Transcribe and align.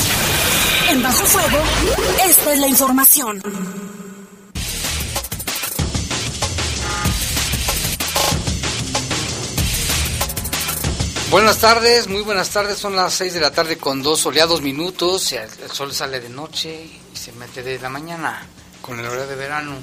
En 0.90 1.04
Bajo 1.04 1.26
Fuego, 1.26 1.58
esta 2.28 2.54
es 2.54 2.60
la 2.60 2.68
información. 2.68 3.42
Buenas 11.32 11.58
tardes, 11.58 12.08
muy 12.08 12.22
buenas 12.22 12.52
tardes. 12.52 12.78
Son 12.78 12.96
las 12.96 13.14
6 13.16 13.34
de 13.34 13.40
la 13.42 13.52
tarde 13.52 13.78
con 13.78 14.02
dos 14.02 14.22
soleados 14.22 14.62
minutos. 14.62 15.34
El 15.34 15.50
sol 15.70 15.94
sale 15.94 16.22
de 16.22 16.30
noche 16.30 16.90
y 17.14 17.18
se 17.18 17.34
mete 17.34 17.62
de 17.62 17.78
la 17.78 17.90
mañana 17.90 18.48
con 18.82 18.98
el 19.00 19.06
horario 19.06 19.28
de 19.28 19.36
verano. 19.36 19.74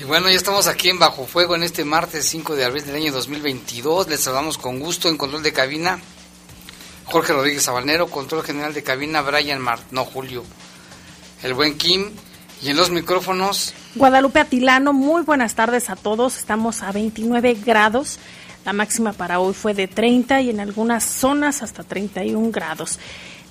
Y 0.00 0.04
bueno, 0.04 0.28
ya 0.28 0.36
estamos 0.36 0.68
aquí 0.68 0.90
en 0.90 1.00
Bajo 1.00 1.26
Fuego 1.26 1.56
en 1.56 1.64
este 1.64 1.84
martes 1.84 2.24
5 2.28 2.54
de 2.54 2.64
abril 2.64 2.84
del 2.84 2.94
año 2.94 3.12
2022. 3.12 4.08
Les 4.08 4.20
saludamos 4.20 4.56
con 4.56 4.78
gusto 4.78 5.08
en 5.08 5.16
control 5.16 5.42
de 5.42 5.52
cabina. 5.52 5.98
Jorge 7.04 7.32
Rodríguez 7.32 7.64
Sabanero, 7.64 8.06
control 8.06 8.44
general 8.44 8.74
de 8.74 8.84
cabina, 8.84 9.22
Brian 9.22 9.60
Mart, 9.60 9.82
no 9.90 10.04
Julio, 10.04 10.44
el 11.42 11.54
buen 11.54 11.76
Kim, 11.76 12.10
y 12.62 12.68
en 12.68 12.76
los 12.76 12.90
micrófonos. 12.90 13.74
Guadalupe 13.96 14.38
Atilano, 14.38 14.92
muy 14.92 15.22
buenas 15.22 15.54
tardes 15.54 15.90
a 15.90 15.96
todos, 15.96 16.36
estamos 16.36 16.82
a 16.82 16.92
29 16.92 17.54
grados, 17.64 18.18
la 18.64 18.74
máxima 18.74 19.14
para 19.14 19.40
hoy 19.40 19.54
fue 19.54 19.72
de 19.72 19.88
30 19.88 20.42
y 20.42 20.50
en 20.50 20.60
algunas 20.60 21.02
zonas 21.02 21.62
hasta 21.62 21.82
31 21.82 22.50
grados. 22.50 22.98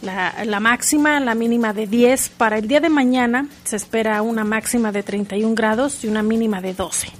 La, 0.02 0.44
la, 0.45 0.59
máxima, 0.59 1.20
la 1.20 1.36
mínima 1.36 1.73
de 1.73 1.88
10. 1.88 2.30
Para 2.30 2.59
el 2.59 2.67
día 2.67 2.80
de 2.80 2.90
mañana 2.90 3.48
se 3.64 3.76
espera 3.76 4.22
una 4.22 4.44
máxima 4.44 4.92
de 4.92 5.03
31 5.03 5.56
grados 5.56 6.03
y 6.03 6.08
una 6.08 6.22
mínima 6.22 6.62
de 6.62 6.73
12. 6.73 7.12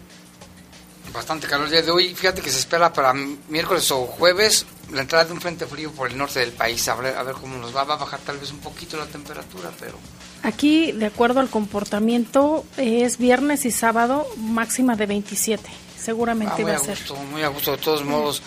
Bastante 1.11 1.48
calor 1.48 1.66
el 1.66 1.72
día 1.72 1.81
de 1.81 1.92
hoy. 1.92 2.14
Fíjate 2.14 2.42
que 2.42 2.52
se 2.52 2.59
espera 2.59 2.94
para 2.94 3.14
miércoles 3.14 3.89
o 3.92 4.05
jueves 4.05 4.66
la 4.92 5.02
entrada 5.02 5.25
de 5.25 5.33
un 5.33 5.42
frente 5.42 5.66
frío 5.66 5.92
por 5.92 6.09
el 6.09 6.17
norte 6.17 6.39
del 6.39 6.52
país. 6.52 6.88
A 6.88 6.95
ver, 6.95 7.16
a 7.16 7.23
ver 7.23 7.36
cómo 7.36 7.58
nos 7.58 7.75
va. 7.75 7.83
Va 7.83 7.95
a 7.95 7.98
bajar 7.98 8.20
tal 8.20 8.38
vez 8.38 8.52
un 8.52 8.59
poquito 8.59 8.98
la 8.98 9.05
temperatura, 9.05 9.72
pero... 9.80 9.98
Aquí, 10.44 10.92
de 10.92 11.08
acuerdo 11.08 11.39
al 11.39 11.50
comportamiento, 11.50 12.64
es 12.78 13.17
viernes 13.17 13.66
y 13.66 13.72
sábado 13.72 14.28
máxima 14.38 14.95
de 14.95 15.08
27. 15.08 15.67
Seguramente 15.98 16.61
ah, 16.61 16.66
va 16.66 16.75
a, 16.75 16.78
gusto, 16.78 17.16
ser. 17.16 17.25
Muy 17.25 17.42
a 17.42 17.48
gusto, 17.48 17.72
de 17.72 17.78
todos 17.78 18.05
modos. 18.05 18.42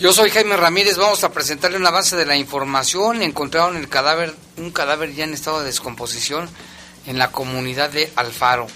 Yo 0.00 0.12
soy 0.12 0.30
Jaime 0.30 0.56
Ramírez, 0.56 0.96
vamos 0.96 1.22
a 1.22 1.32
presentarle 1.32 1.76
una 1.76 1.90
base 1.90 2.16
de 2.16 2.26
la 2.26 2.36
información. 2.36 3.22
Encontraron 3.22 3.76
el 3.76 3.88
cadáver, 3.88 4.34
un 4.56 4.72
cadáver 4.72 5.14
ya 5.14 5.22
en 5.22 5.34
estado 5.34 5.60
de 5.60 5.66
descomposición 5.66 6.48
en 7.06 7.16
la 7.16 7.30
comunidad 7.30 7.90
de 7.90 8.10
Alfaro. 8.16 8.66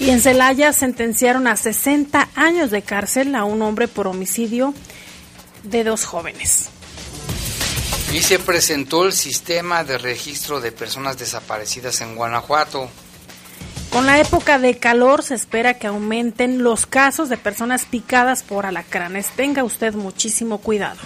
Y 0.00 0.10
en 0.10 0.20
Celaya 0.20 0.72
sentenciaron 0.72 1.46
a 1.46 1.56
60 1.56 2.30
años 2.34 2.72
de 2.72 2.82
cárcel 2.82 3.36
a 3.36 3.44
un 3.44 3.62
hombre 3.62 3.86
por 3.86 4.08
homicidio 4.08 4.74
de 5.62 5.84
dos 5.84 6.04
jóvenes. 6.04 6.70
Y 8.12 8.22
se 8.22 8.40
presentó 8.40 9.04
el 9.04 9.12
sistema 9.12 9.84
de 9.84 9.98
registro 9.98 10.60
de 10.60 10.72
personas 10.72 11.16
desaparecidas 11.16 12.00
en 12.00 12.16
Guanajuato. 12.16 12.90
Con 13.92 14.06
la 14.06 14.18
época 14.18 14.58
de 14.58 14.78
calor 14.78 15.22
se 15.22 15.34
espera 15.34 15.74
que 15.74 15.86
aumenten 15.86 16.62
los 16.62 16.86
casos 16.86 17.28
de 17.28 17.36
personas 17.36 17.84
picadas 17.84 18.42
por 18.42 18.64
alacranes. 18.64 19.28
Tenga 19.36 19.64
usted 19.64 19.92
muchísimo 19.92 20.58
cuidado. 20.58 20.98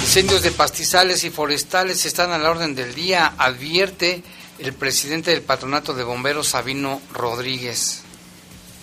Incendios 0.00 0.42
de 0.42 0.52
pastizales 0.52 1.24
y 1.24 1.30
forestales 1.30 2.06
están 2.06 2.30
a 2.30 2.38
la 2.38 2.52
orden 2.52 2.76
del 2.76 2.94
día, 2.94 3.32
advierte 3.36 4.22
el 4.60 4.74
presidente 4.74 5.32
del 5.32 5.42
patronato 5.42 5.92
de 5.92 6.04
bomberos, 6.04 6.46
Sabino 6.46 7.00
Rodríguez. 7.12 8.02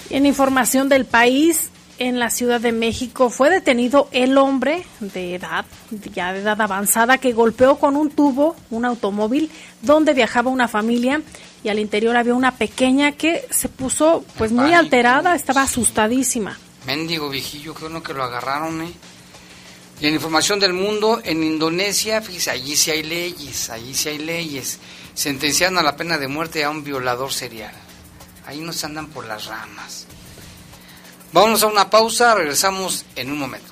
En 0.09 0.25
información 0.25 0.89
del 0.89 1.05
país, 1.05 1.69
en 1.99 2.19
la 2.19 2.29
Ciudad 2.29 2.59
de 2.59 2.73
México 2.73 3.29
fue 3.29 3.49
detenido 3.49 4.09
el 4.11 4.37
hombre 4.37 4.83
de 4.99 5.35
edad, 5.35 5.63
ya 6.13 6.33
de 6.33 6.41
edad 6.41 6.59
avanzada, 6.59 7.17
que 7.17 7.31
golpeó 7.31 7.77
con 7.77 7.95
un 7.95 8.09
tubo 8.09 8.57
un 8.71 8.83
automóvil 8.83 9.49
donde 9.81 10.13
viajaba 10.13 10.51
una 10.51 10.67
familia 10.67 11.21
y 11.63 11.69
al 11.69 11.79
interior 11.79 12.15
había 12.15 12.33
una 12.33 12.55
pequeña 12.57 13.13
que 13.13 13.45
se 13.49 13.69
puso 13.69 14.25
pues 14.37 14.51
muy 14.51 14.65
Pánico. 14.65 14.79
alterada, 14.79 15.35
estaba 15.35 15.61
asustadísima. 15.63 16.57
Mendigo 16.85 17.29
viejillo, 17.29 17.73
uno 17.81 18.03
que 18.03 18.13
lo 18.13 18.23
agarraron, 18.23 18.81
¿eh? 18.81 18.93
Y 20.01 20.07
en 20.07 20.15
información 20.15 20.59
del 20.59 20.73
mundo, 20.73 21.21
en 21.23 21.43
Indonesia, 21.43 22.21
fíjese, 22.21 22.51
allí 22.51 22.75
sí 22.75 22.91
hay 22.91 23.03
leyes, 23.03 23.69
allí 23.69 23.93
sí 23.93 24.09
hay 24.09 24.17
leyes. 24.17 24.79
Sentenciaron 25.13 25.77
a 25.77 25.83
la 25.83 25.95
pena 25.95 26.17
de 26.17 26.27
muerte 26.27 26.63
a 26.63 26.69
un 26.69 26.83
violador 26.83 27.31
serial. 27.31 27.73
Ahí 28.45 28.59
no 28.59 28.73
se 28.73 28.85
andan 28.85 29.07
por 29.07 29.25
las 29.25 29.45
ramas. 29.45 30.07
Vámonos 31.31 31.63
a 31.63 31.67
una 31.67 31.89
pausa, 31.89 32.35
regresamos 32.35 33.05
en 33.15 33.31
un 33.31 33.39
momento. 33.39 33.71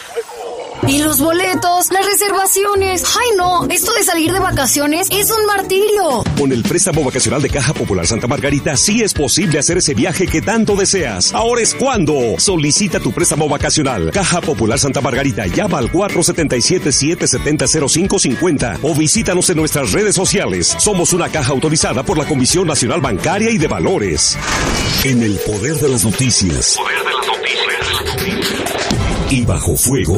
Y 0.87 0.99
los 0.99 1.19
boletos, 1.19 1.91
las 1.91 2.05
reservaciones. 2.05 3.03
Ay, 3.05 3.35
no, 3.37 3.65
esto 3.69 3.93
de 3.93 4.03
salir 4.03 4.31
de 4.33 4.39
vacaciones 4.39 5.07
es 5.11 5.29
un 5.31 5.45
martirio. 5.45 6.23
Con 6.37 6.51
el 6.51 6.63
préstamo 6.63 7.03
vacacional 7.03 7.39
de 7.41 7.49
Caja 7.49 7.73
Popular 7.73 8.05
Santa 8.07 8.27
Margarita, 8.27 8.75
sí 8.75 9.01
es 9.03 9.13
posible 9.13 9.59
hacer 9.59 9.77
ese 9.77 9.93
viaje 9.93 10.25
que 10.27 10.41
tanto 10.41 10.75
deseas. 10.75 11.31
Ahora 11.33 11.61
es 11.61 11.75
cuando. 11.75 12.39
Solicita 12.39 12.99
tu 12.99 13.11
préstamo 13.11 13.47
vacacional. 13.47 14.09
Caja 14.11 14.41
Popular 14.41 14.79
Santa 14.79 15.01
Margarita, 15.01 15.45
llama 15.45 15.77
al 15.77 15.91
477-770-0550 15.91 18.79
o 18.81 18.95
visítanos 18.95 19.49
en 19.51 19.57
nuestras 19.57 19.91
redes 19.91 20.15
sociales. 20.15 20.75
Somos 20.79 21.13
una 21.13 21.29
caja 21.29 21.51
autorizada 21.51 22.01
por 22.03 22.17
la 22.17 22.25
Comisión 22.25 22.65
Nacional 22.67 23.01
Bancaria 23.01 23.51
y 23.51 23.59
de 23.59 23.67
Valores. 23.67 24.35
En 25.03 25.21
el 25.21 25.37
poder 25.39 25.75
de 25.75 25.89
las 25.89 26.03
noticias. 26.03 26.75
Poder 26.77 27.03
de 27.03 27.13
las 27.13 27.27
noticias. 27.27 27.41
Y 29.29 29.45
bajo 29.45 29.77
fuego. 29.77 30.17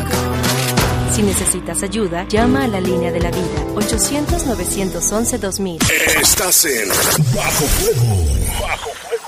Si 1.21 1.27
necesitas 1.27 1.83
ayuda, 1.83 2.25
llama 2.27 2.63
a 2.63 2.67
la 2.67 2.81
línea 2.81 3.11
de 3.11 3.21
la 3.21 3.29
vida 3.29 3.45
800-911-2000. 3.75 5.77
Estás 6.19 6.65
en 6.65 6.89
Bajo 7.35 7.67
Fuego. 7.67 8.25
Bajo 8.59 8.89
Fuego. 8.89 9.21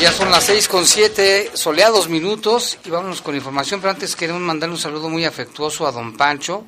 Ya 0.00 0.12
son 0.12 0.30
las 0.30 0.44
seis 0.44 0.66
con 0.66 0.86
siete, 0.86 1.50
soleados 1.52 2.08
minutos 2.08 2.78
y 2.86 2.88
vámonos 2.88 3.20
con 3.20 3.34
información, 3.34 3.80
pero 3.80 3.90
antes 3.90 4.16
queremos 4.16 4.40
mandarle 4.40 4.74
un 4.74 4.80
saludo 4.80 5.10
muy 5.10 5.26
afectuoso 5.26 5.86
a 5.86 5.92
don 5.92 6.16
Pancho, 6.16 6.64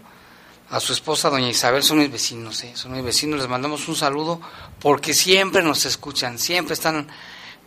a 0.69 0.79
su 0.81 0.93
esposa 0.93 1.31
doña 1.31 1.49
Isabel, 1.49 1.83
son 1.83 2.01
mis 2.01 2.13
vecinos, 2.13 2.63
¿eh? 2.63 2.73
son 2.75 2.93
mis 2.93 3.03
vecinos, 3.03 3.41
les 3.41 3.49
mandamos 3.49 3.89
un 3.89 3.97
saludo 3.97 4.39
porque 4.79 5.15
siempre 5.15 5.63
nos 5.63 5.87
escuchan, 5.87 6.39
siempre 6.39 6.75
están 6.75 7.09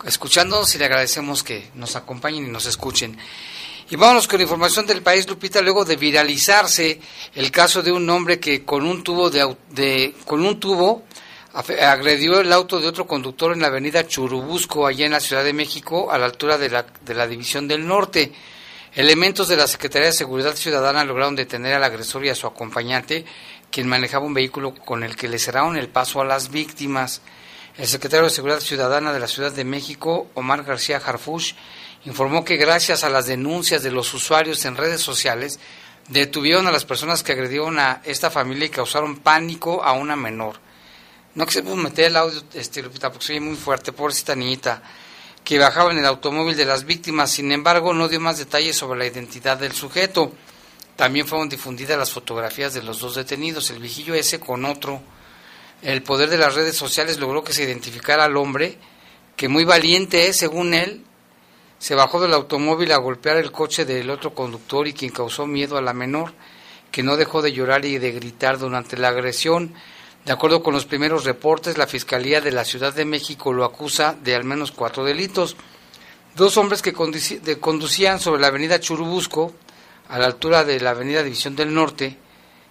escuchándonos 0.05 0.75
y 0.75 0.77
le 0.77 0.85
agradecemos 0.85 1.41
que 1.41 1.71
nos 1.73 1.95
acompañen 1.95 2.45
y 2.45 2.49
nos 2.51 2.67
escuchen. 2.67 3.17
Y 3.89 3.95
vámonos 3.95 4.27
con 4.27 4.39
información 4.39 4.85
del 4.85 5.01
país, 5.01 5.27
Lupita, 5.27 5.61
luego 5.61 5.83
de 5.83 5.95
viralizarse 5.95 7.01
el 7.33 7.49
caso 7.49 7.81
de 7.81 7.91
un 7.91 8.07
hombre 8.11 8.39
que 8.39 8.63
con 8.63 8.85
un 8.85 9.03
tubo 9.03 9.31
de, 9.31 9.57
de 9.71 10.13
con 10.25 10.45
un 10.45 10.59
tubo 10.59 11.05
agredió 11.55 12.41
el 12.41 12.51
auto 12.51 12.81
de 12.81 12.87
otro 12.87 13.07
conductor 13.07 13.53
en 13.53 13.61
la 13.61 13.67
avenida 13.67 14.05
Churubusco, 14.05 14.85
allá 14.85 15.05
en 15.05 15.13
la 15.13 15.21
Ciudad 15.21 15.43
de 15.43 15.53
México, 15.53 16.11
a 16.11 16.17
la 16.17 16.25
altura 16.25 16.57
de 16.57 16.69
la, 16.69 16.85
de 17.05 17.13
la 17.13 17.27
División 17.27 17.67
del 17.67 17.87
Norte. 17.87 18.33
Elementos 18.93 19.47
de 19.47 19.55
la 19.55 19.65
Secretaría 19.67 20.07
de 20.07 20.13
Seguridad 20.13 20.55
Ciudadana 20.55 21.05
lograron 21.05 21.35
detener 21.35 21.73
al 21.73 21.83
agresor 21.85 22.25
y 22.25 22.29
a 22.29 22.35
su 22.35 22.45
acompañante, 22.45 23.23
quien 23.71 23.87
manejaba 23.87 24.25
un 24.25 24.33
vehículo 24.33 24.73
con 24.73 25.03
el 25.03 25.15
que 25.15 25.29
le 25.29 25.39
cerraron 25.39 25.77
el 25.77 25.87
paso 25.87 26.19
a 26.19 26.25
las 26.25 26.51
víctimas. 26.51 27.21
El 27.77 27.87
secretario 27.87 28.25
de 28.25 28.31
Seguridad 28.31 28.59
Ciudadana 28.59 29.13
de 29.13 29.19
la 29.19 29.27
Ciudad 29.27 29.53
de 29.53 29.63
México, 29.63 30.27
Omar 30.33 30.63
García 30.63 31.01
Harfush, 31.03 31.53
informó 32.03 32.43
que 32.43 32.57
gracias 32.57 33.05
a 33.05 33.09
las 33.09 33.27
denuncias 33.27 33.81
de 33.81 33.91
los 33.91 34.13
usuarios 34.13 34.65
en 34.65 34.75
redes 34.75 34.99
sociales, 34.99 35.59
detuvieron 36.09 36.67
a 36.67 36.71
las 36.71 36.83
personas 36.83 37.23
que 37.23 37.31
agredieron 37.31 37.79
a 37.79 38.01
esta 38.03 38.29
familia 38.29 38.65
y 38.65 38.69
causaron 38.69 39.17
pánico 39.17 39.83
a 39.83 39.93
una 39.93 40.17
menor 40.17 40.64
no 41.35 41.45
que 41.45 41.51
se 41.51 41.63
pudo 41.63 41.75
meter 41.75 42.05
el 42.05 42.15
audio, 42.15 42.41
este, 42.53 42.81
Lupita, 42.81 43.11
porque 43.11 43.27
soy 43.27 43.39
muy 43.39 43.55
fuerte, 43.55 43.91
pobrecita 43.91 44.35
niñita, 44.35 44.81
que 45.43 45.59
bajaba 45.59 45.91
en 45.91 45.99
el 45.99 46.05
automóvil 46.05 46.57
de 46.57 46.65
las 46.65 46.85
víctimas, 46.85 47.31
sin 47.31 47.51
embargo 47.51 47.93
no 47.93 48.07
dio 48.07 48.19
más 48.19 48.39
detalles 48.39 48.75
sobre 48.75 48.99
la 48.99 49.05
identidad 49.05 49.57
del 49.57 49.73
sujeto. 49.73 50.31
También 50.95 51.27
fueron 51.27 51.49
difundidas 51.49 51.99
las 51.99 52.11
fotografías 52.11 52.73
de 52.73 52.81
los 52.81 52.99
dos 52.99 53.15
detenidos, 53.15 53.69
el 53.69 53.79
vigillo 53.79 54.15
ese 54.15 54.39
con 54.39 54.65
otro. 54.65 55.01
El 55.81 56.01
poder 56.01 56.29
de 56.29 56.37
las 56.37 56.55
redes 56.55 56.75
sociales 56.77 57.19
logró 57.19 57.43
que 57.43 57.53
se 57.53 57.63
identificara 57.63 58.23
al 58.23 58.37
hombre, 58.37 58.77
que 59.35 59.49
muy 59.49 59.65
valiente 59.65 60.27
es, 60.27 60.37
según 60.37 60.73
él, 60.73 61.03
se 61.77 61.95
bajó 61.95 62.21
del 62.21 62.33
automóvil 62.33 62.91
a 62.93 62.97
golpear 62.97 63.37
el 63.37 63.51
coche 63.51 63.85
del 63.85 64.09
otro 64.09 64.33
conductor 64.33 64.87
y 64.87 64.93
quien 64.93 65.11
causó 65.11 65.45
miedo 65.45 65.77
a 65.77 65.81
la 65.81 65.93
menor, 65.93 66.33
que 66.91 67.03
no 67.03 67.17
dejó 67.17 67.41
de 67.41 67.51
llorar 67.51 67.83
y 67.85 67.99
de 67.99 68.11
gritar 68.13 68.57
durante 68.57 68.97
la 68.97 69.09
agresión. 69.09 69.75
De 70.25 70.33
acuerdo 70.33 70.63
con 70.63 70.73
los 70.73 70.87
primeros 70.87 71.23
reportes, 71.23 71.77
la 71.77 71.85
Fiscalía 71.85 72.41
de 72.41 72.51
la 72.51 72.65
Ciudad 72.65 72.91
de 72.91 73.05
México 73.05 73.53
lo 73.53 73.63
acusa 73.63 74.15
de 74.23 74.33
al 74.33 74.43
menos 74.43 74.71
cuatro 74.71 75.03
delitos. 75.03 75.55
Dos 76.35 76.57
hombres 76.57 76.81
que 76.81 76.93
conducían 76.93 78.19
sobre 78.19 78.41
la 78.41 78.47
avenida 78.47 78.79
Churubusco, 78.79 79.53
a 80.09 80.17
la 80.17 80.25
altura 80.25 80.63
de 80.63 80.79
la 80.79 80.89
avenida 80.89 81.21
División 81.21 81.55
del 81.55 81.71
Norte, 81.71 82.17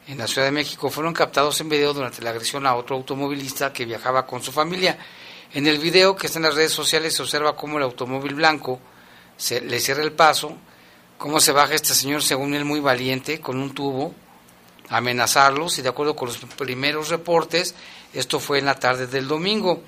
en 0.08 0.18
la 0.18 0.26
Ciudad 0.26 0.48
de 0.48 0.52
México, 0.52 0.90
fueron 0.90 1.14
captados 1.14 1.60
en 1.60 1.68
video 1.68 1.94
durante 1.94 2.22
la 2.22 2.30
agresión 2.30 2.66
a 2.66 2.74
otro 2.74 2.96
automovilista 2.96 3.72
que 3.72 3.84
viajaba 3.84 4.26
con 4.26 4.42
su 4.42 4.50
familia. 4.50 4.98
En 5.52 5.68
el 5.68 5.78
video 5.78 6.16
que 6.16 6.26
está 6.26 6.40
en 6.40 6.46
las 6.46 6.56
redes 6.56 6.72
sociales 6.72 7.14
se 7.14 7.22
observa 7.22 7.54
cómo 7.54 7.78
el 7.78 7.84
automóvil 7.84 8.34
blanco 8.34 8.80
se, 9.36 9.60
le 9.60 9.78
cierra 9.78 10.02
el 10.02 10.12
paso, 10.12 10.56
cómo 11.18 11.38
se 11.38 11.52
baja 11.52 11.74
este 11.74 11.94
señor, 11.94 12.20
según 12.20 12.52
él, 12.54 12.64
muy 12.64 12.80
valiente, 12.80 13.40
con 13.40 13.58
un 13.58 13.72
tubo, 13.72 14.12
amenazarlos 14.88 15.78
y 15.78 15.82
de 15.82 15.88
acuerdo 15.88 16.16
con 16.16 16.28
los 16.28 16.38
primeros 16.38 17.08
reportes, 17.08 17.74
esto 18.12 18.40
fue 18.40 18.58
en 18.58 18.66
la 18.66 18.78
tarde 18.78 19.06
del 19.06 19.28
domingo. 19.28 19.82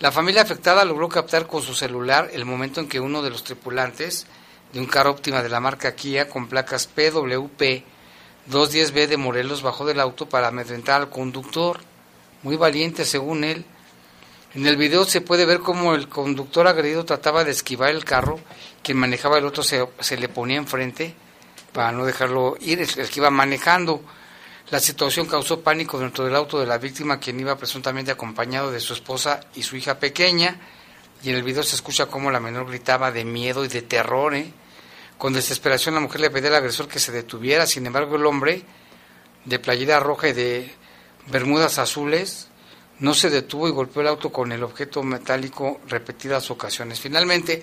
La 0.00 0.12
familia 0.12 0.42
afectada 0.42 0.84
logró 0.84 1.08
captar 1.08 1.46
con 1.46 1.62
su 1.62 1.74
celular 1.74 2.30
el 2.32 2.44
momento 2.44 2.80
en 2.80 2.88
que 2.88 3.00
uno 3.00 3.22
de 3.22 3.30
los 3.30 3.44
tripulantes 3.44 4.26
de 4.72 4.80
un 4.80 4.86
carro 4.86 5.10
óptima 5.10 5.42
de 5.42 5.48
la 5.48 5.60
marca 5.60 5.94
Kia 5.94 6.28
con 6.28 6.48
placas 6.48 6.86
PWP 6.86 7.84
210B 8.50 9.06
de 9.06 9.16
Morelos 9.16 9.62
bajó 9.62 9.86
del 9.86 10.00
auto 10.00 10.28
para 10.28 10.48
amedrentar 10.48 11.00
al 11.00 11.10
conductor, 11.10 11.80
muy 12.42 12.56
valiente 12.56 13.04
según 13.04 13.44
él. 13.44 13.64
En 14.54 14.66
el 14.66 14.76
video 14.76 15.04
se 15.04 15.20
puede 15.20 15.46
ver 15.46 15.60
cómo 15.60 15.94
el 15.94 16.08
conductor 16.08 16.66
agredido 16.66 17.04
trataba 17.04 17.44
de 17.44 17.52
esquivar 17.52 17.90
el 17.90 18.04
carro, 18.04 18.40
quien 18.82 18.98
manejaba 18.98 19.38
el 19.38 19.46
otro 19.46 19.62
se, 19.62 19.86
le 20.18 20.28
ponía 20.28 20.56
enfrente 20.56 21.14
para 21.72 21.92
no 21.92 22.04
dejarlo 22.04 22.56
ir, 22.60 22.80
el 22.80 23.08
que 23.08 23.20
iba 23.20 23.30
manejando. 23.30 24.02
La 24.72 24.80
situación 24.80 25.26
causó 25.26 25.60
pánico 25.60 25.98
dentro 25.98 26.24
del 26.24 26.34
auto 26.34 26.58
de 26.58 26.64
la 26.64 26.78
víctima, 26.78 27.20
quien 27.20 27.38
iba 27.38 27.58
presuntamente 27.58 28.10
acompañado 28.10 28.70
de 28.70 28.80
su 28.80 28.94
esposa 28.94 29.40
y 29.54 29.64
su 29.64 29.76
hija 29.76 29.98
pequeña, 29.98 30.58
y 31.22 31.28
en 31.28 31.36
el 31.36 31.42
video 31.42 31.62
se 31.62 31.76
escucha 31.76 32.06
cómo 32.06 32.30
la 32.30 32.40
menor 32.40 32.66
gritaba 32.68 33.12
de 33.12 33.22
miedo 33.26 33.66
y 33.66 33.68
de 33.68 33.82
terror. 33.82 34.34
¿eh? 34.34 34.50
Con 35.18 35.34
desesperación 35.34 35.94
la 35.94 36.00
mujer 36.00 36.22
le 36.22 36.30
pedía 36.30 36.48
al 36.48 36.54
agresor 36.54 36.88
que 36.88 37.00
se 37.00 37.12
detuviera, 37.12 37.66
sin 37.66 37.84
embargo 37.84 38.16
el 38.16 38.24
hombre, 38.24 38.62
de 39.44 39.58
playera 39.58 40.00
roja 40.00 40.28
y 40.28 40.32
de 40.32 40.74
bermudas 41.26 41.78
azules, 41.78 42.48
no 42.98 43.12
se 43.12 43.28
detuvo 43.28 43.68
y 43.68 43.72
golpeó 43.72 44.00
el 44.00 44.08
auto 44.08 44.32
con 44.32 44.52
el 44.52 44.62
objeto 44.62 45.02
metálico 45.02 45.82
repetidas 45.86 46.50
ocasiones. 46.50 46.98
Finalmente, 46.98 47.62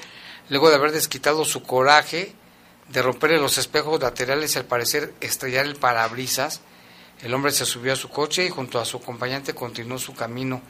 luego 0.50 0.70
de 0.70 0.76
haber 0.76 0.92
desquitado 0.92 1.44
su 1.44 1.64
coraje, 1.64 2.36
de 2.88 3.02
romperle 3.02 3.40
los 3.40 3.58
espejos 3.58 4.00
laterales 4.00 4.54
y 4.54 4.60
al 4.60 4.66
parecer 4.66 5.16
estrellar 5.22 5.66
el 5.66 5.76
parabrisas, 5.76 6.62
el 7.22 7.34
hombre 7.34 7.52
se 7.52 7.66
subió 7.66 7.94
a 7.94 7.98
su 7.98 8.10
coche 8.10 8.46
y 8.46 8.50
junto 8.50 8.80
a 8.80 8.86
su 8.86 8.98
acompañante 8.98 9.54
continuó 9.54 9.98
su 9.98 10.14
camino. 10.14 10.62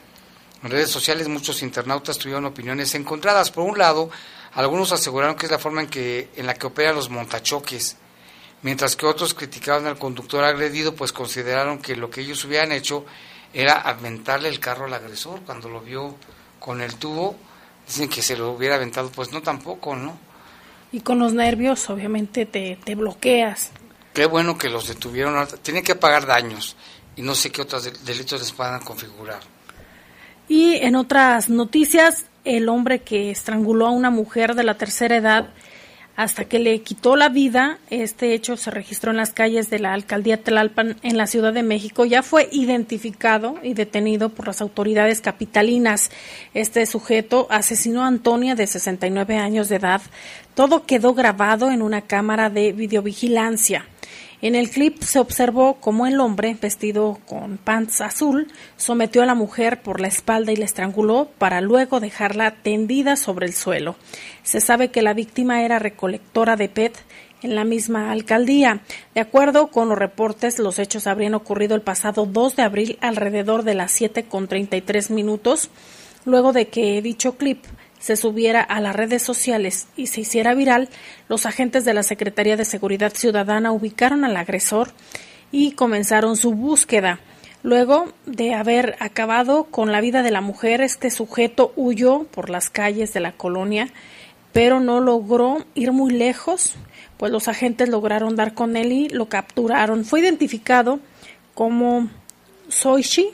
En 0.62 0.70
redes 0.70 0.90
sociales 0.90 1.28
muchos 1.28 1.62
internautas 1.62 2.18
tuvieron 2.18 2.44
opiniones 2.44 2.94
encontradas. 2.94 3.50
Por 3.50 3.64
un 3.64 3.78
lado, 3.78 4.10
algunos 4.54 4.92
aseguraron 4.92 5.36
que 5.36 5.46
es 5.46 5.52
la 5.52 5.58
forma 5.58 5.80
en, 5.80 5.88
que, 5.88 6.28
en 6.36 6.46
la 6.46 6.54
que 6.54 6.66
operan 6.66 6.96
los 6.96 7.08
montachoques, 7.08 7.96
mientras 8.62 8.96
que 8.96 9.06
otros 9.06 9.32
criticaban 9.32 9.86
al 9.86 9.98
conductor 9.98 10.44
agredido, 10.44 10.94
pues 10.94 11.12
consideraron 11.12 11.78
que 11.78 11.96
lo 11.96 12.10
que 12.10 12.22
ellos 12.22 12.44
hubieran 12.44 12.72
hecho 12.72 13.04
era 13.54 13.74
aventarle 13.74 14.48
el 14.48 14.60
carro 14.60 14.84
al 14.84 14.94
agresor. 14.94 15.40
Cuando 15.46 15.68
lo 15.68 15.80
vio 15.80 16.16
con 16.58 16.82
el 16.82 16.96
tubo, 16.96 17.36
dicen 17.86 18.08
que 18.08 18.22
se 18.22 18.36
lo 18.36 18.50
hubiera 18.50 18.74
aventado, 18.74 19.10
pues 19.10 19.32
no 19.32 19.40
tampoco, 19.40 19.96
¿no? 19.96 20.18
Y 20.92 21.00
con 21.00 21.20
los 21.20 21.32
nervios, 21.32 21.88
obviamente, 21.88 22.44
te, 22.46 22.76
te 22.84 22.96
bloqueas. 22.96 23.70
Qué 24.20 24.26
bueno 24.26 24.58
que 24.58 24.68
los 24.68 24.86
detuvieron. 24.86 25.48
Tienen 25.62 25.82
que 25.82 25.94
pagar 25.94 26.26
daños 26.26 26.76
y 27.16 27.22
no 27.22 27.34
sé 27.34 27.50
qué 27.50 27.62
otros 27.62 27.90
delitos 28.04 28.38
les 28.38 28.52
puedan 28.52 28.78
configurar. 28.82 29.40
Y 30.46 30.74
en 30.74 30.94
otras 30.94 31.48
noticias, 31.48 32.26
el 32.44 32.68
hombre 32.68 32.98
que 32.98 33.30
estranguló 33.30 33.86
a 33.86 33.90
una 33.92 34.10
mujer 34.10 34.54
de 34.54 34.62
la 34.62 34.76
tercera 34.76 35.16
edad 35.16 35.48
hasta 36.16 36.44
que 36.44 36.58
le 36.58 36.82
quitó 36.82 37.16
la 37.16 37.30
vida, 37.30 37.78
este 37.88 38.34
hecho 38.34 38.58
se 38.58 38.70
registró 38.70 39.10
en 39.10 39.16
las 39.16 39.32
calles 39.32 39.70
de 39.70 39.78
la 39.78 39.94
alcaldía 39.94 40.42
Tlalpan 40.42 40.98
en 41.02 41.16
la 41.16 41.26
Ciudad 41.26 41.54
de 41.54 41.62
México, 41.62 42.04
ya 42.04 42.22
fue 42.22 42.46
identificado 42.52 43.54
y 43.62 43.72
detenido 43.72 44.28
por 44.28 44.48
las 44.48 44.60
autoridades 44.60 45.22
capitalinas. 45.22 46.10
Este 46.52 46.84
sujeto 46.84 47.46
asesinó 47.48 48.04
a 48.04 48.08
Antonia 48.08 48.54
de 48.54 48.66
69 48.66 49.38
años 49.38 49.70
de 49.70 49.76
edad. 49.76 50.02
Todo 50.54 50.84
quedó 50.84 51.14
grabado 51.14 51.70
en 51.70 51.80
una 51.80 52.02
cámara 52.02 52.50
de 52.50 52.72
videovigilancia. 52.72 53.86
En 54.42 54.54
el 54.54 54.70
clip 54.70 55.02
se 55.02 55.18
observó 55.18 55.74
cómo 55.74 56.06
el 56.06 56.18
hombre, 56.18 56.56
vestido 56.58 57.18
con 57.26 57.58
pants 57.58 58.00
azul, 58.00 58.48
sometió 58.78 59.22
a 59.22 59.26
la 59.26 59.34
mujer 59.34 59.82
por 59.82 60.00
la 60.00 60.08
espalda 60.08 60.50
y 60.50 60.56
la 60.56 60.64
estranguló 60.64 61.28
para 61.36 61.60
luego 61.60 62.00
dejarla 62.00 62.52
tendida 62.62 63.16
sobre 63.16 63.46
el 63.46 63.52
suelo. 63.52 63.96
Se 64.42 64.62
sabe 64.62 64.90
que 64.90 65.02
la 65.02 65.12
víctima 65.12 65.62
era 65.62 65.78
recolectora 65.78 66.56
de 66.56 66.70
PET 66.70 66.96
en 67.42 67.54
la 67.54 67.64
misma 67.64 68.10
alcaldía. 68.10 68.80
De 69.14 69.20
acuerdo 69.20 69.68
con 69.68 69.90
los 69.90 69.98
reportes, 69.98 70.58
los 70.58 70.78
hechos 70.78 71.06
habrían 71.06 71.34
ocurrido 71.34 71.74
el 71.74 71.82
pasado 71.82 72.24
2 72.24 72.56
de 72.56 72.62
abril 72.62 72.98
alrededor 73.02 73.62
de 73.62 73.74
las 73.74 73.92
7 73.92 74.24
con 74.24 74.48
33 74.48 75.10
minutos, 75.10 75.68
luego 76.24 76.54
de 76.54 76.68
que 76.68 77.02
dicho 77.02 77.36
clip 77.36 77.64
se 78.00 78.16
subiera 78.16 78.60
a 78.62 78.80
las 78.80 78.96
redes 78.96 79.22
sociales 79.22 79.86
y 79.94 80.08
se 80.08 80.22
hiciera 80.22 80.54
viral, 80.54 80.88
los 81.28 81.46
agentes 81.46 81.84
de 81.84 81.94
la 81.94 82.02
Secretaría 82.02 82.56
de 82.56 82.64
Seguridad 82.64 83.12
Ciudadana 83.14 83.70
ubicaron 83.70 84.24
al 84.24 84.36
agresor 84.36 84.90
y 85.52 85.72
comenzaron 85.72 86.36
su 86.36 86.52
búsqueda. 86.52 87.20
Luego 87.62 88.12
de 88.24 88.54
haber 88.54 88.96
acabado 89.00 89.64
con 89.64 89.92
la 89.92 90.00
vida 90.00 90.22
de 90.22 90.30
la 90.30 90.40
mujer, 90.40 90.80
este 90.80 91.10
sujeto 91.10 91.72
huyó 91.76 92.24
por 92.24 92.48
las 92.48 92.70
calles 92.70 93.12
de 93.12 93.20
la 93.20 93.32
colonia, 93.32 93.88
pero 94.52 94.80
no 94.80 95.00
logró 95.00 95.64
ir 95.74 95.92
muy 95.92 96.10
lejos, 96.12 96.74
pues 97.18 97.30
los 97.30 97.48
agentes 97.48 97.90
lograron 97.90 98.34
dar 98.34 98.54
con 98.54 98.76
él 98.78 98.92
y 98.92 99.08
lo 99.10 99.28
capturaron. 99.28 100.06
Fue 100.06 100.20
identificado 100.20 101.00
como 101.54 102.08
Soichi, 102.68 103.28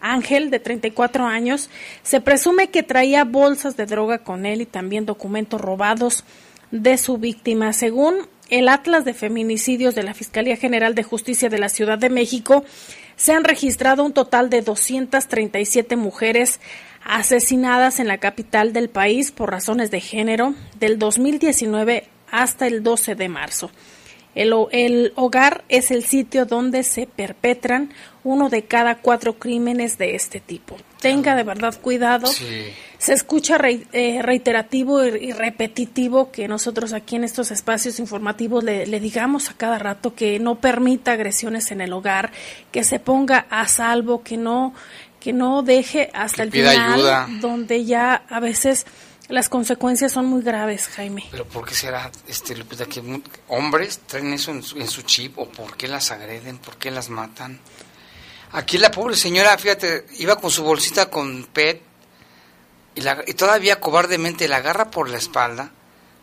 Ángel, 0.00 0.50
de 0.50 0.60
34 0.60 1.26
años, 1.26 1.70
se 2.02 2.20
presume 2.20 2.68
que 2.68 2.82
traía 2.82 3.24
bolsas 3.24 3.76
de 3.76 3.86
droga 3.86 4.18
con 4.18 4.46
él 4.46 4.60
y 4.60 4.66
también 4.66 5.06
documentos 5.06 5.60
robados 5.60 6.24
de 6.70 6.98
su 6.98 7.18
víctima. 7.18 7.72
Según 7.72 8.28
el 8.50 8.68
Atlas 8.68 9.04
de 9.04 9.14
Feminicidios 9.14 9.94
de 9.94 10.02
la 10.02 10.14
Fiscalía 10.14 10.56
General 10.56 10.94
de 10.94 11.02
Justicia 11.02 11.48
de 11.48 11.58
la 11.58 11.68
Ciudad 11.68 11.98
de 11.98 12.10
México, 12.10 12.64
se 13.16 13.32
han 13.32 13.44
registrado 13.44 14.04
un 14.04 14.12
total 14.12 14.48
de 14.48 14.62
237 14.62 15.96
mujeres 15.96 16.60
asesinadas 17.04 18.00
en 18.00 18.08
la 18.08 18.18
capital 18.18 18.72
del 18.72 18.88
país 18.88 19.32
por 19.32 19.50
razones 19.50 19.90
de 19.90 20.00
género 20.00 20.54
del 20.78 20.98
2019 20.98 22.08
hasta 22.30 22.66
el 22.66 22.82
12 22.82 23.14
de 23.14 23.28
marzo. 23.28 23.70
El, 24.34 25.12
hogar 25.16 25.64
es 25.68 25.90
el 25.90 26.04
sitio 26.04 26.46
donde 26.46 26.84
se 26.84 27.06
perpetran 27.06 27.90
uno 28.28 28.50
de 28.50 28.64
cada 28.64 28.96
cuatro 28.96 29.38
crímenes 29.38 29.96
de 29.96 30.14
este 30.14 30.38
tipo. 30.38 30.76
Tenga 31.00 31.34
de 31.34 31.44
verdad 31.44 31.74
cuidado. 31.80 32.26
Se 32.26 33.12
escucha 33.12 33.58
eh, 33.64 34.20
reiterativo 34.22 35.02
y, 35.02 35.32
repetitivo 35.32 36.30
que 36.30 36.46
nosotros 36.46 36.92
aquí 36.92 37.16
en 37.16 37.24
estos 37.24 37.50
espacios 37.50 37.98
informativos 37.98 38.62
le, 38.64 39.00
digamos 39.00 39.48
a 39.48 39.54
cada 39.54 39.78
rato 39.78 40.14
que 40.14 40.38
no 40.38 40.56
permita 40.56 41.12
agresiones 41.12 41.70
en 41.70 41.80
el 41.80 41.92
hogar, 41.94 42.30
que 42.70 42.84
se 42.84 43.00
ponga 43.00 43.46
a 43.48 43.66
salvo, 43.66 44.22
que 44.22 44.36
no 44.36 44.74
que 45.20 45.32
no 45.32 45.62
deje 45.62 46.10
hasta 46.14 46.44
el 46.44 46.52
final, 46.52 47.40
donde 47.40 47.84
ya 47.84 48.22
a 48.28 48.38
veces 48.38 48.86
las 49.28 49.48
consecuencias 49.48 50.12
son 50.12 50.26
muy 50.26 50.42
graves, 50.42 50.88
Jaime. 50.88 51.24
Pero 51.30 51.44
¿por 51.44 51.66
qué 51.66 51.74
será, 51.74 52.10
este, 52.26 52.56
Lupita, 52.56 52.86
que 52.86 53.02
hombres 53.48 54.00
traen 54.06 54.32
eso 54.32 54.52
en 54.52 54.62
su, 54.62 55.02
chip? 55.02 55.38
¿O 55.38 55.48
por 55.48 55.76
qué 55.76 55.86
las 55.88 56.10
agreden? 56.10 56.58
¿Por 56.58 56.76
qué 56.76 56.90
las 56.90 57.10
matan? 57.10 57.60
Aquí 58.52 58.78
la 58.78 58.90
pobre 58.90 59.16
señora, 59.16 59.56
fíjate, 59.58 60.06
iba 60.18 60.36
con 60.36 60.50
su 60.50 60.62
bolsita 60.62 61.10
con 61.10 61.44
PET 61.44 61.82
y, 62.94 63.00
la, 63.02 63.22
y 63.26 63.34
todavía 63.34 63.80
cobardemente 63.80 64.48
la 64.48 64.56
agarra 64.56 64.90
por 64.90 65.08
la 65.08 65.18
espalda. 65.18 65.70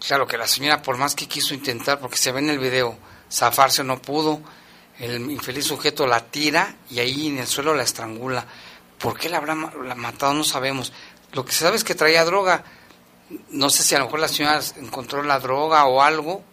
Claro 0.05 0.27
que 0.27 0.37
la 0.37 0.47
señora, 0.47 0.81
por 0.81 0.97
más 0.97 1.15
que 1.15 1.27
quiso 1.27 1.53
intentar, 1.53 1.99
porque 1.99 2.17
se 2.17 2.31
ve 2.31 2.39
en 2.39 2.49
el 2.49 2.59
video, 2.59 2.97
zafarse 3.31 3.83
no 3.83 4.01
pudo, 4.01 4.41
el 4.99 5.29
infeliz 5.31 5.65
sujeto 5.65 6.07
la 6.07 6.25
tira 6.25 6.75
y 6.89 6.99
ahí 6.99 7.27
en 7.27 7.39
el 7.39 7.47
suelo 7.47 7.73
la 7.73 7.83
estrangula. 7.83 8.45
¿Por 8.97 9.17
qué 9.17 9.29
la 9.29 9.37
habrá 9.37 9.55
matado? 9.55 10.33
No 10.33 10.43
sabemos. 10.43 10.93
Lo 11.33 11.45
que 11.45 11.51
se 11.51 11.59
sabe 11.59 11.75
es 11.75 11.83
que 11.83 11.95
traía 11.95 12.23
droga 12.23 12.63
no 13.49 13.69
sé 13.69 13.83
si 13.83 13.95
a 13.95 13.99
lo 13.99 14.05
mejor 14.05 14.19
la 14.19 14.27
señora 14.27 14.61
encontró 14.77 15.23
la 15.23 15.39
droga 15.39 15.85
o 15.85 16.01
algo, 16.01 16.43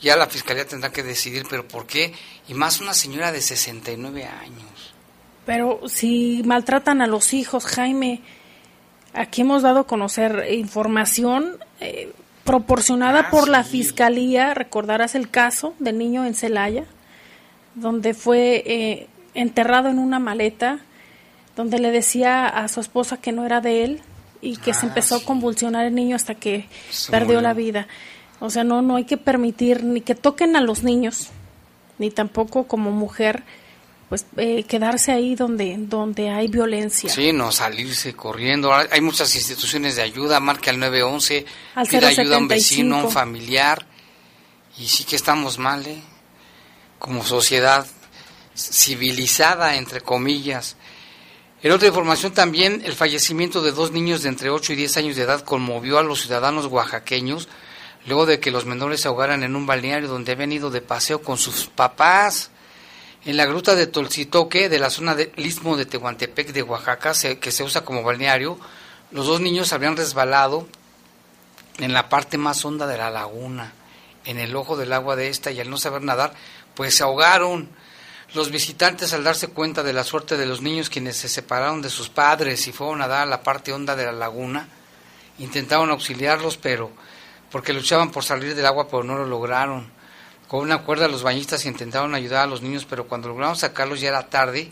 ya 0.00 0.16
la 0.16 0.26
fiscalía 0.26 0.66
tendrá 0.66 0.90
que 0.90 1.02
decidir, 1.02 1.46
pero 1.48 1.66
¿por 1.66 1.86
qué? 1.86 2.14
Y 2.48 2.54
más 2.54 2.80
una 2.80 2.94
señora 2.94 3.32
de 3.32 3.40
69 3.40 4.24
años. 4.24 4.75
Pero 5.46 5.80
si 5.86 6.42
maltratan 6.44 7.00
a 7.00 7.06
los 7.06 7.32
hijos, 7.32 7.64
Jaime, 7.64 8.20
aquí 9.14 9.42
hemos 9.42 9.62
dado 9.62 9.80
a 9.80 9.86
conocer 9.86 10.46
información 10.50 11.56
eh, 11.80 12.12
proporcionada 12.44 13.20
ah, 13.20 13.30
por 13.30 13.48
la 13.48 13.62
fiscalía, 13.62 14.54
recordarás 14.54 15.14
el 15.14 15.30
caso 15.30 15.74
del 15.78 15.98
niño 15.98 16.26
en 16.26 16.34
Celaya, 16.34 16.84
donde 17.76 18.12
fue 18.12 18.62
eh, 18.66 19.06
enterrado 19.34 19.88
en 19.88 20.00
una 20.00 20.18
maleta, 20.18 20.80
donde 21.54 21.78
le 21.78 21.92
decía 21.92 22.46
a 22.46 22.66
su 22.68 22.80
esposa 22.80 23.16
que 23.16 23.32
no 23.32 23.46
era 23.46 23.60
de 23.60 23.84
él, 23.84 24.02
y 24.42 24.56
que 24.56 24.74
se 24.74 24.86
ah, 24.86 24.88
empezó 24.88 25.16
a 25.16 25.24
convulsionar 25.24 25.86
el 25.86 25.94
niño 25.94 26.16
hasta 26.16 26.34
que 26.34 26.66
perdió 27.10 27.40
la 27.40 27.54
vida. 27.54 27.86
O 28.40 28.50
sea, 28.50 28.64
no, 28.64 28.82
no 28.82 28.96
hay 28.96 29.04
que 29.04 29.16
permitir 29.16 29.84
ni 29.84 30.00
que 30.00 30.14
toquen 30.16 30.56
a 30.56 30.60
los 30.60 30.82
niños, 30.82 31.30
ni 31.98 32.10
tampoco 32.10 32.64
como 32.64 32.90
mujer, 32.90 33.44
pues 34.08 34.24
eh, 34.36 34.64
quedarse 34.64 35.12
ahí 35.12 35.34
donde, 35.34 35.74
donde 35.78 36.30
hay 36.30 36.48
violencia. 36.48 37.10
Sí, 37.10 37.32
no 37.32 37.50
salirse 37.50 38.14
corriendo. 38.14 38.72
Hay 38.72 39.00
muchas 39.00 39.34
instituciones 39.34 39.96
de 39.96 40.02
ayuda, 40.02 40.38
marca 40.38 40.70
al 40.70 40.78
911, 40.78 41.44
al 41.74 41.86
pide 41.88 42.06
ayuda 42.06 42.36
a 42.36 42.38
un 42.38 42.48
vecino, 42.48 42.96
a 42.96 43.04
un 43.04 43.10
familiar. 43.10 43.86
Y 44.78 44.86
sí 44.86 45.04
que 45.04 45.16
estamos 45.16 45.58
mal, 45.58 45.86
¿eh? 45.86 46.00
Como 46.98 47.24
sociedad 47.24 47.86
civilizada, 48.54 49.76
entre 49.76 50.00
comillas. 50.00 50.76
En 51.62 51.72
otra 51.72 51.88
información 51.88 52.32
también, 52.32 52.82
el 52.84 52.92
fallecimiento 52.92 53.62
de 53.62 53.72
dos 53.72 53.90
niños 53.90 54.22
de 54.22 54.28
entre 54.28 54.50
8 54.50 54.72
y 54.74 54.76
10 54.76 54.96
años 54.98 55.16
de 55.16 55.22
edad 55.22 55.40
conmovió 55.40 55.98
a 55.98 56.02
los 56.02 56.20
ciudadanos 56.20 56.66
oaxaqueños 56.66 57.48
luego 58.06 58.24
de 58.24 58.38
que 58.38 58.50
los 58.50 58.66
menores 58.66 59.00
se 59.00 59.08
ahogaran 59.08 59.42
en 59.42 59.56
un 59.56 59.66
balneario 59.66 60.08
donde 60.08 60.32
habían 60.32 60.52
ido 60.52 60.70
de 60.70 60.80
paseo 60.80 61.22
con 61.22 61.38
sus 61.38 61.66
papás. 61.66 62.50
En 63.26 63.36
la 63.36 63.44
gruta 63.44 63.74
de 63.74 63.88
Tolcitoque, 63.88 64.68
de 64.68 64.78
la 64.78 64.88
zona 64.88 65.16
del 65.16 65.32
istmo 65.34 65.76
de 65.76 65.84
Tehuantepec 65.84 66.52
de 66.52 66.62
Oaxaca, 66.62 67.12
que 67.40 67.50
se 67.50 67.64
usa 67.64 67.84
como 67.84 68.04
balneario, 68.04 68.56
los 69.10 69.26
dos 69.26 69.40
niños 69.40 69.72
habrían 69.72 69.96
resbalado 69.96 70.68
en 71.78 71.92
la 71.92 72.08
parte 72.08 72.38
más 72.38 72.64
honda 72.64 72.86
de 72.86 72.96
la 72.96 73.10
laguna, 73.10 73.72
en 74.26 74.38
el 74.38 74.54
ojo 74.54 74.76
del 74.76 74.92
agua 74.92 75.16
de 75.16 75.28
esta, 75.28 75.50
y 75.50 75.58
al 75.58 75.68
no 75.68 75.76
saber 75.76 76.02
nadar, 76.02 76.34
pues 76.76 76.94
se 76.94 77.02
ahogaron. 77.02 77.68
Los 78.32 78.52
visitantes, 78.52 79.12
al 79.12 79.24
darse 79.24 79.48
cuenta 79.48 79.82
de 79.82 79.92
la 79.92 80.04
suerte 80.04 80.36
de 80.36 80.46
los 80.46 80.62
niños 80.62 80.88
quienes 80.88 81.16
se 81.16 81.28
separaron 81.28 81.82
de 81.82 81.90
sus 81.90 82.08
padres 82.08 82.68
y 82.68 82.72
fueron 82.72 83.02
a 83.02 83.08
dar 83.08 83.22
a 83.22 83.26
la 83.26 83.42
parte 83.42 83.72
honda 83.72 83.96
de 83.96 84.04
la 84.04 84.12
laguna, 84.12 84.68
intentaron 85.40 85.90
auxiliarlos, 85.90 86.58
pero 86.58 86.92
porque 87.50 87.72
luchaban 87.72 88.12
por 88.12 88.22
salir 88.22 88.54
del 88.54 88.66
agua, 88.66 88.86
pero 88.86 89.02
no 89.02 89.16
lo 89.16 89.26
lograron. 89.26 89.95
Con 90.48 90.60
una 90.60 90.78
cuerda 90.78 91.08
los 91.08 91.22
bañistas 91.22 91.66
intentaron 91.66 92.14
ayudar 92.14 92.44
a 92.44 92.46
los 92.46 92.62
niños, 92.62 92.86
pero 92.88 93.08
cuando 93.08 93.28
lograron 93.28 93.56
sacarlos 93.56 94.00
ya 94.00 94.08
era 94.08 94.28
tarde 94.28 94.70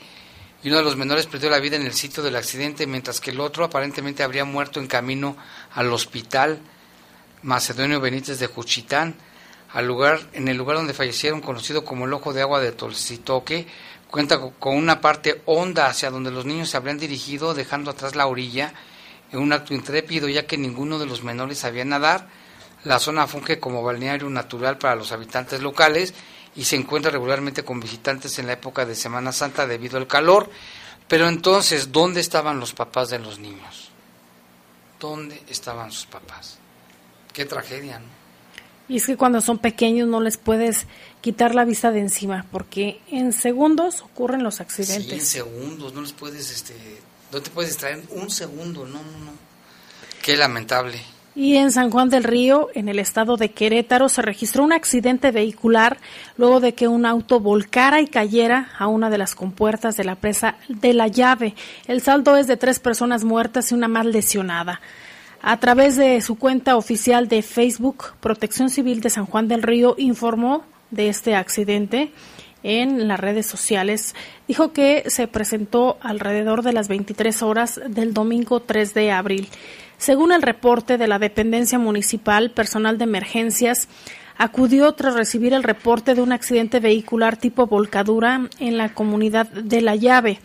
y 0.62 0.68
uno 0.68 0.78
de 0.78 0.84
los 0.84 0.96
menores 0.96 1.26
perdió 1.26 1.50
la 1.50 1.58
vida 1.58 1.76
en 1.76 1.84
el 1.84 1.92
sitio 1.92 2.22
del 2.22 2.36
accidente, 2.36 2.86
mientras 2.86 3.20
que 3.20 3.32
el 3.32 3.40
otro 3.40 3.64
aparentemente 3.64 4.22
habría 4.22 4.44
muerto 4.44 4.80
en 4.80 4.86
camino 4.86 5.36
al 5.74 5.92
hospital 5.92 6.60
Macedonio 7.42 8.00
Benítez 8.00 8.38
de 8.38 8.46
Juchitán 8.46 9.14
al 9.74 9.86
lugar, 9.86 10.20
en 10.32 10.48
el 10.48 10.56
lugar 10.56 10.76
donde 10.76 10.94
fallecieron, 10.94 11.40
conocido 11.40 11.84
como 11.84 12.06
el 12.06 12.12
Ojo 12.12 12.32
de 12.32 12.40
Agua 12.40 12.60
de 12.60 12.72
Tolsitoque, 12.72 13.66
cuenta 14.08 14.38
con 14.40 14.76
una 14.76 15.00
parte 15.00 15.42
honda 15.44 15.88
hacia 15.88 16.10
donde 16.10 16.30
los 16.30 16.46
niños 16.46 16.70
se 16.70 16.76
habrían 16.76 16.96
dirigido, 16.96 17.52
dejando 17.52 17.90
atrás 17.90 18.14
la 18.14 18.28
orilla, 18.28 18.72
en 19.32 19.40
un 19.40 19.52
acto 19.52 19.74
intrépido, 19.74 20.28
ya 20.28 20.46
que 20.46 20.56
ninguno 20.56 21.00
de 21.00 21.06
los 21.06 21.24
menores 21.24 21.58
sabía 21.58 21.84
nadar. 21.84 22.28
La 22.84 22.98
zona 22.98 23.26
funge 23.26 23.58
como 23.58 23.82
balneario 23.82 24.28
natural 24.28 24.78
para 24.78 24.94
los 24.94 25.10
habitantes 25.12 25.60
locales 25.60 26.14
y 26.54 26.64
se 26.64 26.76
encuentra 26.76 27.10
regularmente 27.10 27.64
con 27.64 27.80
visitantes 27.80 28.38
en 28.38 28.46
la 28.46 28.52
época 28.52 28.84
de 28.84 28.94
Semana 28.94 29.32
Santa 29.32 29.66
debido 29.66 29.96
al 29.96 30.06
calor. 30.06 30.50
Pero 31.08 31.28
entonces, 31.28 31.92
¿dónde 31.92 32.20
estaban 32.20 32.60
los 32.60 32.72
papás 32.72 33.10
de 33.10 33.18
los 33.18 33.38
niños? 33.38 33.90
¿Dónde 35.00 35.42
estaban 35.48 35.92
sus 35.92 36.06
papás? 36.06 36.58
Qué 37.32 37.44
tragedia, 37.44 37.98
¿no? 37.98 38.24
Y 38.86 38.98
es 38.98 39.06
que 39.06 39.16
cuando 39.16 39.40
son 39.40 39.58
pequeños 39.58 40.08
no 40.08 40.20
les 40.20 40.36
puedes 40.36 40.86
quitar 41.22 41.54
la 41.54 41.64
vista 41.64 41.90
de 41.90 42.00
encima, 42.00 42.44
porque 42.52 43.00
en 43.10 43.32
segundos 43.32 44.02
ocurren 44.02 44.42
los 44.42 44.60
accidentes. 44.60 45.06
Sí, 45.06 45.14
en 45.14 45.24
segundos, 45.24 45.94
no 45.94 46.02
les 46.02 46.12
puedes, 46.12 46.50
este, 46.50 46.74
no 47.32 47.40
te 47.40 47.50
puedes 47.50 47.70
distraer 47.70 48.02
un 48.10 48.30
segundo, 48.30 48.84
no, 48.84 48.98
no, 49.02 49.18
no. 49.24 49.32
Qué 50.22 50.36
lamentable. 50.36 51.00
Y 51.36 51.56
en 51.56 51.72
San 51.72 51.90
Juan 51.90 52.10
del 52.10 52.22
Río, 52.22 52.68
en 52.74 52.88
el 52.88 53.00
estado 53.00 53.36
de 53.36 53.50
Querétaro, 53.50 54.08
se 54.08 54.22
registró 54.22 54.62
un 54.62 54.72
accidente 54.72 55.32
vehicular 55.32 55.98
luego 56.36 56.60
de 56.60 56.74
que 56.74 56.86
un 56.86 57.06
auto 57.06 57.40
volcara 57.40 58.00
y 58.00 58.06
cayera 58.06 58.70
a 58.78 58.86
una 58.86 59.10
de 59.10 59.18
las 59.18 59.34
compuertas 59.34 59.96
de 59.96 60.04
la 60.04 60.14
presa 60.14 60.54
de 60.68 60.94
la 60.94 61.08
llave. 61.08 61.56
El 61.88 62.00
saldo 62.02 62.36
es 62.36 62.46
de 62.46 62.56
tres 62.56 62.78
personas 62.78 63.24
muertas 63.24 63.72
y 63.72 63.74
una 63.74 63.88
más 63.88 64.06
lesionada. 64.06 64.80
A 65.42 65.58
través 65.58 65.96
de 65.96 66.20
su 66.20 66.36
cuenta 66.36 66.76
oficial 66.76 67.28
de 67.28 67.42
Facebook, 67.42 68.14
Protección 68.20 68.70
Civil 68.70 69.00
de 69.00 69.10
San 69.10 69.26
Juan 69.26 69.48
del 69.48 69.62
Río 69.62 69.96
informó 69.98 70.62
de 70.90 71.08
este 71.08 71.34
accidente 71.34 72.12
en 72.62 73.08
las 73.08 73.20
redes 73.20 73.46
sociales. 73.46 74.14
Dijo 74.48 74.72
que 74.72 75.02
se 75.08 75.28
presentó 75.28 75.98
alrededor 76.00 76.62
de 76.62 76.72
las 76.72 76.88
23 76.88 77.42
horas 77.42 77.80
del 77.88 78.14
domingo 78.14 78.60
3 78.60 78.94
de 78.94 79.10
abril. 79.10 79.48
Según 80.04 80.32
el 80.32 80.42
reporte 80.42 80.98
de 80.98 81.08
la 81.08 81.18
dependencia 81.18 81.78
municipal, 81.78 82.50
personal 82.50 82.98
de 82.98 83.04
emergencias 83.04 83.88
acudió 84.36 84.92
tras 84.92 85.14
recibir 85.14 85.54
el 85.54 85.62
reporte 85.62 86.14
de 86.14 86.20
un 86.20 86.30
accidente 86.30 86.78
vehicular 86.78 87.38
tipo 87.38 87.66
volcadura 87.66 88.50
en 88.58 88.76
la 88.76 88.92
comunidad 88.92 89.46
de 89.46 89.80
La 89.80 89.96
Llave. 89.96 90.40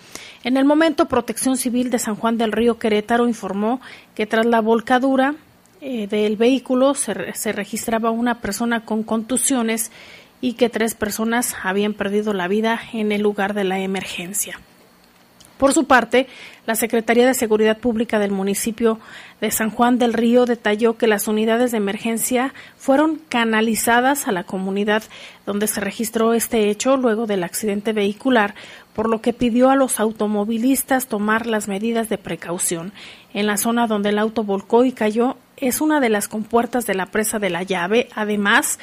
En 0.46 0.56
el 0.56 0.64
momento, 0.64 1.10
Protección 1.10 1.58
Civil 1.58 1.90
de 1.90 2.00
San 2.00 2.16
Juan 2.16 2.38
del 2.38 2.54
Río 2.54 2.80
Querétaro 2.80 3.28
informó 3.28 3.82
que 4.16 4.26
tras 4.26 4.46
la 4.46 4.62
volcadura 4.62 5.36
eh, 5.82 6.08
del 6.08 6.38
vehículo 6.38 6.94
se, 6.94 7.34
se 7.34 7.52
registraba 7.52 8.12
una 8.12 8.40
persona 8.40 8.86
con 8.86 9.04
contusiones 9.04 9.92
y 10.40 10.54
que 10.54 10.70
tres 10.70 10.96
personas 10.96 11.54
habían 11.64 11.96
perdido 11.96 12.32
la 12.32 12.48
vida 12.48 12.80
en 12.94 13.12
el 13.12 13.24
lugar 13.24 13.54
de 13.54 13.66
la 13.66 13.80
emergencia. 13.80 14.58
Por 15.60 15.74
su 15.74 15.84
parte, 15.84 16.28
la 16.66 16.76
Secretaría 16.76 17.28
de 17.28 17.34
Seguridad 17.34 17.80
Pública 17.80 18.18
del 18.18 18.32
municipio 18.32 18.98
de 19.42 19.52
San 19.52 19.72
Juan 19.72 20.00
del 20.00 20.14
Río 20.14 20.46
detalló 20.46 20.98
que 20.98 21.06
las 21.06 21.28
unidades 21.28 21.72
de 21.72 21.78
emergencia 21.78 22.54
fueron 22.78 23.20
canalizadas 23.28 24.30
a 24.30 24.32
la 24.32 24.46
comunidad 24.46 25.04
donde 25.46 25.68
se 25.68 25.82
registró 25.82 26.34
este 26.34 26.70
hecho 26.70 26.96
luego 26.96 27.28
del 27.28 27.44
accidente 27.44 27.92
vehicular, 27.92 28.56
por 28.94 29.10
lo 29.10 29.20
que 29.22 29.34
pidió 29.34 29.70
a 29.70 29.76
los 29.76 30.00
automovilistas 30.00 31.08
tomar 31.08 31.46
las 31.46 31.68
medidas 31.68 32.08
de 32.08 32.18
precaución. 32.18 32.94
En 33.34 33.46
la 33.46 33.58
zona 33.58 33.86
donde 33.86 34.10
el 34.10 34.20
auto 34.20 34.46
volcó 34.46 34.86
y 34.86 34.94
cayó 34.94 35.36
es 35.58 35.82
una 35.82 36.00
de 36.00 36.08
las 36.08 36.30
compuertas 36.30 36.86
de 36.86 36.96
la 36.96 37.08
presa 37.08 37.38
de 37.38 37.50
la 37.50 37.64
llave. 37.64 38.08
Además, 38.16 38.80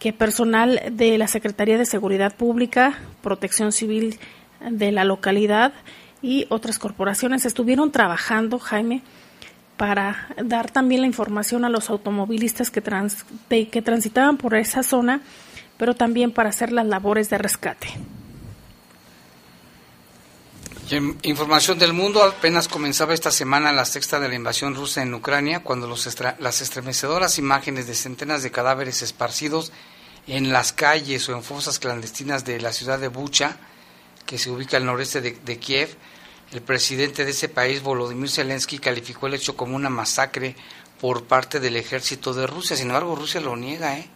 que 0.00 0.12
personal 0.12 0.80
de 0.90 1.18
la 1.18 1.28
Secretaría 1.28 1.78
de 1.78 1.86
Seguridad 1.86 2.34
Pública, 2.34 2.98
Protección 3.22 3.70
Civil 3.70 4.18
de 4.68 4.92
la 4.92 5.04
localidad 5.04 5.72
y 6.22 6.46
otras 6.48 6.78
corporaciones 6.78 7.44
estuvieron 7.44 7.92
trabajando, 7.92 8.58
Jaime, 8.58 9.02
para 9.76 10.28
dar 10.44 10.70
también 10.70 11.00
la 11.00 11.06
información 11.06 11.64
a 11.64 11.70
los 11.70 11.88
automovilistas 11.88 12.70
que, 12.70 12.82
que 13.68 13.82
transitaban 13.82 14.36
por 14.36 14.54
esa 14.54 14.82
zona, 14.82 15.22
pero 15.78 15.94
también 15.94 16.32
para 16.32 16.50
hacer 16.50 16.72
las 16.72 16.86
labores 16.86 17.30
de 17.30 17.38
rescate. 17.38 17.88
Información 21.22 21.78
del 21.78 21.92
mundo, 21.92 22.22
apenas 22.22 22.66
comenzaba 22.66 23.14
esta 23.14 23.30
semana 23.30 23.72
la 23.72 23.84
sexta 23.84 24.18
de 24.18 24.28
la 24.28 24.34
invasión 24.34 24.74
rusa 24.74 25.02
en 25.02 25.14
Ucrania, 25.14 25.62
cuando 25.62 25.86
los 25.86 26.08
las 26.40 26.60
estremecedoras 26.60 27.38
imágenes 27.38 27.86
de 27.86 27.94
centenas 27.94 28.42
de 28.42 28.50
cadáveres 28.50 29.00
esparcidos 29.00 29.72
en 30.26 30.52
las 30.52 30.72
calles 30.72 31.28
o 31.28 31.32
en 31.36 31.44
fosas 31.44 31.78
clandestinas 31.78 32.44
de 32.44 32.60
la 32.60 32.72
ciudad 32.72 32.98
de 32.98 33.06
Bucha, 33.06 33.56
que 34.26 34.38
se 34.38 34.50
ubica 34.50 34.76
al 34.76 34.86
noreste 34.86 35.20
de, 35.20 35.58
Kiev, 35.58 35.96
el 36.52 36.62
presidente 36.62 37.24
de 37.24 37.30
ese 37.30 37.48
país, 37.48 37.82
Volodymyr 37.82 38.30
Zelensky, 38.30 38.78
calificó 38.78 39.26
el 39.26 39.34
hecho 39.34 39.56
como 39.56 39.76
una 39.76 39.90
masacre 39.90 40.56
por 41.00 41.24
parte 41.24 41.60
del 41.60 41.76
ejército 41.76 42.34
de 42.34 42.46
Rusia. 42.46 42.76
Sin 42.76 42.88
embargo, 42.88 43.16
Rusia 43.16 43.40
lo 43.40 43.56
niega. 43.56 43.98
¿eh? 43.98 44.08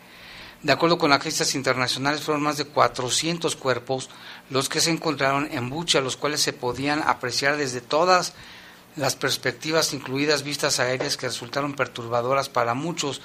De 0.63 0.73
acuerdo 0.73 0.99
con 0.99 1.13
agencias 1.13 1.55
internacionales, 1.55 2.23
fueron 2.23 2.43
más 2.43 2.57
de 2.57 2.65
400 2.65 3.55
cuerpos 3.57 4.09
los 4.51 4.69
que 4.69 4.81
se 4.81 4.91
encontraron 4.91 5.49
en 5.53 5.71
Bucha, 5.71 6.01
los 6.01 6.17
cuales 6.17 6.41
se 6.41 6.53
podían 6.53 7.03
apreciar 7.03 7.57
desde 7.57 7.81
todas 7.81 8.35
las 8.97 9.17
perspectivas, 9.17 9.93
incluidas 9.93 10.43
vistas 10.43 10.81
aéreas 10.81 11.17
que 11.17 11.27
resultaron 11.27 11.75
perturbadoras 11.75 12.49
para 12.49 12.75
muchos. 12.75 13.21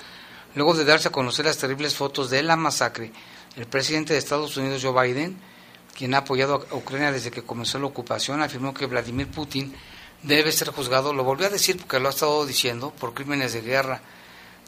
Luego 0.55 0.73
de 0.73 0.85
darse 0.85 1.09
a 1.09 1.11
conocer 1.11 1.45
las 1.45 1.57
terribles 1.57 1.95
fotos 1.95 2.29
de 2.29 2.41
la 2.41 2.55
masacre, 2.55 3.11
el 3.55 3.67
presidente 3.67 4.13
de 4.13 4.19
Estados 4.19 4.57
Unidos, 4.57 4.81
Joe 4.83 5.07
Biden, 5.07 5.39
quien 5.99 6.13
ha 6.13 6.19
apoyado 6.19 6.65
a 6.71 6.75
Ucrania 6.75 7.11
desde 7.11 7.29
que 7.29 7.43
comenzó 7.43 7.77
la 7.77 7.87
ocupación, 7.87 8.41
afirmó 8.41 8.73
que 8.73 8.85
Vladimir 8.85 9.27
Putin 9.27 9.75
debe 10.23 10.49
ser 10.53 10.69
juzgado, 10.69 11.11
lo 11.11 11.25
volvió 11.25 11.47
a 11.47 11.49
decir 11.49 11.75
porque 11.75 11.99
lo 11.99 12.07
ha 12.07 12.11
estado 12.11 12.45
diciendo, 12.45 12.93
por 12.97 13.13
crímenes 13.13 13.51
de 13.51 13.59
guerra. 13.59 13.99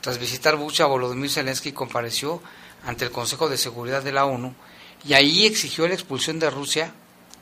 Tras 0.02 0.18
visitar 0.18 0.58
Bucha, 0.58 0.88
Volodymyr 0.88 1.30
Zelensky 1.30 1.72
compareció 1.72 2.44
ante 2.86 3.06
el 3.06 3.12
Consejo 3.12 3.48
de 3.48 3.58
Seguridad 3.58 4.04
de 4.04 4.12
la 4.12 4.26
ONU 4.26 4.54
y 5.06 5.14
ahí 5.14 5.46
exigió 5.46 5.88
la 5.88 5.94
expulsión 5.94 6.38
de 6.38 6.50
Rusia 6.50 6.94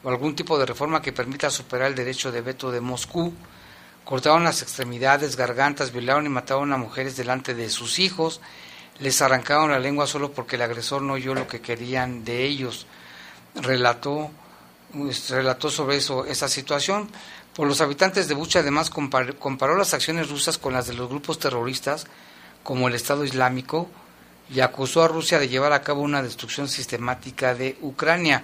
o 0.03 0.09
algún 0.09 0.35
tipo 0.35 0.59
de 0.59 0.67
reforma 0.67 1.01
que 1.01 1.11
permita 1.11 1.49
superar 1.49 1.87
el 1.87 1.95
derecho 1.95 2.31
de 2.31 2.41
veto 2.41 2.69
de 2.69 2.81
Moscú. 2.81 3.33
Cortaron 4.05 4.43
las 4.43 4.61
extremidades, 4.61 5.35
gargantas, 5.35 5.91
violaron 5.91 6.27
y 6.27 6.29
mataron 6.29 6.71
a 6.73 6.77
mujeres 6.77 7.17
delante 7.17 7.55
de 7.55 7.71
sus 7.71 7.97
hijos, 7.97 8.39
les 8.99 9.19
arrancaron 9.23 9.71
la 9.71 9.79
lengua 9.79 10.05
solo 10.05 10.31
porque 10.31 10.57
el 10.57 10.61
agresor 10.61 11.01
no 11.01 11.13
oyó 11.13 11.33
lo 11.33 11.47
que 11.47 11.59
querían 11.59 12.23
de 12.23 12.45
ellos 12.45 12.85
relató, 13.55 14.31
pues, 14.93 15.29
relató 15.29 15.69
sobre 15.69 15.97
eso, 15.97 16.25
esa 16.25 16.47
situación. 16.47 17.09
Por 17.55 17.67
los 17.67 17.81
habitantes 17.81 18.27
de 18.27 18.35
Bucha, 18.35 18.59
además, 18.59 18.89
comparó, 18.89 19.75
las 19.77 19.93
acciones 19.93 20.29
rusas 20.29 20.57
con 20.57 20.73
las 20.73 20.87
de 20.87 20.93
los 20.93 21.09
grupos 21.09 21.39
terroristas, 21.39 22.07
como 22.63 22.87
el 22.87 22.95
Estado 22.95 23.25
Islámico, 23.25 23.89
y 24.49 24.61
acusó 24.61 25.03
a 25.03 25.07
Rusia 25.07 25.39
de 25.39 25.49
llevar 25.49 25.73
a 25.73 25.81
cabo 25.81 26.01
una 26.01 26.23
destrucción 26.23 26.67
sistemática 26.67 27.53
de 27.55 27.77
Ucrania. 27.81 28.43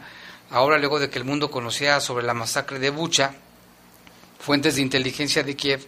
Ahora, 0.52 0.78
luego 0.78 1.00
de 1.00 1.10
que 1.10 1.18
el 1.18 1.26
mundo 1.26 1.50
conocía 1.50 2.00
sobre 2.00 2.26
la 2.26 2.34
masacre 2.34 2.80
de 2.80 2.90
Bucha, 2.90 3.34
fuentes 4.40 4.76
de 4.76 4.82
inteligencia 4.82 5.44
de 5.44 5.56
Kiev 5.56 5.88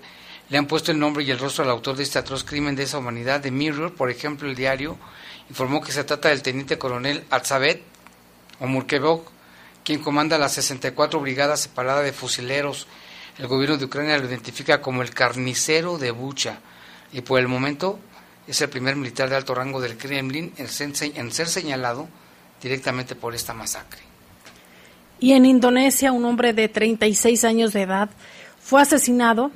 le 0.50 0.58
han 0.58 0.68
puesto 0.68 0.92
el 0.92 1.00
nombre 1.00 1.24
y 1.24 1.32
el 1.32 1.40
rostro 1.40 1.64
al 1.64 1.70
autor 1.70 1.98
de 1.98 2.04
este 2.04 2.20
atroz 2.20 2.44
crimen 2.44 2.76
de 2.76 2.84
esa 2.84 2.98
humanidad. 3.00 3.42
De 3.42 3.52
Mirror, 3.52 3.94
por 3.94 4.10
ejemplo, 4.10 4.48
el 4.48 4.56
diario 4.56 4.98
informó 5.50 5.82
que 5.82 5.92
se 5.92 6.04
trata 6.04 6.30
del 6.30 6.42
teniente 6.42 6.78
coronel 6.78 7.26
Atzabet 7.30 7.82
o 8.60 9.26
quien 9.84 10.02
comanda 10.02 10.38
la 10.38 10.50
64 10.50 11.20
Brigada 11.22 11.56
Separada 11.56 12.02
de 12.02 12.12
Fusileros. 12.12 12.88
El 13.38 13.48
gobierno 13.48 13.78
de 13.78 13.86
Ucrania 13.86 14.18
lo 14.18 14.28
identifica 14.28 14.82
como 14.82 15.02
el 15.02 15.12
carnicero 15.12 15.98
de 15.98 16.12
Bucha 16.12 16.60
y 17.14 17.22
por 17.22 17.40
el 17.40 17.48
momento 17.48 18.00
es 18.48 18.60
el 18.62 18.70
primer 18.70 18.96
militar 18.96 19.30
de 19.30 19.36
alto 19.36 19.56
rango 19.56 19.80
del 19.80 19.98
Kremlin 19.98 20.54
en 20.58 21.32
ser 21.32 21.48
señalado 21.48 22.08
directamente 22.62 23.16
por 23.16 23.36
esta 23.36 23.54
masacre. 23.54 24.02
Y 25.20 25.34
en 25.34 25.46
Indonesia, 25.46 26.12
un 26.12 26.26
hombre 26.26 26.54
de 26.54 26.70
36 26.70 27.44
años 27.44 27.74
de 27.74 27.84
edad 27.84 28.10
fue 28.60 28.82
asesinado, 28.82 29.52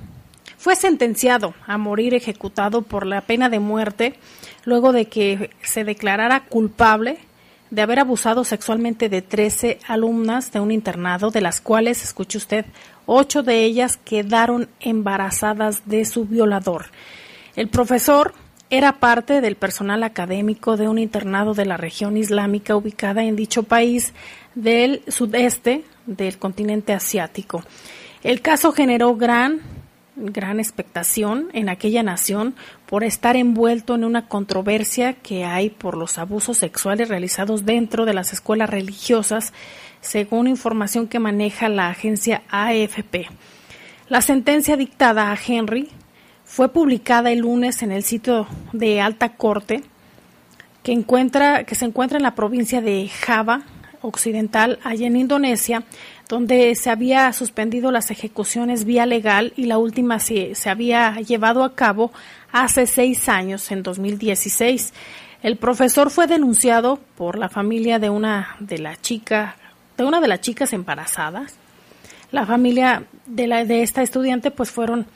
fue 0.57 0.75
sentenciado 0.75 1.53
a 1.67 1.77
morir 1.77 2.13
ejecutado 2.13 2.81
por 2.81 3.05
la 3.05 3.21
pena 3.21 3.49
de 3.49 3.59
muerte 3.59 4.15
luego 4.63 4.91
de 4.91 5.05
que 5.07 5.51
se 5.61 5.83
declarara 5.83 6.45
culpable 6.45 7.19
de 7.71 7.81
haber 7.81 7.99
abusado 7.99 8.43
sexualmente 8.43 9.09
de 9.09 9.21
13 9.21 9.79
alumnas 9.87 10.51
de 10.51 10.59
un 10.59 10.71
internado, 10.71 11.31
de 11.31 11.41
las 11.41 11.61
cuales, 11.61 12.03
escuche 12.03 12.37
usted, 12.37 12.65
ocho 13.05 13.41
de 13.41 13.63
ellas 13.63 13.97
quedaron 13.97 14.69
embarazadas 14.81 15.83
de 15.85 16.05
su 16.05 16.25
violador. 16.25 16.87
El 17.55 17.69
profesor 17.69 18.33
era 18.69 18.99
parte 18.99 19.41
del 19.41 19.55
personal 19.55 20.03
académico 20.03 20.77
de 20.77 20.87
un 20.87 20.99
internado 20.99 21.53
de 21.53 21.65
la 21.65 21.77
región 21.77 22.17
islámica 22.17 22.75
ubicada 22.75 23.23
en 23.23 23.35
dicho 23.35 23.63
país 23.63 24.13
del 24.55 25.01
sudeste 25.07 25.83
del 26.05 26.37
continente 26.37 26.93
asiático. 26.93 27.63
El 28.23 28.41
caso 28.41 28.71
generó 28.71 29.15
gran 29.15 29.61
gran 30.15 30.59
expectación 30.59 31.49
en 31.53 31.69
aquella 31.69 32.03
nación 32.03 32.55
por 32.85 33.03
estar 33.03 33.35
envuelto 33.35 33.95
en 33.95 34.03
una 34.03 34.27
controversia 34.27 35.13
que 35.13 35.45
hay 35.45 35.69
por 35.69 35.95
los 35.97 36.17
abusos 36.17 36.57
sexuales 36.57 37.09
realizados 37.09 37.65
dentro 37.65 38.05
de 38.05 38.13
las 38.13 38.33
escuelas 38.33 38.69
religiosas, 38.69 39.53
según 40.01 40.47
información 40.47 41.07
que 41.07 41.19
maneja 41.19 41.69
la 41.69 41.89
agencia 41.89 42.43
AFP. 42.49 43.27
La 44.09 44.21
sentencia 44.21 44.75
dictada 44.75 45.31
a 45.31 45.37
Henry 45.37 45.89
fue 46.43 46.69
publicada 46.69 47.31
el 47.31 47.39
lunes 47.39 47.81
en 47.81 47.91
el 47.93 48.03
sitio 48.03 48.47
de 48.73 48.99
alta 48.99 49.37
corte 49.37 49.83
que, 50.83 50.91
encuentra, 50.91 51.63
que 51.63 51.75
se 51.75 51.85
encuentra 51.85 52.17
en 52.17 52.23
la 52.23 52.35
provincia 52.35 52.81
de 52.81 53.07
Java 53.07 53.61
Occidental, 54.01 54.79
allá 54.83 55.07
en 55.07 55.15
Indonesia, 55.15 55.83
donde 56.31 56.73
se 56.75 56.89
había 56.89 57.33
suspendido 57.33 57.91
las 57.91 58.09
ejecuciones 58.09 58.85
vía 58.85 59.05
legal 59.05 59.51
y 59.57 59.65
la 59.65 59.77
última 59.77 60.17
se, 60.17 60.55
se 60.55 60.69
había 60.69 61.15
llevado 61.15 61.65
a 61.65 61.75
cabo 61.75 62.13
hace 62.53 62.87
seis 62.87 63.27
años, 63.27 63.69
en 63.69 63.83
2016. 63.83 64.93
El 65.43 65.57
profesor 65.57 66.09
fue 66.09 66.27
denunciado 66.27 67.01
por 67.17 67.37
la 67.37 67.49
familia 67.49 67.99
de 67.99 68.09
una 68.09 68.55
de 68.61 68.77
la 68.77 68.95
chica, 68.95 69.57
de 69.97 70.05
una 70.05 70.21
de 70.21 70.29
las 70.29 70.39
chicas 70.39 70.71
embarazadas. 70.71 71.55
La 72.31 72.45
familia 72.45 73.03
de 73.25 73.47
la 73.47 73.65
de 73.65 73.83
esta 73.83 74.01
estudiante 74.01 74.51
pues 74.51 74.71
fueron 74.71 75.07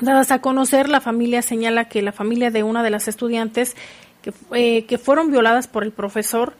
dadas 0.00 0.30
a 0.30 0.40
conocer. 0.40 0.88
La 0.88 1.00
familia 1.00 1.42
señala 1.42 1.88
que 1.88 2.02
la 2.02 2.12
familia 2.12 2.52
de 2.52 2.62
una 2.62 2.84
de 2.84 2.90
las 2.90 3.08
estudiantes 3.08 3.74
que, 4.22 4.32
eh, 4.52 4.84
que 4.86 4.96
fueron 4.96 5.32
violadas 5.32 5.66
por 5.66 5.82
el 5.82 5.90
profesor 5.90 6.54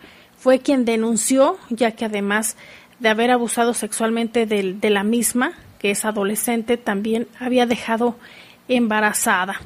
fue 0.45 0.59
quien 0.59 0.85
denunció, 0.85 1.57
ya 1.71 1.93
que 1.93 2.05
además 2.05 2.57
de 3.05 3.11
haber 3.11 3.31
abusado 3.31 3.75
sexualmente 3.75 4.47
de, 4.47 4.73
de 4.73 4.91
la 4.91 5.05
misma, 5.05 5.53
que 5.79 5.91
es 5.91 6.07
adolescente, 6.07 6.79
también 6.79 7.29
había 7.39 7.67
dejado 7.67 8.17
embarazada. 8.67 9.61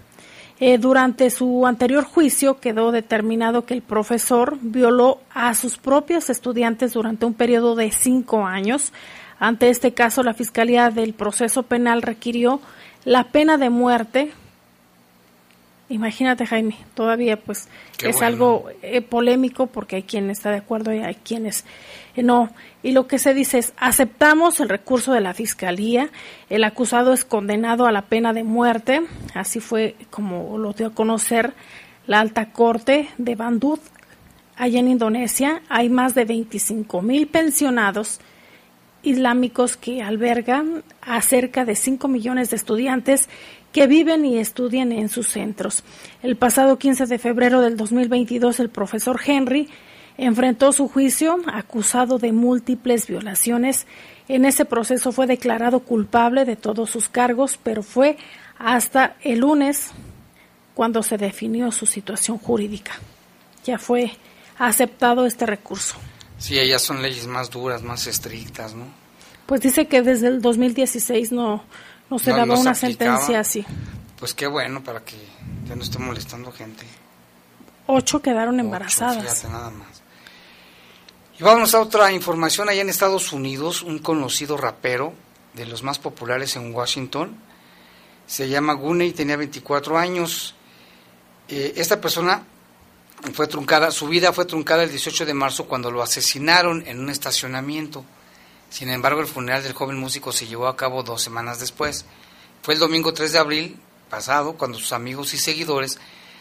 Eh, 0.58 0.76
durante 0.76 1.30
su 1.30 1.64
anterior 1.68 2.02
juicio 2.02 2.58
quedó 2.58 2.90
determinado 2.90 3.64
que 3.64 3.74
el 3.74 3.82
profesor 3.82 4.58
violó 4.60 5.20
a 5.32 5.54
sus 5.54 5.78
propios 5.78 6.30
estudiantes 6.30 6.94
durante 6.94 7.26
un 7.26 7.34
periodo 7.34 7.76
de 7.76 7.92
cinco 7.92 8.44
años. 8.44 8.92
Ante 9.38 9.68
este 9.68 9.94
caso, 9.94 10.24
la 10.24 10.34
Fiscalía 10.34 10.90
del 10.90 11.14
Proceso 11.14 11.62
Penal 11.62 12.02
requirió 12.02 12.60
la 13.04 13.28
pena 13.28 13.56
de 13.56 13.70
muerte 13.70 14.32
Imagínate, 15.90 16.44
Jaime, 16.44 16.76
todavía 16.94 17.38
pues 17.40 17.66
es 18.04 18.20
algo 18.20 18.66
eh, 18.82 19.00
polémico 19.00 19.68
porque 19.68 19.96
hay 19.96 20.02
quien 20.02 20.28
está 20.28 20.50
de 20.50 20.58
acuerdo 20.58 20.92
y 20.92 20.98
hay 20.98 21.14
quienes 21.14 21.64
eh, 22.14 22.22
no. 22.22 22.50
Y 22.82 22.92
lo 22.92 23.06
que 23.06 23.18
se 23.18 23.32
dice 23.32 23.56
es, 23.56 23.72
aceptamos 23.78 24.60
el 24.60 24.68
recurso 24.68 25.14
de 25.14 25.22
la 25.22 25.32
Fiscalía, 25.32 26.10
el 26.50 26.64
acusado 26.64 27.14
es 27.14 27.24
condenado 27.24 27.86
a 27.86 27.92
la 27.92 28.02
pena 28.02 28.34
de 28.34 28.44
muerte, 28.44 29.00
así 29.34 29.60
fue 29.60 29.96
como 30.10 30.58
lo 30.58 30.74
dio 30.74 30.88
a 30.88 30.94
conocer 30.94 31.54
la 32.06 32.20
alta 32.20 32.52
corte 32.52 33.08
de 33.16 33.34
Bandung, 33.34 33.80
allá 34.56 34.80
en 34.80 34.88
Indonesia. 34.88 35.62
Hay 35.70 35.88
más 35.88 36.14
de 36.14 36.26
25 36.26 37.00
mil 37.00 37.28
pensionados 37.28 38.20
islámicos 39.02 39.76
que 39.76 40.02
albergan 40.02 40.82
a 41.00 41.22
cerca 41.22 41.64
de 41.64 41.76
5 41.76 42.08
millones 42.08 42.50
de 42.50 42.56
estudiantes 42.56 43.28
que 43.78 43.86
viven 43.86 44.24
y 44.24 44.38
estudian 44.38 44.90
en 44.90 45.08
sus 45.08 45.28
centros. 45.28 45.84
El 46.20 46.36
pasado 46.36 46.80
15 46.80 47.06
de 47.06 47.18
febrero 47.20 47.60
del 47.60 47.76
2022, 47.76 48.58
el 48.58 48.70
profesor 48.70 49.20
Henry 49.24 49.68
enfrentó 50.16 50.72
su 50.72 50.88
juicio 50.88 51.38
acusado 51.46 52.18
de 52.18 52.32
múltiples 52.32 53.06
violaciones. 53.06 53.86
En 54.26 54.44
ese 54.44 54.64
proceso 54.64 55.12
fue 55.12 55.28
declarado 55.28 55.78
culpable 55.78 56.44
de 56.44 56.56
todos 56.56 56.90
sus 56.90 57.08
cargos, 57.08 57.56
pero 57.62 57.84
fue 57.84 58.16
hasta 58.58 59.14
el 59.22 59.38
lunes 59.38 59.92
cuando 60.74 61.04
se 61.04 61.16
definió 61.16 61.70
su 61.70 61.86
situación 61.86 62.36
jurídica. 62.36 62.98
Ya 63.64 63.78
fue 63.78 64.10
aceptado 64.58 65.24
este 65.24 65.46
recurso. 65.46 65.94
Sí, 66.36 66.58
ellas 66.58 66.82
son 66.82 67.00
leyes 67.00 67.28
más 67.28 67.48
duras, 67.48 67.84
más 67.84 68.08
estrictas, 68.08 68.74
¿no? 68.74 68.86
Pues 69.46 69.60
dice 69.60 69.86
que 69.86 70.02
desde 70.02 70.26
el 70.26 70.42
2016 70.42 71.30
no, 71.30 71.62
no 72.10 72.18
se 72.18 72.30
daba 72.30 72.58
una 72.58 72.74
sentencia 72.74 73.40
así. 73.40 73.64
Pues 74.18 74.34
qué 74.34 74.46
bueno 74.46 74.82
para 74.82 75.04
que 75.04 75.16
ya 75.68 75.76
no 75.76 75.82
esté 75.82 75.98
molestando 75.98 76.50
gente. 76.50 76.84
Ocho 77.86 78.20
quedaron 78.20 78.58
embarazadas. 78.60 79.44
nada 79.44 79.70
más. 79.70 80.02
Y 81.38 81.42
vamos 81.42 81.74
a 81.74 81.80
otra 81.80 82.10
información. 82.12 82.68
Allá 82.68 82.82
en 82.82 82.88
Estados 82.88 83.32
Unidos, 83.32 83.82
un 83.82 84.00
conocido 84.00 84.56
rapero 84.56 85.14
de 85.54 85.66
los 85.66 85.82
más 85.82 85.98
populares 85.98 86.56
en 86.56 86.74
Washington, 86.74 87.36
se 88.26 88.48
llama 88.48 88.74
Gune 88.74 89.06
y 89.06 89.12
tenía 89.12 89.36
24 89.36 89.96
años. 89.96 90.54
Eh, 91.48 91.74
esta 91.76 92.00
persona 92.00 92.42
fue 93.32 93.46
truncada, 93.46 93.90
su 93.90 94.08
vida 94.08 94.32
fue 94.32 94.44
truncada 94.44 94.82
el 94.82 94.90
18 94.90 95.24
de 95.24 95.34
marzo 95.34 95.66
cuando 95.66 95.90
lo 95.90 96.02
asesinaron 96.02 96.84
en 96.86 97.00
un 97.00 97.08
estacionamiento. 97.08 98.04
Sin 98.70 98.90
embargo, 98.90 99.20
el 99.20 99.26
funeral 99.26 99.62
del 99.62 99.72
joven 99.72 99.98
músico 99.98 100.32
se 100.32 100.46
llevó 100.46 100.66
a 100.66 100.76
cabo 100.76 101.02
dos 101.02 101.22
semanas 101.22 101.60
después. 101.60 102.04
Fue 102.62 102.74
el 102.74 102.80
domingo 102.80 103.14
3 103.14 103.32
de 103.32 103.38
abril 103.38 103.80
pasado 104.10 104.54
cuando 104.54 104.78
sus 104.78 104.92
amigos 104.92 105.34
y 105.34 105.38
seguidores 105.38 105.98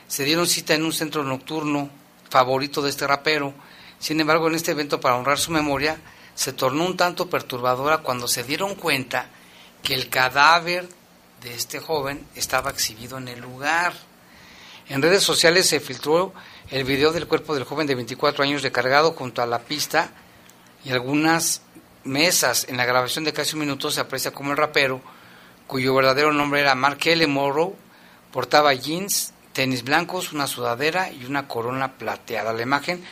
se 0.07 0.23
dieron 0.23 0.47
cita 0.47 0.73
en 0.73 0.85
un 0.85 0.93
centro 0.93 1.23
nocturno 1.23 1.89
favorito 2.29 2.81
de 2.81 2.89
este 2.89 3.07
rapero. 3.07 3.53
Sin 3.99 4.19
embargo, 4.19 4.47
en 4.47 4.55
este 4.55 4.71
evento, 4.71 4.99
para 4.99 5.15
honrar 5.15 5.39
su 5.39 5.51
memoria, 5.51 5.99
se 6.35 6.53
tornó 6.53 6.85
un 6.85 6.97
tanto 6.97 7.29
perturbadora 7.29 7.99
cuando 7.99 8.27
se 8.27 8.43
dieron 8.43 8.75
cuenta 8.75 9.29
que 9.81 9.93
el 9.93 10.09
cadáver 10.09 10.87
de 11.41 11.53
este 11.53 11.79
joven 11.79 12.25
estaba 12.35 12.71
exhibido 12.71 13.17
en 13.17 13.27
el 13.27 13.39
lugar. 13.39 13.93
En 14.89 15.01
redes 15.01 15.23
sociales 15.23 15.67
se 15.67 15.79
filtró 15.79 16.33
el 16.69 16.83
video 16.83 17.11
del 17.11 17.27
cuerpo 17.27 17.55
del 17.55 17.63
joven 17.63 17.87
de 17.87 17.95
24 17.95 18.43
años 18.43 18.61
recargado 18.61 19.13
junto 19.13 19.41
a 19.41 19.45
la 19.45 19.59
pista 19.59 20.11
y 20.85 20.91
algunas 20.91 21.61
mesas. 22.07 22.65
En 22.69 22.77
la 22.77 22.85
grabación 22.85 23.23
de 23.23 23.33
casi 23.33 23.53
un 23.53 23.61
minuto 23.61 23.91
se 23.91 24.01
aprecia 24.01 24.31
como 24.31 24.51
el 24.51 24.57
rapero, 24.57 25.01
cuyo 25.67 25.93
verdadero 25.93 26.31
nombre 26.31 26.61
era 26.61 26.75
Mark 26.75 26.99
L. 27.05 27.27
Morrow, 27.27 27.75
portaba 28.31 28.73
jeans, 28.73 29.33
tenis 29.53 29.83
blancos, 29.83 30.33
una 30.33 30.47
sudadera 30.47 31.11
y 31.11 31.25
una 31.25 31.47
corona 31.47 31.93
plateada. 31.97 32.53
La 32.53 32.61
imagen 32.61 33.03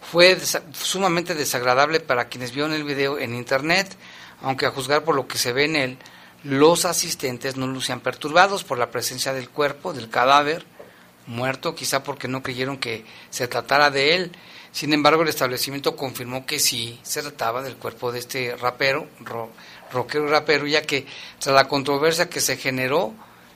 fue 0.00 0.38
sumamente 0.72 1.34
desagradable 1.34 2.00
para 2.00 2.28
quienes 2.28 2.52
vieron 2.52 2.72
el 2.72 2.84
video 2.84 3.18
en 3.18 3.34
internet, 3.34 3.96
aunque 4.42 4.66
a 4.66 4.70
juzgar 4.70 5.04
por 5.04 5.14
lo 5.14 5.26
que 5.26 5.38
se 5.38 5.52
ve 5.52 5.64
en 5.64 5.76
él, 5.76 5.98
los 6.44 6.84
asistentes 6.84 7.56
no 7.56 7.68
lucían 7.68 8.00
perturbados 8.00 8.64
por 8.64 8.78
la 8.78 8.90
presencia 8.90 9.32
del 9.32 9.48
cuerpo, 9.48 9.92
del 9.92 10.10
cadáver 10.10 10.66
muerto, 11.26 11.74
quizá 11.74 12.02
porque 12.02 12.26
no 12.26 12.42
creyeron 12.42 12.78
que 12.78 13.04
se 13.30 13.46
tratara 13.46 13.90
de 13.90 14.16
él. 14.16 14.32
Sin 14.72 14.94
embargo, 14.94 15.22
el 15.22 15.28
establecimiento 15.28 15.94
confirmó 15.94 16.46
que 16.46 16.58
sí 16.58 16.98
se 17.02 17.20
trataba 17.20 17.62
del 17.62 17.76
cuerpo 17.76 18.10
de 18.10 18.20
este 18.20 18.56
rapero, 18.56 19.06
rockero 19.92 20.26
y 20.26 20.30
rapero, 20.30 20.66
ya 20.66 20.82
que 20.82 21.06
tras 21.38 21.54
la 21.54 21.68
controversia 21.68 22.30
que 22.30 22.40
se 22.40 22.56
generó 22.56 23.14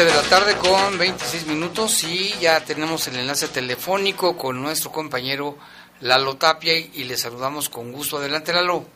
7 0.00 0.10
de 0.12 0.22
la 0.22 0.28
tarde 0.30 0.54
con 0.56 0.98
26 0.98 1.46
minutos 1.48 2.04
y 2.04 2.30
ya 2.40 2.64
tenemos 2.64 3.06
el 3.08 3.16
enlace 3.16 3.48
telefónico 3.48 4.34
con 4.34 4.62
nuestro 4.62 4.90
compañero 4.90 5.58
Lalo 6.00 6.36
Tapia 6.36 6.72
y 6.78 7.04
le 7.04 7.18
saludamos 7.18 7.68
con 7.68 7.92
gusto. 7.92 8.16
Adelante, 8.16 8.50
Lalo. 8.50 8.86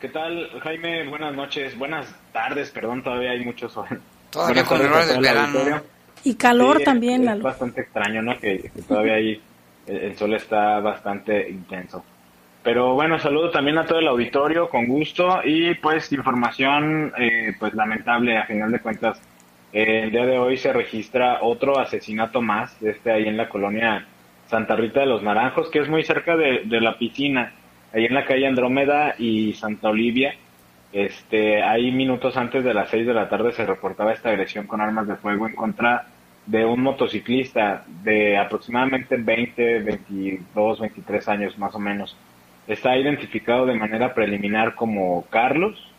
¿Qué 0.00 0.08
tal, 0.08 0.50
Jaime? 0.62 1.08
Buenas 1.08 1.34
noches, 1.34 1.76
buenas 1.76 2.06
tardes, 2.32 2.70
perdón, 2.70 3.02
todavía 3.02 3.32
hay 3.32 3.44
mucho 3.44 3.68
sol. 3.68 3.88
Todavía 4.30 4.64
con 4.64 4.80
el 4.80 4.86
hora 4.86 5.04
del 5.04 5.20
verano. 5.20 5.58
Y 6.22 6.36
calor 6.36 6.78
Sí, 6.78 6.84
también, 6.84 7.22
es, 7.22 7.26
Lalo. 7.26 7.38
Es 7.38 7.44
bastante 7.44 7.80
extraño, 7.80 8.22
¿no? 8.22 8.38
Que, 8.38 8.70
que 8.72 8.82
todavía 8.82 9.14
ahí 9.14 9.42
el, 9.88 9.96
el 9.96 10.16
sol 10.16 10.32
está 10.34 10.78
bastante 10.78 11.50
intenso. 11.50 12.04
Pero 12.62 12.94
bueno, 12.94 13.18
saludo 13.18 13.50
también 13.50 13.78
a 13.78 13.86
todo 13.86 13.98
el 13.98 14.06
auditorio, 14.06 14.68
con 14.68 14.86
gusto. 14.86 15.40
Y 15.44 15.74
pues 15.74 16.12
información, 16.12 17.12
eh, 17.18 17.52
pues 17.58 17.74
lamentable, 17.74 18.38
a 18.38 18.46
final 18.46 18.70
de 18.70 18.78
cuentas, 18.78 19.20
el 19.82 20.10
día 20.10 20.24
de 20.24 20.38
hoy 20.38 20.56
se 20.56 20.72
registra 20.72 21.40
otro 21.42 21.78
asesinato 21.78 22.40
más, 22.40 22.80
este 22.82 23.12
ahí 23.12 23.28
en 23.28 23.36
la 23.36 23.50
colonia 23.50 24.06
Santa 24.46 24.74
Rita 24.74 25.00
de 25.00 25.06
los 25.06 25.22
Naranjos, 25.22 25.68
que 25.70 25.80
es 25.80 25.88
muy 25.88 26.02
cerca 26.02 26.34
de, 26.34 26.62
de 26.64 26.80
la 26.80 26.96
piscina, 26.96 27.52
ahí 27.92 28.06
en 28.06 28.14
la 28.14 28.24
calle 28.24 28.46
Andrómeda 28.46 29.14
y 29.18 29.52
Santa 29.52 29.90
Olivia. 29.90 30.34
Este, 30.94 31.62
ahí 31.62 31.92
minutos 31.92 32.38
antes 32.38 32.64
de 32.64 32.72
las 32.72 32.88
6 32.88 33.06
de 33.06 33.12
la 33.12 33.28
tarde 33.28 33.52
se 33.52 33.66
reportaba 33.66 34.14
esta 34.14 34.30
agresión 34.30 34.66
con 34.66 34.80
armas 34.80 35.08
de 35.08 35.16
fuego 35.16 35.46
en 35.46 35.54
contra 35.54 36.06
de 36.46 36.64
un 36.64 36.80
motociclista 36.80 37.84
de 38.02 38.38
aproximadamente 38.38 39.16
20, 39.18 39.80
22, 39.80 40.80
23 40.80 41.28
años 41.28 41.58
más 41.58 41.74
o 41.74 41.78
menos. 41.78 42.16
Está 42.66 42.96
identificado 42.96 43.66
de 43.66 43.74
manera 43.74 44.14
preliminar 44.14 44.74
como 44.74 45.26
Carlos 45.28 45.92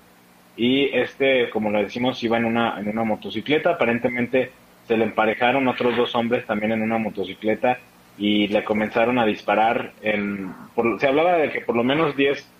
y 0.58 0.86
este, 0.94 1.50
como 1.52 1.70
lo 1.72 1.80
decimos, 1.84 2.22
iba 2.24 2.38
en 2.38 2.46
una, 2.46 2.80
en 2.80 2.90
una 2.90 3.04
motocicleta. 3.04 3.72
Aparentemente 3.72 4.52
se 4.88 4.98
le 4.98 5.06
emparejaron 5.06 5.68
otros 5.68 5.96
dos 5.96 6.16
hombres 6.16 6.46
también 6.46 6.72
en 6.74 6.82
una 6.82 6.98
motocicleta 6.98 7.80
y 8.18 8.48
le 8.48 8.64
comenzaron 8.64 9.20
a 9.20 9.26
disparar. 9.26 9.94
En, 10.02 10.52
por- 10.76 11.00
se 11.00 11.08
hablaba 11.08 11.38
de 11.38 11.52
que 11.52 11.62
por 11.62 11.76
lo 11.76 11.84
menos 11.84 12.16
10 12.16 12.52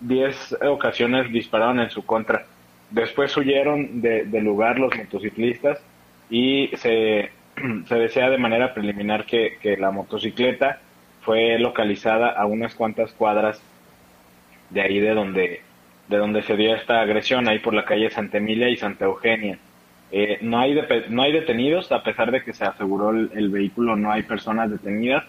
10 0.00 0.58
ocasiones 0.68 1.32
dispararon 1.32 1.80
en 1.80 1.90
su 1.90 2.04
contra. 2.04 2.46
Después 2.90 3.36
huyeron 3.36 4.00
de- 4.02 4.24
del 4.26 4.44
lugar 4.44 4.78
los 4.78 4.94
motociclistas 4.96 5.80
y 6.28 6.70
se, 6.76 7.30
se 7.88 7.94
decía 7.94 8.28
de 8.30 8.38
manera 8.38 8.74
preliminar 8.74 9.24
que, 9.24 9.56
que 9.62 9.76
la 9.78 9.90
motocicleta 9.90 10.82
fue 11.22 11.58
localizada 11.58 12.30
a 12.30 12.46
unas 12.46 12.74
cuantas 12.74 13.12
cuadras 13.12 13.60
de 14.70 14.80
ahí 14.82 15.00
de 15.00 15.14
donde, 15.14 15.65
de 16.08 16.16
donde 16.16 16.42
se 16.42 16.56
dio 16.56 16.74
esta 16.74 17.00
agresión, 17.00 17.48
ahí 17.48 17.58
por 17.58 17.74
la 17.74 17.84
calle 17.84 18.10
Santa 18.10 18.38
Emilia 18.38 18.68
y 18.68 18.76
Santa 18.76 19.06
Eugenia. 19.06 19.58
Eh, 20.12 20.38
no, 20.42 20.60
hay 20.60 20.78
no 21.08 21.22
hay 21.22 21.32
detenidos, 21.32 21.90
a 21.90 22.02
pesar 22.02 22.30
de 22.30 22.42
que 22.42 22.52
se 22.52 22.64
aseguró 22.64 23.10
el, 23.10 23.48
vehículo, 23.50 23.96
no 23.96 24.12
hay 24.12 24.22
personas 24.22 24.70
detenidas. 24.70 25.24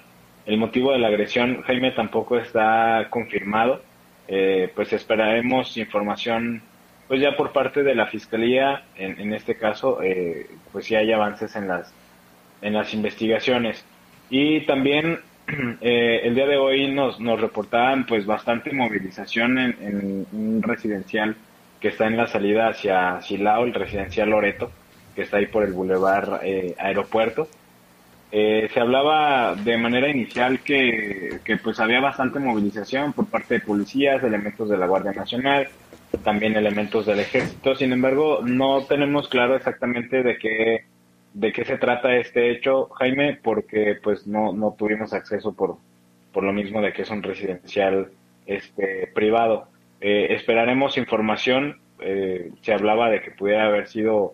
El 0.45 0.57
motivo 0.57 0.91
de 0.91 0.99
la 0.99 1.07
agresión, 1.07 1.63
Jaime, 1.63 1.91
tampoco 1.91 2.37
está 2.37 3.07
confirmado. 3.09 3.81
Eh, 4.27 4.71
pues 4.75 4.93
esperaremos 4.93 5.77
información, 5.77 6.61
pues 7.07 7.21
ya 7.21 7.35
por 7.35 7.53
parte 7.53 7.83
de 7.83 7.95
la 7.95 8.07
Fiscalía, 8.07 8.83
en, 8.97 9.19
en 9.19 9.33
este 9.33 9.57
caso, 9.57 10.01
eh, 10.03 10.47
pues 10.71 10.85
si 10.85 10.95
hay 10.95 11.11
avances 11.11 11.55
en 11.55 11.67
las, 11.67 11.93
en 12.61 12.73
las 12.73 12.93
investigaciones. 12.93 13.83
Y 14.29 14.65
también 14.65 15.19
eh, 15.81 16.21
el 16.23 16.35
día 16.35 16.45
de 16.45 16.57
hoy 16.57 16.91
nos, 16.91 17.19
nos 17.19 17.39
reportaban 17.39 18.05
pues 18.05 18.25
bastante 18.25 18.73
movilización 18.73 19.57
en, 19.57 20.27
un 20.31 20.61
residencial 20.61 21.35
que 21.79 21.89
está 21.89 22.07
en 22.07 22.17
la 22.17 22.27
salida 22.27 22.69
hacia 22.69 23.21
Silao, 23.21 23.63
el 23.63 23.73
residencial 23.73 24.29
Loreto, 24.29 24.71
que 25.15 25.21
está 25.21 25.37
ahí 25.37 25.45
por 25.45 25.63
el 25.63 25.73
bulevar 25.73 26.41
eh, 26.43 26.75
Aeropuerto. 26.77 27.47
Eh, 28.29 28.67
se 28.73 28.79
hablaba 28.81 29.55
de 29.55 29.77
manera 29.77 30.09
inicial 30.09 30.59
que, 30.59 31.39
que 31.45 31.57
pues 31.57 31.79
había 31.79 32.01
bastante 32.01 32.39
movilización 32.39 33.13
por 33.13 33.27
parte 33.27 33.53
de 33.53 33.59
policías, 33.61 34.21
elementos 34.21 34.67
de 34.67 34.77
la 34.77 34.87
Guardia 34.87 35.13
Nacional, 35.13 35.69
también 36.23 36.57
elementos 36.57 37.05
del 37.05 37.21
ejército. 37.21 37.73
Sin 37.75 37.93
embargo, 37.93 38.41
no 38.43 38.83
tenemos 38.83 39.29
claro 39.29 39.55
exactamente 39.55 40.23
de 40.23 40.37
qué 40.37 40.85
de 41.37 41.53
qué 41.53 41.65
se 41.65 41.77
trata 41.77 42.15
este 42.15 42.49
hecho, 42.49 42.89
Jaime, 42.97 43.39
porque 43.43 43.99
pues 44.01 44.25
no, 44.25 44.53
no 44.53 44.73
tuvimos 44.73 45.13
acceso 45.13 45.53
por, 45.53 45.77
por 46.33 46.43
lo 46.43 46.51
mismo 46.51 46.81
de 46.81 46.93
que 46.93 47.03
es 47.03 47.11
un 47.11 47.21
residencial 47.21 48.09
este 48.47 49.05
privado. 49.13 49.67
Eh, 50.01 50.29
esperaremos 50.31 50.97
información. 50.97 51.79
eh, 51.99 52.51
se 52.61 52.73
hablaba 52.73 53.09
de 53.09 53.21
que 53.21 53.31
pudiera 53.31 53.67
haber 53.67 53.87
sido 53.87 54.33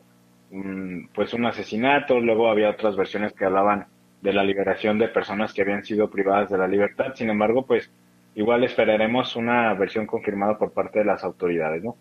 pues 1.16 1.34
un 1.34 1.46
asesinato, 1.48 2.20
luego 2.20 2.48
había 2.48 2.70
otras 2.70 2.96
versiones 2.96 3.34
que 3.34 3.44
hablaban 3.44 3.88
de 4.22 4.34
la 4.34 4.44
liberación 4.44 5.00
de 5.00 5.08
personas 5.08 5.52
que 5.52 5.64
habían 5.64 5.84
sido 5.84 6.12
privadas 6.12 6.52
de 6.52 6.60
la 6.60 6.68
libertad. 6.68 7.16
Sin 7.16 7.30
embargo, 7.32 7.66
pues 7.66 7.92
igual 8.36 8.64
esperaremos 8.64 9.36
una 9.36 9.74
versión 9.74 10.06
confirmada 10.06 10.60
por 10.60 10.72
parte 10.72 11.00
de 11.00 11.06
las 11.06 11.24
autoridades, 11.24 11.84
¿no? 11.84 11.96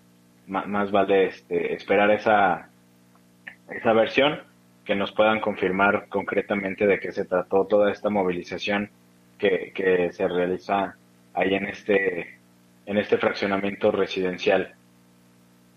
Más 0.47 0.91
vale 0.91 1.29
este, 1.29 1.73
esperar 1.73 2.11
esa, 2.11 2.69
esa 3.71 3.93
versión 3.95 4.52
que 4.85 4.95
nos 4.95 5.13
puedan 5.13 5.41
confirmar 5.41 6.07
concretamente 6.09 6.87
de 6.87 6.99
qué 6.99 7.13
se 7.13 7.25
trató 7.25 7.67
toda 7.67 7.93
esta 7.93 8.11
movilización 8.11 8.91
que, 9.39 9.73
que 9.75 10.13
se 10.13 10.27
realiza 10.29 10.97
ahí 11.35 11.55
en 11.55 11.67
este, 11.67 12.39
en 12.87 12.99
este 12.99 13.19
fraccionamiento 13.19 13.91
residencial. 13.91 14.75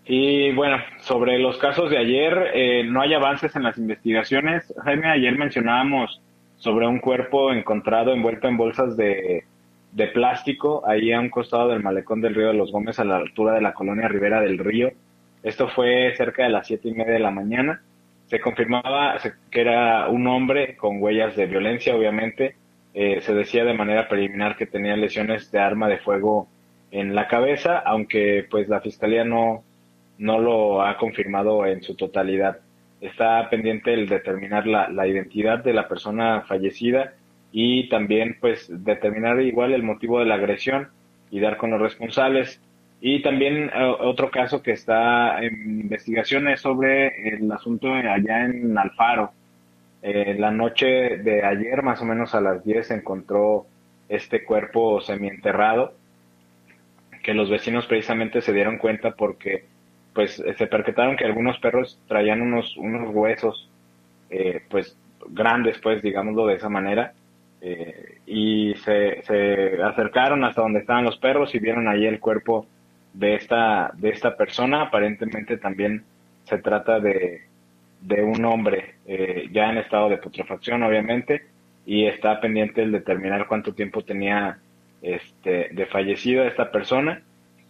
Y 0.05 0.51
bueno, 0.53 0.77
sobre 0.99 1.39
los 1.39 1.57
casos 1.57 1.89
de 1.89 1.97
ayer, 1.97 2.51
eh, 2.53 2.83
no 2.83 3.01
hay 3.01 3.13
avances 3.13 3.55
en 3.55 3.63
las 3.63 3.77
investigaciones. 3.77 4.71
Jaime, 4.83 5.07
ayer 5.09 5.35
mencionábamos 5.35 6.21
sobre 6.57 6.87
un 6.87 6.99
cuerpo 6.99 7.51
encontrado 7.51 8.13
envuelto 8.13 8.47
en 8.47 8.57
bolsas 8.57 8.95
de, 8.95 9.45
de 9.91 10.07
plástico 10.07 10.83
ahí 10.87 11.11
a 11.11 11.19
un 11.19 11.29
costado 11.29 11.69
del 11.69 11.81
malecón 11.81 12.21
del 12.21 12.35
río 12.35 12.47
de 12.47 12.53
los 12.53 12.71
Gómez 12.71 12.99
a 12.99 13.05
la 13.05 13.17
altura 13.17 13.53
de 13.53 13.61
la 13.61 13.73
colonia 13.73 14.07
Rivera 14.07 14.41
del 14.41 14.59
Río. 14.59 14.91
Esto 15.41 15.69
fue 15.69 16.13
cerca 16.15 16.43
de 16.43 16.49
las 16.49 16.67
siete 16.67 16.89
y 16.89 16.93
media 16.93 17.13
de 17.13 17.19
la 17.19 17.31
mañana. 17.31 17.81
Se 18.27 18.39
confirmaba 18.39 19.17
que 19.51 19.61
era 19.61 20.09
un 20.09 20.27
hombre 20.27 20.75
con 20.77 21.01
huellas 21.01 21.35
de 21.35 21.45
violencia, 21.45 21.95
obviamente. 21.95 22.55
Eh, 22.93 23.21
se 23.21 23.33
decía 23.33 23.65
de 23.65 23.73
manera 23.73 24.07
preliminar 24.07 24.55
que 24.55 24.65
tenía 24.65 24.95
lesiones 24.95 25.51
de 25.51 25.59
arma 25.59 25.87
de 25.87 25.97
fuego 25.97 26.47
en 26.91 27.13
la 27.13 27.27
cabeza, 27.27 27.79
aunque 27.79 28.47
pues 28.49 28.69
la 28.69 28.81
fiscalía 28.81 29.25
no, 29.25 29.63
no 30.17 30.39
lo 30.39 30.81
ha 30.81 30.97
confirmado 30.97 31.65
en 31.65 31.83
su 31.83 31.95
totalidad. 31.95 32.59
Está 33.01 33.49
pendiente 33.49 33.93
el 33.93 34.07
determinar 34.07 34.65
la, 34.65 34.89
la 34.89 35.07
identidad 35.07 35.63
de 35.63 35.73
la 35.73 35.87
persona 35.87 36.41
fallecida 36.47 37.13
y 37.51 37.89
también 37.89 38.37
pues 38.39 38.67
determinar 38.69 39.39
igual 39.41 39.73
el 39.73 39.83
motivo 39.83 40.19
de 40.19 40.25
la 40.25 40.35
agresión 40.35 40.89
y 41.31 41.39
dar 41.39 41.57
con 41.57 41.71
los 41.71 41.81
responsables. 41.81 42.61
Y 43.07 43.21
también 43.21 43.69
eh, 43.69 43.95
otro 43.99 44.31
caso 44.31 44.63
que 44.63 44.71
está 44.71 45.39
en 45.43 45.81
investigación 45.81 46.47
es 46.47 46.61
sobre 46.61 47.35
el 47.35 47.51
asunto 47.51 47.93
allá 47.93 48.45
en 48.45 48.75
Alfaro. 48.75 49.29
Eh, 50.01 50.35
la 50.39 50.49
noche 50.49 51.17
de 51.17 51.45
ayer, 51.45 51.83
más 51.83 52.01
o 52.01 52.05
menos 52.05 52.33
a 52.33 52.41
las 52.41 52.65
10, 52.65 52.87
se 52.87 52.95
encontró 52.95 53.67
este 54.09 54.43
cuerpo 54.43 55.01
semienterrado, 55.01 55.93
que 57.21 57.35
los 57.35 57.47
vecinos 57.47 57.85
precisamente 57.85 58.41
se 58.41 58.53
dieron 58.53 58.79
cuenta 58.79 59.11
porque 59.11 59.65
pues 60.15 60.41
se 60.57 60.65
percataron 60.65 61.15
que 61.15 61.25
algunos 61.25 61.59
perros 61.59 61.99
traían 62.07 62.41
unos, 62.41 62.75
unos 62.75 63.13
huesos, 63.13 63.69
eh, 64.31 64.63
pues 64.67 64.97
grandes, 65.29 65.77
pues 65.77 66.01
digámoslo 66.01 66.47
de 66.47 66.55
esa 66.55 66.69
manera, 66.69 67.13
y 68.25 68.73
se, 68.83 69.21
se 69.23 69.81
acercaron 69.83 70.43
hasta 70.43 70.61
donde 70.61 70.79
estaban 70.79 71.03
los 71.03 71.17
perros 71.17 71.53
y 71.53 71.59
vieron 71.59 71.87
ahí 71.87 72.05
el 72.07 72.19
cuerpo 72.19 72.65
de 73.15 73.35
esta, 73.35 73.91
de 73.95 74.09
esta 74.09 74.35
persona. 74.35 74.83
Aparentemente 74.83 75.57
también 75.57 76.03
se 76.43 76.57
trata 76.59 76.99
de, 76.99 77.41
de 78.01 78.23
un 78.23 78.43
hombre 78.45 78.95
eh, 79.05 79.49
ya 79.51 79.69
en 79.71 79.77
estado 79.77 80.09
de 80.09 80.17
putrefacción, 80.17 80.83
obviamente, 80.83 81.45
y 81.85 82.05
está 82.05 82.39
pendiente 82.39 82.83
el 82.83 82.91
determinar 82.91 83.47
cuánto 83.47 83.73
tiempo 83.73 84.03
tenía 84.03 84.59
este, 85.01 85.69
de 85.71 85.85
fallecido 85.87 86.45
esta 86.45 86.71
persona. 86.71 87.21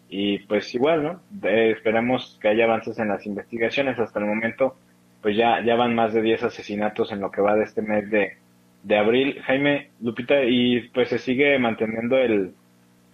Y 0.10 0.40
pues 0.40 0.74
igual, 0.76 1.04
¿no? 1.04 1.22
esperemos 1.50 2.38
que 2.42 2.48
haya 2.48 2.66
avances 2.66 2.98
en 3.00 3.10
las 3.10 3.26
investigaciones. 3.26 4.00
Hasta 4.00 4.20
el 4.20 4.26
momento, 4.26 4.78
pues 5.22 5.36
ya, 5.36 5.64
ya 5.64 5.76
van 5.76 5.96
más 5.96 6.14
de 6.14 6.22
10 6.22 6.44
asesinatos 6.44 7.12
en 7.12 7.22
lo 7.22 7.32
que 7.32 7.42
va 7.42 7.56
de 7.56 7.64
este 7.64 7.82
mes 7.82 8.10
de, 8.10 8.38
de 8.84 8.98
abril. 8.98 9.42
Jaime, 9.44 9.90
Lupita, 10.02 10.44
y 10.44 10.90
pues 10.90 11.10
se 11.10 11.18
sigue 11.18 11.58
manteniendo 11.60 12.18
el, 12.18 12.54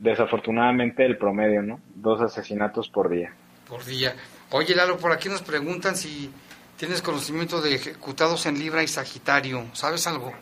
desafortunadamente, 0.02 1.06
el 1.06 1.18
promedio, 1.18 1.62
¿no? 1.62 1.80
Dos 1.96 2.22
asesinatos 2.22 2.90
por 2.90 3.10
día. 3.10 3.32
Por 3.70 3.86
día. 3.86 4.14
Oye, 4.50 4.76
Lalo, 4.76 4.98
por 4.98 5.12
aquí 5.12 5.30
nos 5.30 5.44
preguntan 5.44 5.96
si 5.96 6.30
tienes 6.76 7.02
conocimiento 7.02 7.62
de 7.62 7.76
ejecutados 7.76 8.46
en 8.48 8.58
Libra 8.58 8.84
y 8.84 8.88
Sagitario. 8.88 9.64
¿Sabes 9.74 10.08
algo? 10.08 10.34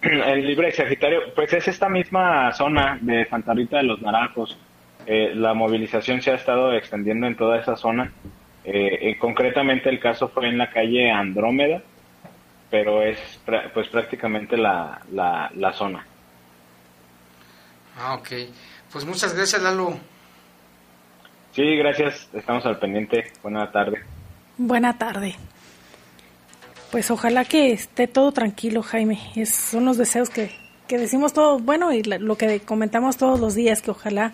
En 0.00 0.46
Libra 0.46 0.68
y 0.68 0.72
Sagitario, 0.72 1.34
pues 1.34 1.52
es 1.52 1.68
esta 1.68 1.88
misma 1.88 2.52
zona 2.52 2.98
de 3.02 3.26
Santa 3.26 3.52
Rita 3.52 3.78
de 3.78 3.82
los 3.82 4.00
Naranjos. 4.00 4.56
Eh, 5.06 5.32
la 5.34 5.54
movilización 5.54 6.22
se 6.22 6.30
ha 6.30 6.34
estado 6.34 6.72
extendiendo 6.72 7.26
en 7.26 7.36
toda 7.36 7.58
esa 7.58 7.76
zona. 7.76 8.12
Eh, 8.64 9.16
concretamente 9.18 9.88
el 9.90 9.98
caso 9.98 10.28
fue 10.28 10.48
en 10.48 10.56
la 10.56 10.70
calle 10.70 11.10
Andrómeda, 11.10 11.82
pero 12.70 13.02
es 13.02 13.18
pues 13.74 13.88
prácticamente 13.88 14.56
la, 14.56 15.00
la, 15.12 15.50
la 15.54 15.72
zona. 15.72 16.06
Ah, 17.98 18.14
ok. 18.14 18.28
Pues 18.92 19.04
muchas 19.04 19.34
gracias, 19.34 19.60
Lalo. 19.60 19.98
Sí, 21.52 21.76
gracias. 21.76 22.28
Estamos 22.32 22.64
al 22.66 22.78
pendiente. 22.78 23.32
Buena 23.42 23.70
tarde. 23.72 24.02
Buena 24.56 24.96
tarde. 24.96 25.34
Pues 26.90 27.10
ojalá 27.10 27.44
que 27.44 27.72
esté 27.72 28.06
todo 28.06 28.32
tranquilo, 28.32 28.82
Jaime. 28.82 29.18
Es, 29.34 29.54
son 29.54 29.84
los 29.84 29.98
deseos 29.98 30.30
que, 30.30 30.50
que 30.86 30.98
decimos 30.98 31.32
todos, 31.32 31.62
bueno, 31.62 31.92
y 31.92 32.02
lo 32.02 32.36
que 32.36 32.60
comentamos 32.60 33.16
todos 33.16 33.40
los 33.40 33.54
días, 33.54 33.82
que 33.82 33.90
ojalá 33.90 34.32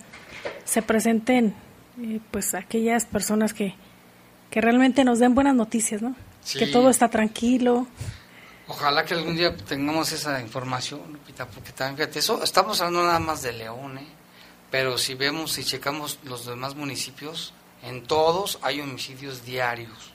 se 0.65 0.83
presenten 0.83 1.55
eh, 2.01 2.21
pues 2.31 2.55
aquellas 2.55 3.07
personas 3.07 3.55
que, 3.55 3.75
que 4.51 4.61
realmente 4.61 5.05
nos 5.05 5.19
den 5.19 5.35
buenas 5.35 5.55
noticias, 5.55 6.01
¿no? 6.01 6.15
Que 6.59 6.67
todo 6.67 6.91
está 6.91 7.09
tranquilo. 7.09 7.87
Ojalá 8.67 9.05
que 9.05 9.15
algún 9.15 9.37
día 9.37 9.55
tengamos 9.55 10.11
esa 10.13 10.41
información, 10.41 11.01
Lupita, 11.13 11.47
porque 11.47 11.73
también, 11.73 12.09
fíjate, 12.09 12.45
estamos 12.45 12.81
hablando 12.81 13.05
nada 13.05 13.19
más 13.19 13.43
de 13.43 13.53
León, 13.53 13.99
¿eh? 13.99 14.07
pero 14.71 14.97
si 14.97 15.15
vemos 15.15 15.59
y 15.59 15.65
checamos 15.65 16.19
los 16.25 16.47
demás 16.47 16.75
municipios, 16.75 17.53
en 17.83 18.05
todos 18.05 18.59
hay 18.63 18.81
homicidios 18.81 19.45
diarios. 19.45 20.15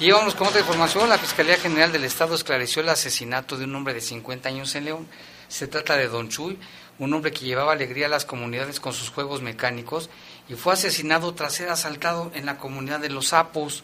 Y 0.00 0.12
vamos 0.12 0.36
con 0.36 0.46
otra 0.46 0.60
información. 0.60 1.08
La 1.08 1.18
Fiscalía 1.18 1.56
General 1.56 1.90
del 1.90 2.04
Estado 2.04 2.36
esclareció 2.36 2.82
el 2.82 2.88
asesinato 2.88 3.56
de 3.56 3.64
un 3.64 3.74
hombre 3.74 3.94
de 3.94 4.00
50 4.00 4.48
años 4.48 4.72
en 4.76 4.84
León. 4.84 5.08
Se 5.48 5.66
trata 5.66 5.96
de 5.96 6.06
Don 6.06 6.28
Chuy, 6.28 6.56
un 7.00 7.12
hombre 7.14 7.32
que 7.32 7.44
llevaba 7.44 7.72
alegría 7.72 8.06
a 8.06 8.08
las 8.10 8.24
comunidades 8.24 8.78
con 8.78 8.92
sus 8.92 9.10
juegos 9.10 9.42
mecánicos 9.42 10.08
y 10.48 10.54
fue 10.54 10.74
asesinado 10.74 11.34
tras 11.34 11.54
ser 11.54 11.70
asaltado 11.70 12.30
en 12.34 12.46
la 12.46 12.58
comunidad 12.58 13.00
de 13.00 13.08
Los 13.08 13.28
Sapos. 13.28 13.82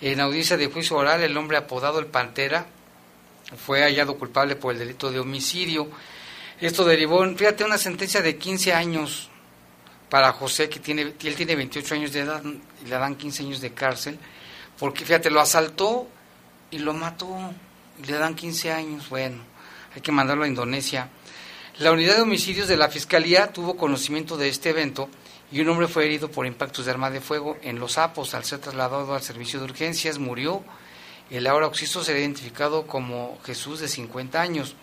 En 0.00 0.20
audiencia 0.20 0.56
de 0.56 0.66
juicio 0.66 0.96
oral, 0.96 1.22
el 1.22 1.36
hombre 1.36 1.58
apodado 1.58 1.98
el 1.98 2.06
Pantera 2.06 2.66
fue 3.66 3.82
hallado 3.82 4.16
culpable 4.16 4.56
por 4.56 4.72
el 4.72 4.78
delito 4.78 5.10
de 5.10 5.20
homicidio. 5.20 5.88
Esto 6.60 6.84
derivó, 6.84 7.24
fíjate, 7.36 7.64
una 7.64 7.76
sentencia 7.76 8.22
de 8.22 8.36
15 8.36 8.72
años 8.72 9.28
para 10.08 10.32
José, 10.32 10.68
que 10.68 10.80
tiene, 10.80 11.02
él 11.02 11.34
tiene 11.36 11.54
28 11.54 11.94
años 11.94 12.12
de 12.12 12.20
edad 12.20 12.42
y 12.44 12.88
le 12.88 12.96
dan 12.96 13.14
15 13.14 13.42
años 13.42 13.60
de 13.60 13.72
cárcel, 13.72 14.18
porque 14.78 15.04
fíjate, 15.04 15.30
lo 15.30 15.40
asaltó 15.40 16.08
y 16.70 16.78
lo 16.78 16.94
mató, 16.94 17.36
y 18.02 18.06
le 18.06 18.14
dan 18.14 18.34
15 18.34 18.72
años, 18.72 19.08
bueno, 19.08 19.42
hay 19.94 20.00
que 20.00 20.12
mandarlo 20.12 20.44
a 20.44 20.48
Indonesia. 20.48 21.08
La 21.78 21.92
unidad 21.92 22.16
de 22.16 22.22
homicidios 22.22 22.68
de 22.68 22.76
la 22.76 22.88
Fiscalía 22.88 23.52
tuvo 23.52 23.76
conocimiento 23.76 24.36
de 24.36 24.48
este 24.48 24.70
evento 24.70 25.08
y 25.52 25.60
un 25.60 25.68
hombre 25.68 25.88
fue 25.88 26.04
herido 26.04 26.30
por 26.30 26.46
impactos 26.46 26.84
de 26.84 26.92
arma 26.92 27.10
de 27.10 27.20
fuego 27.20 27.58
en 27.62 27.80
Los 27.80 27.92
Sapos 27.92 28.34
al 28.34 28.44
ser 28.44 28.60
trasladado 28.60 29.14
al 29.14 29.22
servicio 29.22 29.58
de 29.58 29.64
urgencias, 29.64 30.18
murió. 30.18 30.62
El 31.28 31.46
ahora 31.46 31.66
occiso 31.66 32.04
será 32.04 32.20
identificado 32.20 32.86
como 32.86 33.38
Jesús 33.44 33.80
de 33.80 33.88
50 33.88 34.40
años. 34.40 34.76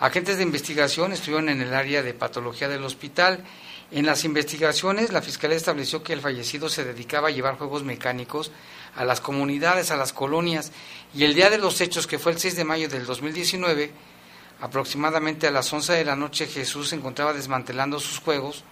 Agentes 0.00 0.36
de 0.36 0.42
investigación 0.42 1.12
estuvieron 1.12 1.48
en 1.48 1.62
el 1.62 1.72
área 1.72 2.02
de 2.02 2.14
patología 2.14 2.68
del 2.68 2.84
hospital. 2.84 3.44
En 3.92 4.06
las 4.06 4.24
investigaciones, 4.24 5.12
la 5.12 5.22
Fiscalía 5.22 5.56
estableció 5.56 6.02
que 6.02 6.12
el 6.12 6.20
fallecido 6.20 6.68
se 6.68 6.84
dedicaba 6.84 7.28
a 7.28 7.30
llevar 7.30 7.56
juegos 7.56 7.84
mecánicos 7.84 8.50
a 8.96 9.04
las 9.04 9.20
comunidades, 9.20 9.92
a 9.92 9.96
las 9.96 10.12
colonias, 10.12 10.72
y 11.14 11.24
el 11.24 11.34
día 11.34 11.48
de 11.48 11.58
los 11.58 11.80
hechos, 11.80 12.06
que 12.06 12.18
fue 12.18 12.32
el 12.32 12.38
6 12.38 12.56
de 12.56 12.64
mayo 12.64 12.88
del 12.88 13.06
2019, 13.06 13.92
aproximadamente 14.60 15.46
a 15.46 15.52
las 15.52 15.72
11 15.72 15.92
de 15.92 16.04
la 16.04 16.16
noche 16.16 16.46
Jesús 16.46 16.88
se 16.88 16.96
encontraba 16.96 17.32
desmantelando 17.32 18.00
sus 18.00 18.18
juegos 18.18 18.64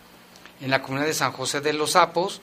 en 0.61 0.71
la 0.71 0.83
comunidad 0.83 1.07
de 1.07 1.15
San 1.15 1.33
José 1.33 1.61
de 1.61 1.73
los 1.73 1.93
Sapos, 1.93 2.41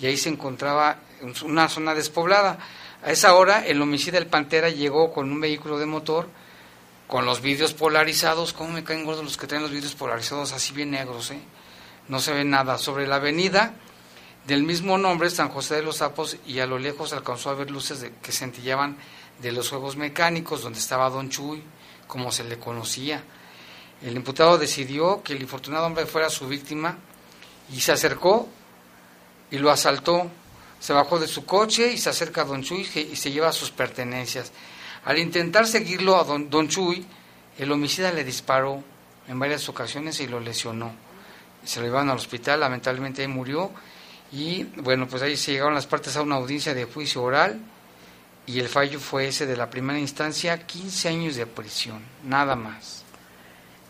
y 0.00 0.06
ahí 0.06 0.16
se 0.16 0.28
encontraba 0.28 0.98
una 1.44 1.68
zona 1.68 1.94
despoblada. 1.94 2.58
A 3.02 3.10
esa 3.10 3.34
hora, 3.34 3.66
el 3.66 3.80
homicida 3.80 4.18
del 4.18 4.26
Pantera 4.26 4.68
llegó 4.70 5.12
con 5.12 5.30
un 5.30 5.40
vehículo 5.40 5.78
de 5.78 5.86
motor, 5.86 6.28
con 7.06 7.24
los 7.24 7.40
vidrios 7.40 7.72
polarizados, 7.72 8.52
¿cómo 8.52 8.70
me 8.70 8.84
caen 8.84 9.04
gordos 9.04 9.24
los 9.24 9.36
que 9.36 9.46
traen 9.46 9.62
los 9.62 9.72
vidrios 9.72 9.94
polarizados 9.94 10.52
así 10.52 10.74
bien 10.74 10.90
negros? 10.90 11.30
Eh? 11.30 11.40
No 12.08 12.20
se 12.20 12.34
ve 12.34 12.44
nada. 12.44 12.76
Sobre 12.76 13.06
la 13.06 13.16
avenida 13.16 13.74
del 14.46 14.62
mismo 14.62 14.98
nombre, 14.98 15.30
San 15.30 15.48
José 15.48 15.76
de 15.76 15.82
los 15.82 15.96
Sapos, 15.96 16.36
y 16.46 16.60
a 16.60 16.66
lo 16.66 16.78
lejos 16.78 17.12
alcanzó 17.12 17.50
a 17.50 17.54
ver 17.54 17.70
luces 17.70 18.00
de, 18.00 18.12
que 18.22 18.30
centillaban 18.30 18.98
de 19.40 19.52
los 19.52 19.70
juegos 19.70 19.96
mecánicos, 19.96 20.62
donde 20.62 20.78
estaba 20.78 21.08
Don 21.08 21.30
Chuy, 21.30 21.62
como 22.06 22.30
se 22.30 22.44
le 22.44 22.58
conocía. 22.58 23.22
El 24.02 24.14
imputado 24.14 24.58
decidió 24.58 25.22
que 25.22 25.32
el 25.32 25.40
infortunado 25.40 25.86
hombre 25.86 26.06
fuera 26.06 26.28
su 26.28 26.46
víctima 26.46 26.98
y 27.72 27.80
se 27.80 27.92
acercó 27.92 28.48
y 29.50 29.58
lo 29.58 29.70
asaltó. 29.70 30.30
Se 30.80 30.92
bajó 30.92 31.18
de 31.18 31.26
su 31.26 31.44
coche 31.44 31.92
y 31.92 31.98
se 31.98 32.10
acerca 32.10 32.42
a 32.42 32.44
Don 32.44 32.62
Chuy 32.62 32.88
y 33.12 33.16
se 33.16 33.32
lleva 33.32 33.50
sus 33.52 33.70
pertenencias. 33.70 34.52
Al 35.04 35.18
intentar 35.18 35.66
seguirlo 35.66 36.16
a 36.16 36.24
don, 36.24 36.50
don 36.50 36.68
Chuy, 36.68 37.04
el 37.58 37.72
homicida 37.72 38.12
le 38.12 38.24
disparó 38.24 38.82
en 39.26 39.38
varias 39.38 39.68
ocasiones 39.68 40.20
y 40.20 40.28
lo 40.28 40.38
lesionó. 40.38 40.92
Se 41.64 41.80
lo 41.80 41.86
llevaron 41.86 42.10
al 42.10 42.16
hospital, 42.16 42.60
lamentablemente 42.60 43.26
murió. 43.26 43.70
Y 44.30 44.64
bueno, 44.76 45.08
pues 45.08 45.22
ahí 45.22 45.36
se 45.36 45.52
llegaron 45.52 45.74
las 45.74 45.86
partes 45.86 46.16
a 46.16 46.22
una 46.22 46.36
audiencia 46.36 46.74
de 46.74 46.84
juicio 46.84 47.22
oral 47.22 47.60
y 48.46 48.60
el 48.60 48.68
fallo 48.68 48.98
fue 48.98 49.28
ese 49.28 49.44
de 49.44 49.56
la 49.56 49.68
primera 49.68 49.98
instancia, 49.98 50.66
15 50.66 51.08
años 51.08 51.36
de 51.36 51.46
prisión, 51.46 52.00
nada 52.24 52.56
más. 52.56 53.04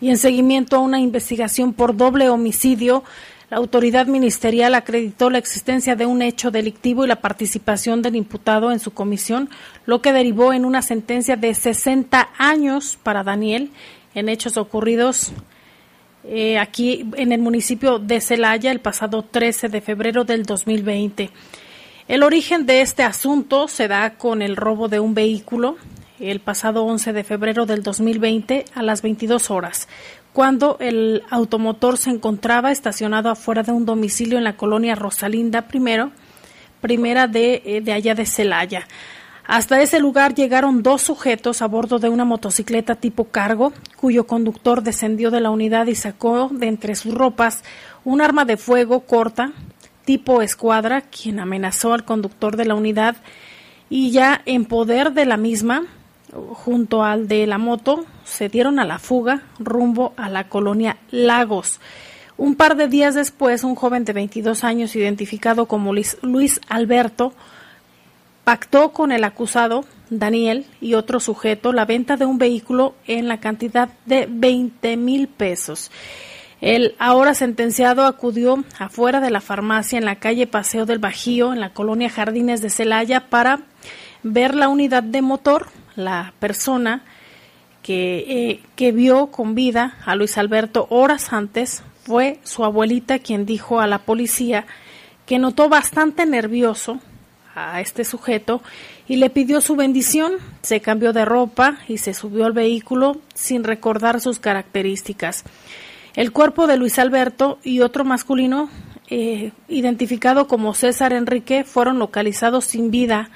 Y 0.00 0.10
en 0.10 0.18
seguimiento 0.18 0.76
a 0.76 0.80
una 0.80 0.98
investigación 0.98 1.72
por 1.72 1.96
doble 1.96 2.28
homicidio, 2.28 3.04
la 3.50 3.56
autoridad 3.56 4.06
ministerial 4.06 4.74
acreditó 4.74 5.30
la 5.30 5.38
existencia 5.38 5.96
de 5.96 6.04
un 6.04 6.20
hecho 6.20 6.50
delictivo 6.50 7.04
y 7.04 7.08
la 7.08 7.20
participación 7.22 8.02
del 8.02 8.16
imputado 8.16 8.70
en 8.70 8.78
su 8.78 8.92
comisión, 8.92 9.48
lo 9.86 10.02
que 10.02 10.12
derivó 10.12 10.52
en 10.52 10.66
una 10.66 10.82
sentencia 10.82 11.36
de 11.36 11.54
60 11.54 12.28
años 12.36 12.98
para 13.02 13.24
Daniel 13.24 13.70
en 14.14 14.28
hechos 14.28 14.58
ocurridos 14.58 15.32
eh, 16.24 16.58
aquí 16.58 17.08
en 17.16 17.32
el 17.32 17.40
municipio 17.40 17.98
de 17.98 18.20
Celaya 18.20 18.70
el 18.70 18.80
pasado 18.80 19.22
13 19.22 19.68
de 19.68 19.80
febrero 19.80 20.24
del 20.24 20.44
2020. 20.44 21.30
El 22.06 22.22
origen 22.22 22.66
de 22.66 22.82
este 22.82 23.02
asunto 23.02 23.68
se 23.68 23.88
da 23.88 24.14
con 24.14 24.42
el 24.42 24.56
robo 24.56 24.88
de 24.88 25.00
un 25.00 25.14
vehículo 25.14 25.76
el 26.20 26.40
pasado 26.40 26.84
11 26.84 27.12
de 27.12 27.24
febrero 27.24 27.64
del 27.64 27.82
2020 27.82 28.64
a 28.74 28.82
las 28.82 29.02
22 29.02 29.50
horas 29.50 29.88
cuando 30.38 30.76
el 30.78 31.24
automotor 31.30 31.98
se 31.98 32.10
encontraba 32.10 32.70
estacionado 32.70 33.28
afuera 33.28 33.64
de 33.64 33.72
un 33.72 33.84
domicilio 33.84 34.38
en 34.38 34.44
la 34.44 34.56
colonia 34.56 34.94
Rosalinda 34.94 35.62
primero, 35.62 36.12
primera 36.80 37.26
de, 37.26 37.60
eh, 37.64 37.80
de 37.80 37.92
allá 37.92 38.14
de 38.14 38.24
Celaya. 38.24 38.86
Hasta 39.48 39.82
ese 39.82 39.98
lugar 39.98 40.36
llegaron 40.36 40.84
dos 40.84 41.02
sujetos 41.02 41.60
a 41.60 41.66
bordo 41.66 41.98
de 41.98 42.08
una 42.08 42.24
motocicleta 42.24 42.94
tipo 42.94 43.24
cargo, 43.24 43.72
cuyo 43.96 44.28
conductor 44.28 44.84
descendió 44.84 45.32
de 45.32 45.40
la 45.40 45.50
unidad 45.50 45.88
y 45.88 45.96
sacó 45.96 46.50
de 46.52 46.68
entre 46.68 46.94
sus 46.94 47.14
ropas 47.14 47.64
un 48.04 48.20
arma 48.20 48.44
de 48.44 48.56
fuego 48.56 49.00
corta, 49.00 49.50
tipo 50.04 50.40
escuadra, 50.40 51.00
quien 51.00 51.40
amenazó 51.40 51.94
al 51.94 52.04
conductor 52.04 52.56
de 52.56 52.64
la 52.64 52.76
unidad 52.76 53.16
y 53.90 54.12
ya 54.12 54.40
en 54.46 54.66
poder 54.66 55.14
de 55.14 55.26
la 55.26 55.36
misma, 55.36 55.88
junto 56.54 57.04
al 57.04 57.28
de 57.28 57.46
la 57.46 57.58
moto 57.58 58.04
se 58.24 58.48
dieron 58.48 58.78
a 58.78 58.84
la 58.84 58.98
fuga 58.98 59.42
rumbo 59.58 60.12
a 60.16 60.28
la 60.28 60.48
colonia 60.48 60.96
Lagos. 61.10 61.80
Un 62.36 62.54
par 62.54 62.76
de 62.76 62.86
días 62.86 63.14
después, 63.14 63.64
un 63.64 63.74
joven 63.74 64.04
de 64.04 64.12
22 64.12 64.62
años, 64.62 64.94
identificado 64.94 65.66
como 65.66 65.92
Luis 65.92 66.60
Alberto, 66.68 67.32
pactó 68.44 68.92
con 68.92 69.12
el 69.12 69.24
acusado, 69.24 69.84
Daniel, 70.08 70.64
y 70.80 70.94
otro 70.94 71.20
sujeto 71.20 71.72
la 71.72 71.84
venta 71.84 72.16
de 72.16 72.26
un 72.26 72.38
vehículo 72.38 72.94
en 73.06 73.28
la 73.28 73.40
cantidad 73.40 73.90
de 74.06 74.26
20 74.30 74.96
mil 74.96 75.28
pesos. 75.28 75.90
El 76.60 76.94
ahora 76.98 77.34
sentenciado 77.34 78.04
acudió 78.04 78.64
afuera 78.78 79.20
de 79.20 79.30
la 79.30 79.40
farmacia 79.40 79.98
en 79.98 80.04
la 80.04 80.16
calle 80.16 80.46
Paseo 80.46 80.86
del 80.86 80.98
Bajío, 80.98 81.52
en 81.52 81.60
la 81.60 81.74
colonia 81.74 82.10
Jardines 82.10 82.60
de 82.62 82.70
Celaya, 82.70 83.28
para 83.28 83.60
ver 84.22 84.54
la 84.54 84.68
unidad 84.68 85.02
de 85.02 85.22
motor. 85.22 85.66
La 85.98 86.32
persona 86.38 87.02
que, 87.82 88.18
eh, 88.28 88.60
que 88.76 88.92
vio 88.92 89.32
con 89.32 89.56
vida 89.56 89.96
a 90.06 90.14
Luis 90.14 90.38
Alberto 90.38 90.86
horas 90.90 91.32
antes 91.32 91.82
fue 92.04 92.38
su 92.44 92.64
abuelita 92.64 93.18
quien 93.18 93.44
dijo 93.44 93.80
a 93.80 93.88
la 93.88 93.98
policía 93.98 94.64
que 95.26 95.40
notó 95.40 95.68
bastante 95.68 96.24
nervioso 96.24 97.00
a 97.56 97.80
este 97.80 98.04
sujeto 98.04 98.62
y 99.08 99.16
le 99.16 99.28
pidió 99.28 99.60
su 99.60 99.74
bendición. 99.74 100.34
Se 100.62 100.80
cambió 100.80 101.12
de 101.12 101.24
ropa 101.24 101.78
y 101.88 101.98
se 101.98 102.14
subió 102.14 102.46
al 102.46 102.52
vehículo 102.52 103.16
sin 103.34 103.64
recordar 103.64 104.20
sus 104.20 104.38
características. 104.38 105.42
El 106.14 106.30
cuerpo 106.30 106.68
de 106.68 106.76
Luis 106.76 107.00
Alberto 107.00 107.58
y 107.64 107.80
otro 107.80 108.04
masculino, 108.04 108.70
eh, 109.10 109.50
identificado 109.66 110.46
como 110.46 110.74
César 110.74 111.12
Enrique, 111.12 111.64
fueron 111.64 111.98
localizados 111.98 112.66
sin 112.66 112.92
vida 112.92 113.30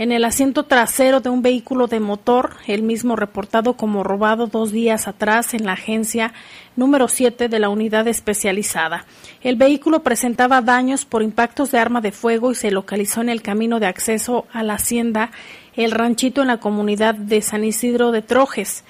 en 0.00 0.12
el 0.12 0.24
asiento 0.24 0.62
trasero 0.62 1.20
de 1.20 1.28
un 1.28 1.42
vehículo 1.42 1.86
de 1.86 2.00
motor, 2.00 2.56
el 2.66 2.80
mismo 2.80 3.16
reportado 3.16 3.74
como 3.74 4.02
robado 4.02 4.46
dos 4.46 4.72
días 4.72 5.06
atrás 5.06 5.52
en 5.52 5.66
la 5.66 5.74
agencia 5.74 6.32
número 6.74 7.06
7 7.06 7.50
de 7.50 7.58
la 7.58 7.68
unidad 7.68 8.08
especializada. 8.08 9.04
El 9.42 9.56
vehículo 9.56 10.02
presentaba 10.02 10.62
daños 10.62 11.04
por 11.04 11.22
impactos 11.22 11.70
de 11.70 11.80
arma 11.80 12.00
de 12.00 12.12
fuego 12.12 12.50
y 12.50 12.54
se 12.54 12.70
localizó 12.70 13.20
en 13.20 13.28
el 13.28 13.42
camino 13.42 13.78
de 13.78 13.88
acceso 13.88 14.46
a 14.54 14.62
la 14.62 14.76
hacienda 14.76 15.32
El 15.76 15.90
Ranchito 15.90 16.40
en 16.40 16.48
la 16.48 16.60
comunidad 16.60 17.14
de 17.14 17.42
San 17.42 17.62
Isidro 17.62 18.10
de 18.10 18.22
Trojes. 18.22 18.84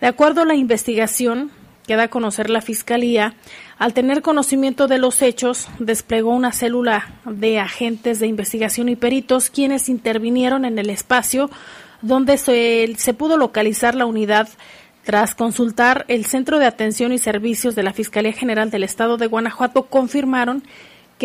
De 0.00 0.06
acuerdo 0.06 0.42
a 0.42 0.46
la 0.46 0.54
investigación, 0.54 1.50
que 1.86 1.96
da 1.96 2.04
a 2.04 2.08
conocer 2.08 2.50
la 2.50 2.60
Fiscalía, 2.60 3.34
al 3.78 3.92
tener 3.92 4.22
conocimiento 4.22 4.86
de 4.86 4.98
los 4.98 5.20
hechos, 5.22 5.68
desplegó 5.78 6.30
una 6.30 6.52
célula 6.52 7.14
de 7.24 7.58
agentes 7.58 8.20
de 8.20 8.26
investigación 8.26 8.88
y 8.88 8.96
peritos 8.96 9.50
quienes 9.50 9.88
intervinieron 9.88 10.64
en 10.64 10.78
el 10.78 10.90
espacio 10.90 11.50
donde 12.00 12.38
se, 12.38 12.94
se 12.96 13.14
pudo 13.14 13.36
localizar 13.36 13.94
la 13.94 14.06
unidad. 14.06 14.48
Tras 15.04 15.34
consultar 15.34 16.06
el 16.08 16.24
Centro 16.24 16.58
de 16.58 16.64
Atención 16.64 17.12
y 17.12 17.18
Servicios 17.18 17.74
de 17.74 17.82
la 17.82 17.92
Fiscalía 17.92 18.32
General 18.32 18.70
del 18.70 18.84
Estado 18.84 19.18
de 19.18 19.26
Guanajuato, 19.26 19.82
confirmaron 19.84 20.62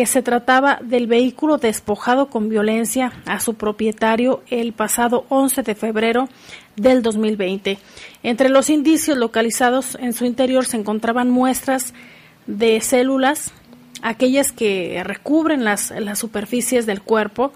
que 0.00 0.06
se 0.06 0.22
trataba 0.22 0.78
del 0.82 1.06
vehículo 1.06 1.58
despojado 1.58 2.30
con 2.30 2.48
violencia 2.48 3.12
a 3.26 3.38
su 3.38 3.56
propietario 3.56 4.42
el 4.48 4.72
pasado 4.72 5.26
11 5.28 5.62
de 5.62 5.74
febrero 5.74 6.26
del 6.74 7.02
2020. 7.02 7.76
Entre 8.22 8.48
los 8.48 8.70
indicios 8.70 9.18
localizados 9.18 9.98
en 10.00 10.14
su 10.14 10.24
interior 10.24 10.64
se 10.64 10.78
encontraban 10.78 11.28
muestras 11.28 11.92
de 12.46 12.80
células, 12.80 13.52
aquellas 14.00 14.52
que 14.52 15.02
recubren 15.04 15.64
las, 15.64 15.90
las 15.90 16.18
superficies 16.18 16.86
del 16.86 17.02
cuerpo 17.02 17.52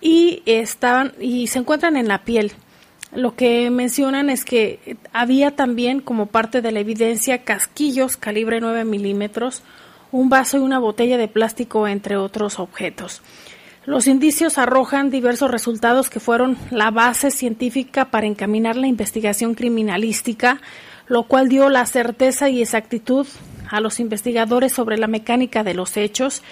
y 0.00 0.44
estaban 0.46 1.14
y 1.20 1.48
se 1.48 1.58
encuentran 1.58 1.96
en 1.96 2.06
la 2.06 2.22
piel. 2.22 2.52
Lo 3.12 3.34
que 3.34 3.70
mencionan 3.70 4.30
es 4.30 4.44
que 4.44 4.96
había 5.12 5.56
también 5.56 5.98
como 5.98 6.26
parte 6.26 6.62
de 6.62 6.70
la 6.70 6.78
evidencia 6.78 7.42
casquillos 7.42 8.16
calibre 8.16 8.60
9 8.60 8.84
milímetros, 8.84 9.64
un 10.12 10.28
vaso 10.28 10.58
y 10.58 10.60
una 10.60 10.78
botella 10.78 11.18
de 11.18 11.28
plástico, 11.28 11.88
entre 11.88 12.16
otros 12.16 12.58
objetos. 12.58 13.22
Los 13.84 14.08
indicios 14.08 14.58
arrojan 14.58 15.10
diversos 15.10 15.50
resultados 15.50 16.10
que 16.10 16.18
fueron 16.18 16.56
la 16.70 16.90
base 16.90 17.30
científica 17.30 18.10
para 18.10 18.26
encaminar 18.26 18.76
la 18.76 18.88
investigación 18.88 19.54
criminalística, 19.54 20.60
lo 21.06 21.22
cual 21.22 21.48
dio 21.48 21.68
la 21.68 21.86
certeza 21.86 22.48
y 22.48 22.62
exactitud 22.62 23.28
a 23.70 23.80
los 23.80 24.00
investigadores 24.00 24.72
sobre 24.72 24.98
la 24.98 25.06
mecánica 25.06 25.62
de 25.62 25.74
los 25.74 25.96
hechos 25.96 26.42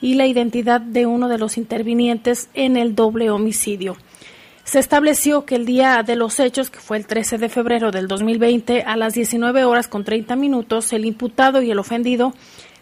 y 0.00 0.14
la 0.14 0.26
identidad 0.26 0.80
de 0.80 1.06
uno 1.06 1.28
de 1.28 1.38
los 1.38 1.56
intervinientes 1.56 2.48
en 2.54 2.76
el 2.76 2.94
doble 2.94 3.30
homicidio. 3.30 3.96
Se 4.62 4.78
estableció 4.78 5.44
que 5.44 5.54
el 5.54 5.64
día 5.64 6.02
de 6.02 6.16
los 6.16 6.40
hechos, 6.40 6.70
que 6.70 6.80
fue 6.80 6.96
el 6.96 7.06
13 7.06 7.38
de 7.38 7.48
febrero 7.48 7.92
del 7.92 8.08
2020, 8.08 8.82
a 8.82 8.96
las 8.96 9.14
19 9.14 9.64
horas 9.64 9.86
con 9.86 10.04
30 10.04 10.34
minutos, 10.36 10.92
el 10.92 11.04
imputado 11.04 11.62
y 11.62 11.70
el 11.70 11.78
ofendido 11.78 12.34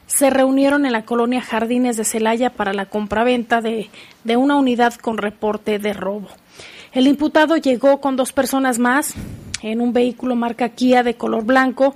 se 0.06 0.30
reunieron 0.30 0.86
en 0.86 0.92
la 0.92 1.04
colonia 1.04 1.40
Jardines 1.40 1.96
de 1.96 2.04
Celaya 2.04 2.50
para 2.50 2.72
la 2.72 2.86
compraventa 2.86 3.60
de, 3.60 3.90
de 4.24 4.36
una 4.36 4.56
unidad 4.56 4.94
con 4.94 5.18
reporte 5.18 5.78
de 5.78 5.92
robo. 5.92 6.28
El 6.92 7.08
imputado 7.08 7.56
llegó 7.56 8.00
con 8.00 8.16
dos 8.16 8.32
personas 8.32 8.78
más 8.78 9.14
en 9.62 9.80
un 9.80 9.92
vehículo 9.92 10.36
marca 10.36 10.68
Kia 10.68 11.02
de 11.02 11.14
color 11.14 11.44
blanco 11.44 11.94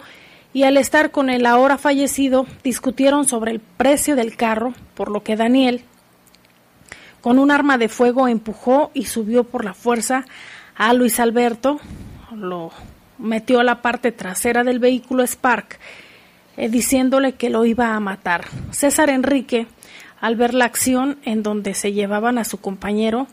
y 0.52 0.64
al 0.64 0.76
estar 0.76 1.11
con 1.11 1.30
el 1.30 1.46
ahora 1.46 1.78
fallecido 1.78 2.46
discutieron 2.64 3.26
sobre 3.26 3.52
el 3.52 3.61
precio 3.61 4.16
del 4.16 4.36
carro, 4.36 4.74
por 4.94 5.11
lo 5.11 5.22
que 5.22 5.36
Daniel, 5.36 5.82
con 7.20 7.38
un 7.38 7.50
arma 7.50 7.78
de 7.78 7.88
fuego, 7.88 8.26
empujó 8.26 8.90
y 8.94 9.04
subió 9.04 9.44
por 9.44 9.64
la 9.64 9.74
fuerza 9.74 10.24
a 10.74 10.92
Luis 10.94 11.20
Alberto, 11.20 11.78
lo 12.34 12.70
metió 13.18 13.61
a 13.61 13.64
la 13.64 13.82
parte 13.82 14.12
trasera 14.12 14.64
del 14.64 14.78
vehículo 14.78 15.26
Spark 15.26 15.78
eh, 16.59 16.68
diciéndole 16.68 17.34
que 17.34 17.50
lo 17.50 17.64
iba 17.64 17.94
a 17.94 18.00
matar. 18.00 18.46
César 18.72 19.11
Enrique, 19.11 19.68
al 20.20 20.34
ver 20.34 20.54
la 20.54 20.64
acción 20.64 21.20
en 21.24 21.44
donde 21.44 21.72
se 21.72 21.92
llevaban 21.92 22.36
a 22.36 22.42
su 22.42 22.59
compañero, 22.59 23.28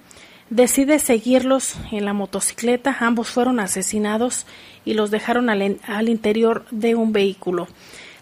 decide 0.52 1.00
seguirlos 1.00 1.74
en 1.92 2.06
la 2.06 2.14
motocicleta. 2.14 2.96
Ambos 3.00 3.30
fueron 3.30 3.60
asesinados 3.60 4.46
y 4.86 4.94
los 4.94 5.10
dejaron 5.10 5.50
al, 5.50 6.08
interior 6.08 6.66
de 6.70 6.94
un 6.94 7.14
vehículo. 7.14 7.68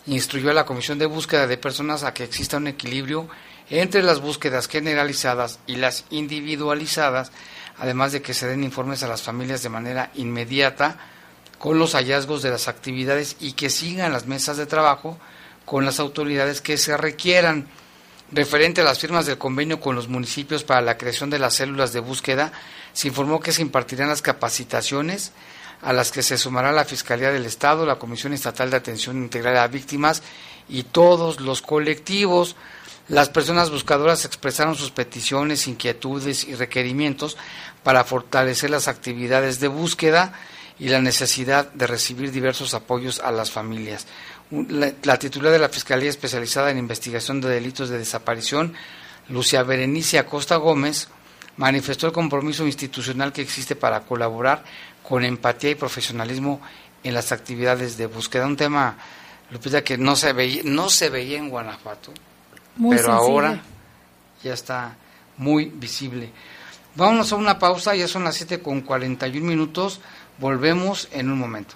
Instruyó 0.05 0.51
a 0.51 0.53
la 0.53 0.65
Comisión 0.65 0.99
de 0.99 1.05
Búsqueda 1.05 1.47
de 1.47 1.57
Personas 1.57 2.03
a 2.03 2.13
que 2.13 2.23
exista 2.23 2.57
un 2.57 2.67
equilibrio 2.67 3.27
entre 3.69 4.03
las 4.03 4.21
búsquedas 4.21 4.67
generalizadas 4.67 5.59
y 5.67 5.75
las 5.75 6.05
individualizadas, 6.09 7.31
además 7.77 8.13
de 8.13 8.21
que 8.21 8.33
se 8.33 8.47
den 8.47 8.63
informes 8.63 9.03
a 9.03 9.07
las 9.07 9.21
familias 9.21 9.63
de 9.63 9.69
manera 9.69 10.11
inmediata 10.15 10.97
con 11.57 11.79
los 11.79 11.93
hallazgos 11.93 12.41
de 12.41 12.51
las 12.51 12.67
actividades 12.67 13.35
y 13.39 13.53
que 13.53 13.69
sigan 13.69 14.13
las 14.13 14.27
mesas 14.27 14.57
de 14.57 14.65
trabajo 14.65 15.17
con 15.65 15.83
las 15.83 15.99
autoridades 15.99 16.61
que 16.61 16.77
se 16.77 16.95
requieran. 16.95 17.67
Referente 18.31 18.81
a 18.81 18.83
las 18.83 18.99
firmas 18.99 19.25
del 19.25 19.37
convenio 19.37 19.79
con 19.79 19.95
los 19.95 20.09
municipios 20.09 20.65
para 20.65 20.81
la 20.81 20.97
creación 20.97 21.29
de 21.29 21.39
las 21.39 21.53
células 21.53 21.93
de 21.93 22.01
búsqueda, 22.01 22.51
se 22.91 23.07
informó 23.07 23.39
que 23.39 23.53
se 23.53 23.61
impartirán 23.61 24.09
las 24.09 24.21
capacitaciones 24.21 25.31
a 25.81 25.93
las 25.93 26.11
que 26.11 26.23
se 26.23 26.37
sumará 26.37 26.73
la 26.73 26.83
Fiscalía 26.83 27.31
del 27.31 27.45
Estado, 27.45 27.85
la 27.85 27.99
Comisión 27.99 28.33
Estatal 28.33 28.69
de 28.69 28.77
Atención 28.77 29.17
Integral 29.17 29.57
a 29.57 29.67
Víctimas 29.67 30.23
y 30.67 30.83
todos 30.83 31.39
los 31.39 31.61
colectivos. 31.61 32.57
Las 33.07 33.29
personas 33.29 33.69
buscadoras 33.69 34.25
expresaron 34.25 34.75
sus 34.75 34.91
peticiones, 34.91 35.67
inquietudes 35.67 36.43
y 36.43 36.55
requerimientos 36.55 37.37
para 37.83 38.03
fortalecer 38.03 38.69
las 38.69 38.89
actividades 38.89 39.61
de 39.61 39.69
búsqueda 39.69 40.33
y 40.79 40.89
la 40.89 40.99
necesidad 40.99 41.71
de 41.71 41.87
recibir 41.87 42.31
diversos 42.31 42.73
apoyos 42.73 43.19
a 43.19 43.31
las 43.31 43.51
familias. 43.51 44.05
La, 44.49 45.19
titular 45.19 45.51
de 45.51 45.59
la 45.59 45.67
Fiscalía 45.67 46.09
Especializada 46.09 46.71
en 46.71 46.77
Investigación 46.77 47.41
de 47.41 47.49
Delitos 47.49 47.89
de 47.89 47.97
Desaparición, 47.97 48.73
Lucia 49.27 49.61
Berenice 49.63 50.19
Acosta 50.19 50.55
Gómez, 50.55 51.09
manifestó 51.57 52.07
el 52.07 52.13
compromiso 52.13 52.65
institucional 52.65 53.33
que 53.33 53.41
existe 53.41 53.75
para 53.75 54.01
colaborar 54.01 54.63
con 55.03 55.25
empatía 55.25 55.71
y 55.71 55.75
profesionalismo 55.75 56.61
en 57.03 57.13
las 57.13 57.33
actividades 57.33 57.97
de 57.97 58.05
búsqueda. 58.05 58.45
Un 58.45 58.55
tema, 58.55 58.97
Lupita, 59.51 59.83
que 59.83 59.97
no 59.97 60.15
se 60.15 60.31
veía, 60.31 60.61
no 60.63 60.89
se 60.89 61.09
veía 61.09 61.37
en 61.37 61.49
Guanajuato, 61.49 62.13
pero 62.89 63.11
ahora 63.11 63.61
ya 64.41 64.53
está 64.53 64.95
muy 65.35 65.65
visible. 65.65 66.31
Vámonos 66.95 67.33
a 67.33 67.35
una 67.35 67.59
pausa, 67.59 67.95
ya 67.95 68.07
son 68.07 68.23
las 68.23 68.35
7 68.35 68.61
con 68.61 68.81
41 68.81 69.45
minutos. 69.45 69.99
Volvemos 70.39 71.09
en 71.11 71.31
un 71.31 71.37
momento. 71.37 71.75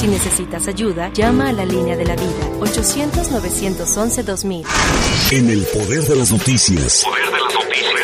Si 0.00 0.06
necesitas 0.06 0.66
ayuda, 0.66 1.12
llama 1.12 1.50
a 1.50 1.52
la 1.52 1.66
línea 1.66 1.94
de 1.94 2.06
la 2.06 2.16
vida 2.16 2.32
800-911-2000. 2.60 4.64
En 5.32 5.50
el 5.50 5.62
poder 5.66 6.02
de 6.04 6.16
las 6.16 6.32
noticias. 6.32 7.04
Poder 7.04 7.26
de 7.26 7.32
las 7.38 7.52
noticias. 7.52 7.98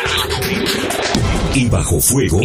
Y 1.55 1.67
bajo 1.67 1.99
fuego. 1.99 2.39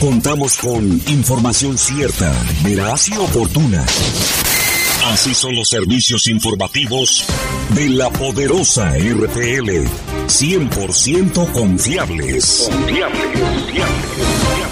Contamos 0.00 0.56
con 0.56 0.82
información 1.08 1.76
cierta, 1.76 2.32
veraz 2.64 3.10
y 3.10 3.18
oportuna. 3.18 3.84
Así 5.12 5.34
son 5.34 5.54
los 5.54 5.68
servicios 5.68 6.28
informativos 6.28 7.26
de 7.74 7.90
la 7.90 8.08
poderosa 8.08 8.94
RPL. 8.96 9.84
100% 10.26 11.52
confiables. 11.52 12.70
Confiables, 12.70 13.38
confiables. 13.38 14.71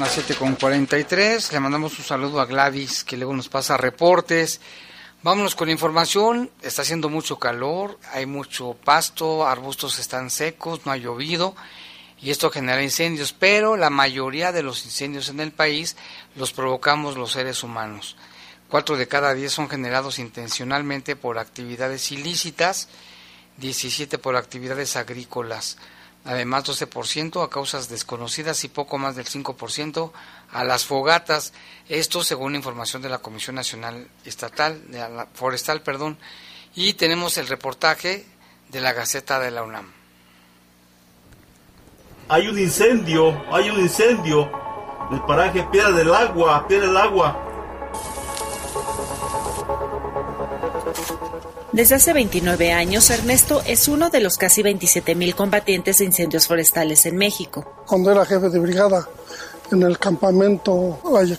Las 0.00 0.12
7 0.12 0.34
con 0.34 0.56
43. 0.56 1.52
Le 1.52 1.60
mandamos 1.60 1.98
un 1.98 2.04
saludo 2.04 2.40
a 2.40 2.46
Gladys, 2.46 3.04
que 3.04 3.16
luego 3.16 3.34
nos 3.34 3.48
pasa 3.48 3.76
reportes. 3.76 4.60
Vámonos 5.22 5.54
con 5.54 5.70
información. 5.70 6.50
Está 6.62 6.82
haciendo 6.82 7.08
mucho 7.08 7.38
calor, 7.38 7.98
hay 8.12 8.26
mucho 8.26 8.76
pasto, 8.84 9.46
arbustos 9.46 9.98
están 9.98 10.30
secos, 10.30 10.84
no 10.84 10.92
ha 10.92 10.96
llovido 10.96 11.54
y 12.20 12.30
esto 12.30 12.50
genera 12.50 12.82
incendios, 12.82 13.32
pero 13.32 13.76
la 13.76 13.90
mayoría 13.90 14.52
de 14.52 14.62
los 14.62 14.84
incendios 14.84 15.28
en 15.28 15.40
el 15.40 15.52
país 15.52 15.96
los 16.34 16.52
provocamos 16.52 17.16
los 17.16 17.32
seres 17.32 17.62
humanos. 17.62 18.16
Cuatro 18.68 18.96
de 18.96 19.06
cada 19.06 19.34
diez 19.34 19.52
son 19.52 19.68
generados 19.68 20.18
intencionalmente 20.18 21.14
por 21.14 21.38
actividades 21.38 22.10
ilícitas, 22.10 22.88
17 23.58 24.18
por 24.18 24.36
actividades 24.36 24.96
agrícolas 24.96 25.76
además 26.24 26.64
12% 26.64 27.44
a 27.44 27.50
causas 27.50 27.88
desconocidas 27.88 28.64
y 28.64 28.68
poco 28.68 28.98
más 28.98 29.16
del 29.16 29.26
5% 29.26 30.12
a 30.50 30.64
las 30.64 30.86
fogatas. 30.86 31.52
Esto 31.88 32.24
según 32.24 32.54
información 32.54 33.02
de 33.02 33.10
la 33.10 33.18
Comisión 33.18 33.56
Nacional 33.56 34.08
Estatal, 34.24 34.90
de 34.90 34.98
la 34.98 35.28
Forestal, 35.34 35.82
perdón. 35.82 36.18
Y 36.74 36.94
tenemos 36.94 37.38
el 37.38 37.46
reportaje 37.46 38.26
de 38.70 38.80
la 38.80 38.92
Gaceta 38.92 39.38
de 39.38 39.50
la 39.50 39.62
UNAM. 39.62 39.92
Hay 42.28 42.48
un 42.48 42.58
incendio, 42.58 43.44
hay 43.54 43.68
un 43.70 43.80
incendio. 43.80 44.50
El 45.12 45.20
paraje 45.22 45.62
Piedra 45.70 45.90
del 45.90 46.12
Agua, 46.14 46.66
Piedra 46.66 46.86
del 46.88 46.96
Agua. 46.96 47.53
Desde 51.74 51.96
hace 51.96 52.12
29 52.12 52.72
años, 52.72 53.10
Ernesto 53.10 53.60
es 53.66 53.88
uno 53.88 54.08
de 54.08 54.20
los 54.20 54.36
casi 54.36 54.62
27.000 54.62 55.34
combatientes 55.34 55.98
de 55.98 56.04
incendios 56.04 56.46
forestales 56.46 57.04
en 57.04 57.16
México. 57.16 57.82
Cuando 57.84 58.12
era 58.12 58.24
jefe 58.24 58.48
de 58.48 58.60
brigada 58.60 59.08
en 59.72 59.82
el 59.82 59.98
campamento 59.98 61.00
Valle 61.02 61.36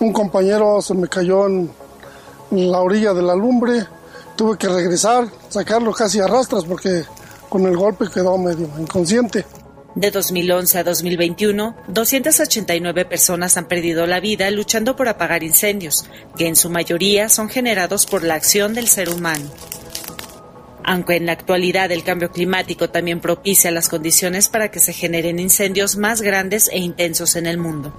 un 0.00 0.12
compañero 0.12 0.82
se 0.82 0.92
me 0.92 1.08
cayó 1.08 1.46
en 1.46 1.70
la 2.50 2.80
orilla 2.80 3.14
de 3.14 3.22
la 3.22 3.34
lumbre, 3.34 3.86
tuve 4.36 4.58
que 4.58 4.68
regresar, 4.68 5.26
sacarlo 5.48 5.94
casi 5.94 6.20
a 6.20 6.26
rastras 6.26 6.66
porque 6.66 7.06
con 7.48 7.64
el 7.64 7.74
golpe 7.74 8.10
quedó 8.12 8.36
medio 8.36 8.68
inconsciente. 8.78 9.46
De 9.94 10.10
2011 10.10 10.78
a 10.78 10.84
2021, 10.84 11.76
289 11.88 13.04
personas 13.04 13.58
han 13.58 13.66
perdido 13.66 14.06
la 14.06 14.20
vida 14.20 14.50
luchando 14.50 14.96
por 14.96 15.06
apagar 15.06 15.42
incendios, 15.42 16.06
que 16.38 16.46
en 16.46 16.56
su 16.56 16.70
mayoría 16.70 17.28
son 17.28 17.50
generados 17.50 18.06
por 18.06 18.24
la 18.24 18.34
acción 18.34 18.72
del 18.72 18.88
ser 18.88 19.10
humano. 19.10 19.50
Aunque 20.82 21.16
en 21.16 21.26
la 21.26 21.32
actualidad 21.32 21.92
el 21.92 22.04
cambio 22.04 22.30
climático 22.30 22.88
también 22.88 23.20
propicia 23.20 23.70
las 23.70 23.90
condiciones 23.90 24.48
para 24.48 24.70
que 24.70 24.80
se 24.80 24.94
generen 24.94 25.38
incendios 25.38 25.96
más 25.96 26.22
grandes 26.22 26.68
e 26.72 26.78
intensos 26.78 27.36
en 27.36 27.46
el 27.46 27.58
mundo. 27.58 27.92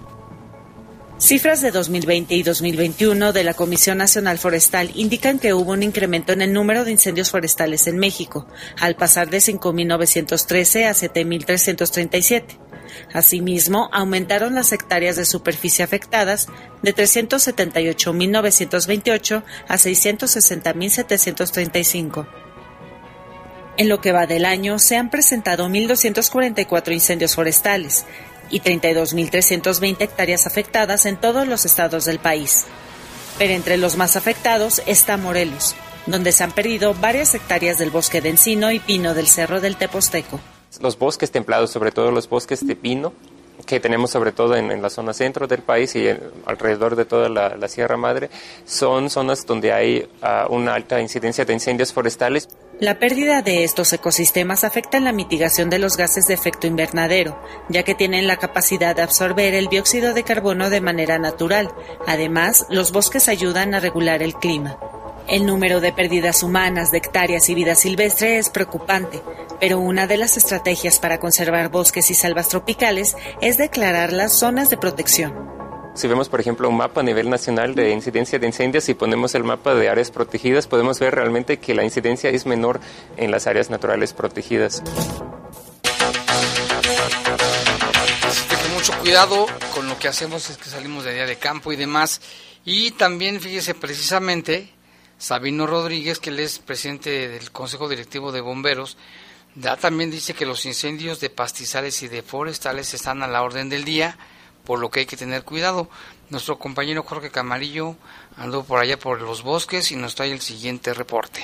Cifras 1.23 1.61
de 1.61 1.71
2020 1.71 2.35
y 2.35 2.43
2021 2.43 3.31
de 3.31 3.45
la 3.45 3.53
Comisión 3.53 3.99
Nacional 3.99 4.39
Forestal 4.39 4.91
indican 4.93 5.39
que 5.39 5.53
hubo 5.53 5.71
un 5.71 5.81
incremento 5.81 6.33
en 6.33 6.41
el 6.41 6.51
número 6.51 6.83
de 6.83 6.91
incendios 6.91 7.31
forestales 7.31 7.87
en 7.87 7.97
México, 7.97 8.45
al 8.77 8.97
pasar 8.97 9.29
de 9.29 9.37
5.913 9.37 10.85
a 10.85 10.91
7.337. 10.91 12.43
Asimismo, 13.13 13.89
aumentaron 13.93 14.53
las 14.53 14.73
hectáreas 14.73 15.15
de 15.15 15.23
superficie 15.23 15.85
afectadas 15.85 16.49
de 16.81 16.93
378.928 16.93 19.43
a 19.69 19.75
660.735. 19.75 22.27
En 23.77 23.87
lo 23.87 24.01
que 24.01 24.11
va 24.11 24.27
del 24.27 24.43
año, 24.43 24.77
se 24.77 24.97
han 24.97 25.09
presentado 25.09 25.69
1.244 25.69 26.91
incendios 26.91 27.35
forestales, 27.35 28.03
y 28.53 28.61
32.320 28.61 29.99
hectáreas 29.99 30.45
afectadas 30.45 31.07
en 31.07 31.17
todos 31.17 31.47
los 31.47 31.65
estados 31.65 32.05
del 32.05 32.19
país. 32.19 32.65
Pero 33.39 33.53
entre 33.53 33.77
los 33.77 33.97
más 33.97 34.15
afectados 34.15 34.83
está 34.85 35.17
Morelos, 35.17 35.75
donde 36.05 36.31
se 36.31 36.43
han 36.43 36.51
perdido 36.51 36.93
varias 36.93 37.33
hectáreas 37.33 37.79
del 37.79 37.89
bosque 37.89 38.21
de 38.21 38.29
encino 38.29 38.71
y 38.71 38.79
pino 38.79 39.15
del 39.15 39.27
Cerro 39.27 39.59
del 39.59 39.75
Teposteco. 39.75 40.39
Los 40.79 40.99
bosques 40.99 41.31
templados, 41.31 41.71
sobre 41.71 41.91
todo 41.91 42.11
los 42.11 42.29
bosques 42.29 42.65
de 42.65 42.75
pino, 42.75 43.13
que 43.65 43.79
tenemos 43.79 44.11
sobre 44.11 44.31
todo 44.31 44.55
en, 44.55 44.81
la 44.81 44.89
zona 44.89 45.13
centro 45.13 45.47
del 45.47 45.61
país 45.61 45.95
y 45.95 46.07
alrededor 46.45 46.95
de 46.95 47.05
toda 47.05 47.29
la, 47.29 47.67
Sierra 47.67 47.97
Madre, 47.97 48.29
son 48.65 49.09
zonas 49.09 49.45
donde 49.45 49.71
hay 49.71 50.07
ah, 50.21 50.47
una 50.49 50.73
alta 50.75 51.01
incidencia 51.01 51.45
de 51.45 51.53
incendios 51.53 51.93
forestales. 51.93 52.47
La 52.79 52.99
pérdida 52.99 53.41
de 53.41 53.63
estos 53.63 53.93
ecosistemas 53.93 54.63
afecta 54.63 54.97
en 54.97 55.05
la 55.05 55.13
mitigación 55.13 55.69
de 55.69 55.79
los 55.79 55.95
gases 55.95 56.27
de 56.27 56.33
efecto 56.33 56.67
invernadero, 56.67 57.39
ya 57.69 57.83
que 57.83 57.95
tienen 57.95 58.27
la 58.27 58.37
capacidad 58.37 58.95
de 58.95 59.01
absorber 59.01 59.53
el 59.53 59.67
dióxido 59.67 60.13
de 60.13 60.23
carbono 60.23 60.69
de 60.69 60.81
manera 60.81 61.17
natural. 61.19 61.69
Además, 62.07 62.65
los 62.69 62.91
bosques 62.91 63.29
ayudan 63.29 63.73
a 63.73 63.79
regular 63.79 64.21
el 64.21 64.33
clima. 64.33 64.77
El 65.27 65.45
número 65.45 65.79
de 65.79 65.93
pérdidas 65.93 66.43
humanas 66.43 66.91
de 66.91 66.97
hectáreas 66.97 67.47
y 67.49 67.55
vida 67.55 67.75
silvestre 67.75 68.37
es 68.37 68.49
preocupante, 68.49 69.21
pero 69.59 69.79
una 69.79 70.05
de 70.05 70.17
las 70.17 70.35
estrategias 70.35 70.99
para 70.99 71.19
conservar 71.19 71.69
bosques 71.69 72.11
y 72.11 72.13
selvas 72.13 72.49
tropicales 72.49 73.15
es 73.41 73.57
declarar 73.57 74.11
las 74.11 74.33
zonas 74.37 74.69
de 74.69 74.77
protección. 74.77 75.33
Si 75.95 76.07
vemos, 76.07 76.27
por 76.27 76.41
ejemplo, 76.41 76.67
un 76.67 76.75
mapa 76.75 77.01
a 77.01 77.03
nivel 77.03 77.29
nacional 77.29 77.73
de 77.73 77.91
incidencia 77.91 78.37
de 78.37 78.47
incendios 78.47 78.89
y 78.89 78.95
ponemos 78.95 79.33
el 79.35 79.43
mapa 79.43 79.75
de 79.75 79.89
áreas 79.89 80.11
protegidas, 80.11 80.67
podemos 80.67 80.99
ver 80.99 81.15
realmente 81.15 81.57
que 81.57 81.73
la 81.73 81.83
incidencia 81.83 82.29
es 82.29 82.45
menor 82.45 82.81
en 83.15 83.31
las 83.31 83.47
áreas 83.47 83.69
naturales 83.69 84.11
protegidas. 84.11 84.81
Con 88.63 88.73
mucho 88.73 88.93
cuidado 88.99 89.45
con 89.73 89.87
lo 89.87 89.97
que 89.99 90.07
hacemos 90.07 90.49
es 90.49 90.57
que 90.57 90.65
salimos 90.65 91.05
de 91.05 91.13
día 91.13 91.25
de 91.25 91.37
campo 91.37 91.71
y 91.71 91.75
demás. 91.75 92.19
Y 92.65 92.91
también, 92.91 93.39
fíjese, 93.39 93.75
precisamente, 93.75 94.72
Sabino 95.23 95.65
Rodríguez, 95.67 96.19
que 96.19 96.31
él 96.31 96.39
es 96.41 96.59
presidente 96.59 97.29
del 97.29 97.49
Consejo 97.49 97.87
Directivo 97.87 98.33
de 98.33 98.41
Bomberos, 98.41 98.97
ya 99.55 99.77
también 99.77 100.11
dice 100.11 100.33
que 100.33 100.45
los 100.45 100.65
incendios 100.65 101.21
de 101.21 101.29
pastizales 101.29 102.03
y 102.03 102.09
de 102.09 102.23
forestales 102.23 102.93
están 102.93 103.23
a 103.23 103.27
la 103.27 103.41
orden 103.41 103.69
del 103.69 103.85
día, 103.85 104.17
por 104.65 104.79
lo 104.79 104.91
que 104.91 104.99
hay 104.99 105.05
que 105.05 105.15
tener 105.15 105.45
cuidado. 105.45 105.89
Nuestro 106.29 106.59
compañero 106.59 107.03
Jorge 107.03 107.31
Camarillo 107.31 107.95
andó 108.35 108.65
por 108.65 108.81
allá 108.81 108.99
por 108.99 109.21
los 109.21 109.43
bosques 109.43 109.93
y 109.93 109.95
nos 109.95 110.15
trae 110.15 110.33
el 110.33 110.41
siguiente 110.41 110.93
reporte. 110.93 111.41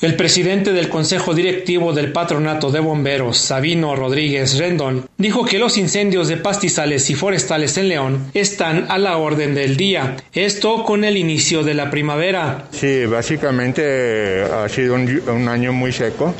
El 0.00 0.16
presidente 0.16 0.72
del 0.72 0.88
Consejo 0.88 1.34
Directivo 1.34 1.92
del 1.92 2.10
Patronato 2.10 2.70
de 2.70 2.80
Bomberos, 2.80 3.36
Sabino 3.36 3.94
Rodríguez 3.94 4.56
Rendón, 4.56 5.06
dijo 5.18 5.44
que 5.44 5.58
los 5.58 5.76
incendios 5.76 6.28
de 6.28 6.38
pastizales 6.38 7.10
y 7.10 7.14
forestales 7.14 7.76
en 7.76 7.88
León 7.88 8.30
están 8.32 8.86
a 8.88 8.96
la 8.96 9.18
orden 9.18 9.54
del 9.54 9.76
día, 9.76 10.16
esto 10.32 10.84
con 10.84 11.04
el 11.04 11.18
inicio 11.18 11.64
de 11.64 11.74
la 11.74 11.90
primavera. 11.90 12.64
Sí, 12.70 13.04
básicamente 13.04 14.42
ha 14.42 14.66
sido 14.70 14.94
un, 14.94 15.22
un 15.28 15.48
año 15.48 15.74
muy 15.74 15.92
seco 15.92 16.34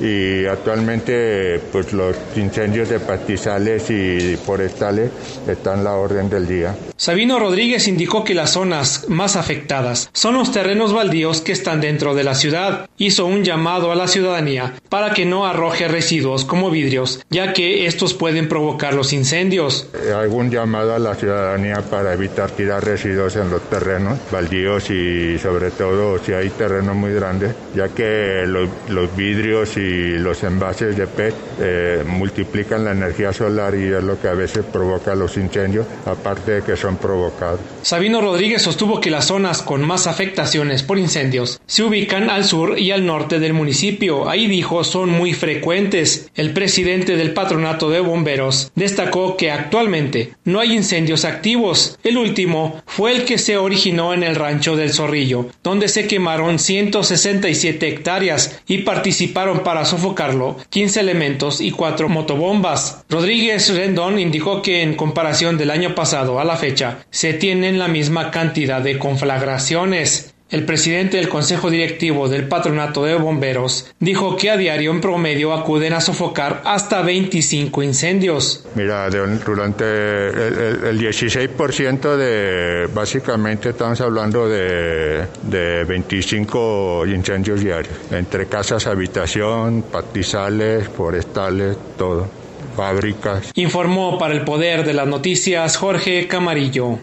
y 0.00 0.46
actualmente 0.46 1.60
pues 1.72 1.92
los 1.92 2.16
incendios 2.36 2.88
de 2.88 3.00
pastizales 3.00 3.90
y 3.90 4.36
forestales 4.36 5.10
están 5.48 5.80
a 5.80 5.82
la 5.82 5.92
orden 5.94 6.28
del 6.28 6.46
día. 6.46 6.74
Sabino 6.96 7.38
Rodríguez 7.38 7.88
indicó 7.88 8.24
que 8.24 8.34
las 8.34 8.50
zonas 8.50 9.08
más 9.08 9.36
afectadas 9.36 10.10
son 10.12 10.34
los 10.34 10.52
terrenos 10.52 10.92
baldíos 10.92 11.40
que 11.40 11.52
están 11.52 11.80
dentro 11.80 12.14
de 12.14 12.24
la 12.24 12.34
ciudad. 12.34 12.88
Hizo 12.98 13.26
un 13.26 13.44
llamado 13.44 13.92
a 13.92 13.94
la 13.94 14.08
ciudadanía 14.08 14.74
para 14.88 15.14
que 15.14 15.24
no 15.24 15.46
arroje 15.46 15.88
residuos 15.88 16.44
como 16.44 16.70
vidrios, 16.70 17.24
ya 17.30 17.52
que 17.52 17.86
estos 17.86 18.14
pueden 18.14 18.48
provocar 18.48 18.94
los 18.94 19.12
incendios. 19.12 19.88
Algún 20.14 20.50
llamado 20.50 20.94
a 20.94 20.98
la 20.98 21.14
ciudadanía 21.14 21.82
para 21.88 22.12
evitar 22.12 22.50
tirar 22.50 22.84
residuos 22.84 23.36
en 23.36 23.50
los 23.50 23.62
terrenos 23.70 24.18
baldíos 24.32 24.90
y 24.90 25.38
sobre 25.38 25.70
todo 25.70 26.18
si 26.18 26.32
hay 26.32 26.50
terrenos 26.50 26.96
muy 26.96 27.12
grandes, 27.12 27.54
ya 27.74 27.88
que 27.88 28.44
los, 28.46 28.68
los 28.88 29.14
vidrios 29.16 29.76
y 29.76 29.87
los 30.18 30.42
envases 30.42 30.96
de 30.96 31.06
PET 31.06 31.34
eh, 31.60 32.04
multiplican 32.06 32.84
la 32.84 32.92
energía 32.92 33.32
solar 33.32 33.74
y 33.74 33.84
es 33.84 34.02
lo 34.02 34.20
que 34.20 34.28
a 34.28 34.34
veces 34.34 34.64
provoca 34.64 35.14
los 35.14 35.36
incendios, 35.36 35.86
aparte 36.06 36.52
de 36.52 36.62
que 36.62 36.76
son 36.76 36.96
provocados. 36.96 37.60
Sabino 37.82 38.20
Rodríguez 38.20 38.62
sostuvo 38.62 39.00
que 39.00 39.10
las 39.10 39.26
zonas 39.26 39.62
con 39.62 39.86
más 39.86 40.06
afectaciones 40.06 40.82
por 40.82 40.98
incendios 40.98 41.60
se 41.66 41.82
ubican 41.82 42.30
al 42.30 42.44
sur 42.44 42.78
y 42.78 42.90
al 42.90 43.06
norte 43.06 43.38
del 43.38 43.52
municipio. 43.52 44.28
Ahí 44.28 44.46
dijo 44.46 44.84
son 44.84 45.10
muy 45.10 45.32
frecuentes. 45.32 46.30
El 46.34 46.52
presidente 46.52 47.16
del 47.16 47.32
patronato 47.32 47.90
de 47.90 48.00
bomberos 48.00 48.72
destacó 48.74 49.36
que 49.36 49.50
actualmente 49.50 50.34
no 50.44 50.60
hay 50.60 50.74
incendios 50.74 51.24
activos. 51.24 51.98
El 52.02 52.18
último 52.18 52.82
fue 52.86 53.12
el 53.12 53.24
que 53.24 53.38
se 53.38 53.56
originó 53.56 54.14
en 54.14 54.22
el 54.22 54.36
rancho 54.36 54.76
del 54.76 54.92
Zorrillo, 54.92 55.46
donde 55.62 55.88
se 55.88 56.06
quemaron 56.06 56.58
167 56.58 57.88
hectáreas 57.88 58.60
y 58.66 58.78
participaron 58.78 59.60
para 59.60 59.77
sofocarlo 59.84 60.56
15 60.70 61.00
elementos 61.00 61.60
y 61.60 61.70
4 61.70 62.08
motobombas. 62.08 63.04
Rodríguez 63.08 63.74
Rendón 63.74 64.18
indicó 64.18 64.62
que 64.62 64.82
en 64.82 64.94
comparación 64.94 65.58
del 65.58 65.70
año 65.70 65.94
pasado 65.94 66.40
a 66.40 66.44
la 66.44 66.56
fecha 66.56 66.98
se 67.10 67.34
tienen 67.34 67.78
la 67.78 67.88
misma 67.88 68.30
cantidad 68.30 68.80
de 68.80 68.98
conflagraciones. 68.98 70.34
El 70.50 70.64
presidente 70.64 71.18
del 71.18 71.28
Consejo 71.28 71.68
Directivo 71.68 72.28
del 72.28 72.48
Patronato 72.48 73.04
de 73.04 73.14
Bomberos 73.16 73.92
dijo 74.00 74.36
que 74.36 74.50
a 74.50 74.56
diario 74.56 74.90
en 74.92 75.02
promedio 75.02 75.52
acuden 75.52 75.92
a 75.92 76.00
sofocar 76.00 76.62
hasta 76.64 77.02
25 77.02 77.82
incendios. 77.82 78.64
Mira, 78.74 79.10
durante 79.10 79.84
el, 79.84 80.98
16% 80.98 82.16
de, 82.16 82.88
básicamente 82.94 83.70
estamos 83.70 84.00
hablando 84.00 84.48
de, 84.48 85.26
de 85.42 85.84
25 85.84 87.04
incendios 87.06 87.60
diarios, 87.60 87.94
entre 88.10 88.46
casas, 88.46 88.86
habitación, 88.86 89.84
pastizales, 89.92 90.88
forestales, 90.88 91.76
todo 91.98 92.26
fábricas. 92.74 93.50
Informó 93.56 94.18
para 94.18 94.34
el 94.34 94.44
Poder 94.44 94.86
de 94.86 94.94
las 94.94 95.08
Noticias 95.08 95.76
Jorge 95.76 96.28
Camarillo. 96.28 96.98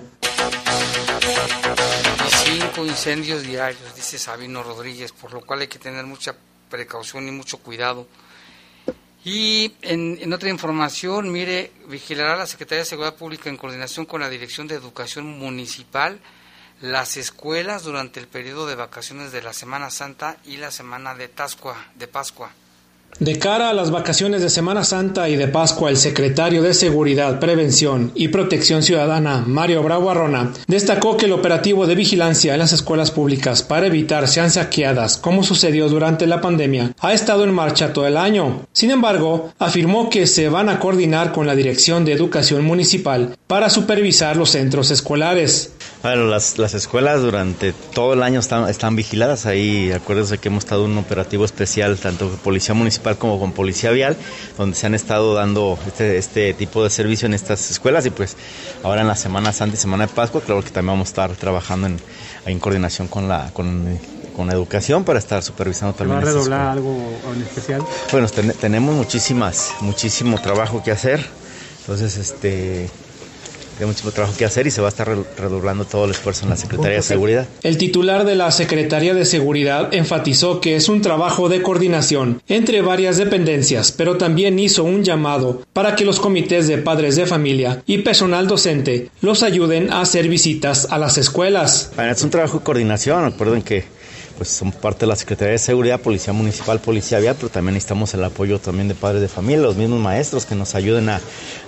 Incendios 2.83 3.43
diarios, 3.43 3.95
dice 3.95 4.17
Sabino 4.17 4.63
Rodríguez, 4.63 5.11
por 5.11 5.31
lo 5.33 5.41
cual 5.41 5.61
hay 5.61 5.67
que 5.67 5.79
tener 5.79 6.05
mucha 6.05 6.35
precaución 6.69 7.27
y 7.27 7.31
mucho 7.31 7.59
cuidado. 7.59 8.07
Y 9.23 9.73
en, 9.81 10.17
en, 10.21 10.33
otra 10.33 10.49
información, 10.49 11.31
mire, 11.31 11.71
vigilará 11.87 12.35
la 12.35 12.47
Secretaría 12.47 12.79
de 12.79 12.85
Seguridad 12.85 13.15
Pública 13.15 13.49
en 13.49 13.57
coordinación 13.57 14.05
con 14.05 14.21
la 14.21 14.29
Dirección 14.29 14.67
de 14.67 14.75
Educación 14.75 15.25
Municipal 15.39 16.19
las 16.81 17.17
escuelas 17.17 17.83
durante 17.83 18.19
el 18.19 18.27
periodo 18.27 18.67
de 18.67 18.75
vacaciones 18.75 19.31
de 19.31 19.41
la 19.41 19.53
Semana 19.53 19.89
Santa 19.89 20.37
y 20.43 20.57
la 20.57 20.71
Semana 20.71 21.15
de, 21.15 21.27
Tascua, 21.27 21.75
de 21.95 22.07
Pascua. 22.07 22.51
De 23.19 23.39
cara 23.39 23.69
a 23.69 23.73
las 23.73 23.91
vacaciones 23.91 24.41
de 24.41 24.49
Semana 24.49 24.83
Santa 24.83 25.29
y 25.29 25.37
de 25.37 25.47
Pascua, 25.47 25.89
el 25.89 25.95
secretario 25.95 26.61
de 26.61 26.73
Seguridad, 26.73 27.39
Prevención 27.39 28.11
y 28.13 28.27
Protección 28.27 28.83
Ciudadana, 28.83 29.41
Mario 29.47 29.83
Bravo 29.83 30.11
Arrona, 30.11 30.51
destacó 30.67 31.15
que 31.15 31.27
el 31.27 31.31
operativo 31.31 31.87
de 31.87 31.95
vigilancia 31.95 32.51
en 32.51 32.59
las 32.59 32.73
escuelas 32.73 33.11
públicas 33.11 33.63
para 33.63 33.87
evitar 33.87 34.27
sean 34.27 34.51
saqueadas, 34.51 35.15
como 35.15 35.43
sucedió 35.43 35.87
durante 35.87 36.27
la 36.27 36.41
pandemia, 36.41 36.91
ha 36.99 37.13
estado 37.13 37.45
en 37.45 37.53
marcha 37.53 37.93
todo 37.93 38.05
el 38.05 38.17
año. 38.17 38.67
Sin 38.73 38.91
embargo, 38.91 39.53
afirmó 39.59 40.09
que 40.09 40.27
se 40.27 40.49
van 40.49 40.67
a 40.67 40.79
coordinar 40.79 41.31
con 41.31 41.47
la 41.47 41.55
Dirección 41.55 42.03
de 42.03 42.11
Educación 42.11 42.65
Municipal 42.65 43.37
para 43.47 43.69
supervisar 43.69 44.35
los 44.35 44.49
centros 44.49 44.91
escolares. 44.91 45.71
Bueno, 46.05 46.25
las, 46.27 46.59
las 46.59 46.75
escuelas 46.75 47.23
durante 47.23 47.73
todo 47.73 48.13
el 48.13 48.21
año 48.21 48.39
están, 48.39 48.69
están 48.69 48.95
vigiladas. 48.95 49.47
Ahí, 49.47 49.91
acuérdense 49.91 50.37
que 50.37 50.49
hemos 50.49 50.63
estado 50.63 50.85
en 50.85 50.91
un 50.91 50.97
operativo 50.99 51.43
especial, 51.43 51.97
tanto 51.97 52.29
con 52.29 52.37
Policía 52.37 52.75
Municipal 52.75 53.17
como 53.17 53.39
con 53.39 53.53
Policía 53.53 53.89
Vial, 53.89 54.15
donde 54.55 54.77
se 54.77 54.85
han 54.85 54.93
estado 54.93 55.33
dando 55.33 55.79
este, 55.87 56.19
este 56.19 56.53
tipo 56.53 56.83
de 56.83 56.91
servicio 56.91 57.25
en 57.25 57.33
estas 57.33 57.71
escuelas. 57.71 58.05
Y 58.05 58.11
pues 58.11 58.37
ahora 58.83 59.01
en 59.01 59.07
la 59.07 59.15
Semana 59.15 59.51
Santa 59.51 59.77
y 59.77 59.79
Semana 59.79 60.05
de 60.05 60.13
Pascua, 60.13 60.41
claro 60.41 60.63
que 60.63 60.69
también 60.69 60.93
vamos 60.93 61.07
a 61.07 61.09
estar 61.09 61.31
trabajando 61.37 61.87
en, 61.87 61.99
en 62.45 62.59
coordinación 62.59 63.07
con 63.07 63.27
la, 63.27 63.49
con, 63.51 63.97
con 64.35 64.51
educación 64.51 65.05
para 65.05 65.17
estar 65.17 65.41
supervisando 65.41 65.95
también. 65.95 66.19
¿Va 66.19 66.21
a 66.21 66.25
redoblar 66.25 66.67
algo 66.67 66.95
en 67.33 67.41
especial? 67.41 67.83
Bueno, 68.11 68.27
tenemos 68.29 68.93
muchísimas, 68.93 69.71
muchísimo 69.81 70.39
trabajo 70.39 70.83
que 70.83 70.91
hacer. 70.91 71.25
Entonces, 71.79 72.17
este, 72.17 72.91
hay 73.79 73.85
mucho 73.85 74.09
trabajo 74.11 74.35
que 74.37 74.45
hacer 74.45 74.67
y 74.67 74.71
se 74.71 74.81
va 74.81 74.87
a 74.87 74.89
estar 74.89 75.07
redoblando 75.37 75.85
todo 75.85 76.05
el 76.05 76.11
esfuerzo 76.11 76.43
en 76.43 76.51
la 76.51 76.57
Secretaría 76.57 76.97
de 76.97 77.01
Seguridad. 77.01 77.47
El 77.63 77.77
titular 77.77 78.25
de 78.25 78.35
la 78.35 78.51
Secretaría 78.51 79.13
de 79.13 79.25
Seguridad 79.25 79.93
enfatizó 79.93 80.61
que 80.61 80.75
es 80.75 80.89
un 80.89 81.01
trabajo 81.01 81.49
de 81.49 81.61
coordinación 81.61 82.41
entre 82.47 82.81
varias 82.81 83.17
dependencias, 83.17 83.91
pero 83.91 84.17
también 84.17 84.59
hizo 84.59 84.83
un 84.83 85.03
llamado 85.03 85.61
para 85.73 85.95
que 85.95 86.05
los 86.05 86.19
comités 86.19 86.67
de 86.67 86.77
padres 86.77 87.15
de 87.15 87.25
familia 87.25 87.83
y 87.85 87.99
personal 87.99 88.47
docente 88.47 89.09
los 89.21 89.43
ayuden 89.43 89.91
a 89.91 90.01
hacer 90.01 90.27
visitas 90.27 90.87
a 90.89 90.97
las 90.97 91.17
escuelas. 91.17 91.91
es 91.97 92.23
un 92.23 92.29
trabajo 92.29 92.59
de 92.59 92.63
coordinación, 92.63 93.25
recuerden 93.25 93.61
que 93.61 93.94
pues 94.37 94.49
son 94.49 94.71
parte 94.71 95.01
de 95.01 95.07
la 95.07 95.15
Secretaría 95.15 95.53
de 95.53 95.59
Seguridad, 95.59 95.99
Policía 95.99 96.33
Municipal, 96.33 96.79
Policía 96.79 97.19
Vial, 97.19 97.35
pero 97.37 97.49
también 97.49 97.75
necesitamos 97.75 98.13
el 98.13 98.23
apoyo 98.23 98.59
también 98.59 98.87
de 98.87 98.95
padres 98.95 99.21
de 99.21 99.27
familia, 99.27 99.61
los 99.61 99.75
mismos 99.75 99.99
maestros 99.99 100.45
que 100.45 100.55
nos 100.55 100.75
ayuden 100.75 101.09
a, 101.09 101.21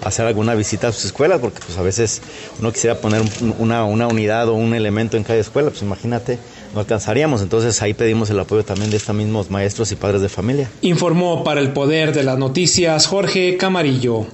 hacer 0.03 0.25
alguna 0.25 0.55
visita 0.55 0.87
a 0.89 0.91
sus 0.91 1.05
escuelas, 1.05 1.39
porque 1.39 1.59
pues 1.65 1.77
a 1.77 1.81
veces 1.81 2.21
uno 2.59 2.71
quisiera 2.71 2.99
poner 2.99 3.21
una, 3.59 3.85
una 3.85 4.07
unidad 4.07 4.49
o 4.49 4.53
un 4.53 4.73
elemento 4.73 5.17
en 5.17 5.23
cada 5.23 5.39
escuela, 5.39 5.69
pues 5.69 5.81
imagínate 5.81 6.39
no 6.73 6.79
alcanzaríamos. 6.79 7.41
Entonces 7.41 7.81
ahí 7.81 7.93
pedimos 7.93 8.29
el 8.29 8.39
apoyo 8.39 8.63
también 8.63 8.91
de 8.91 8.97
estos 8.97 9.15
mismos 9.15 9.49
maestros 9.49 9.91
y 9.91 9.95
padres 9.95 10.21
de 10.21 10.29
familia. 10.29 10.69
Informó 10.81 11.43
para 11.43 11.61
el 11.61 11.73
Poder 11.73 12.13
de 12.13 12.23
las 12.23 12.37
Noticias 12.37 13.07
Jorge 13.07 13.57
Camarillo. 13.57 14.27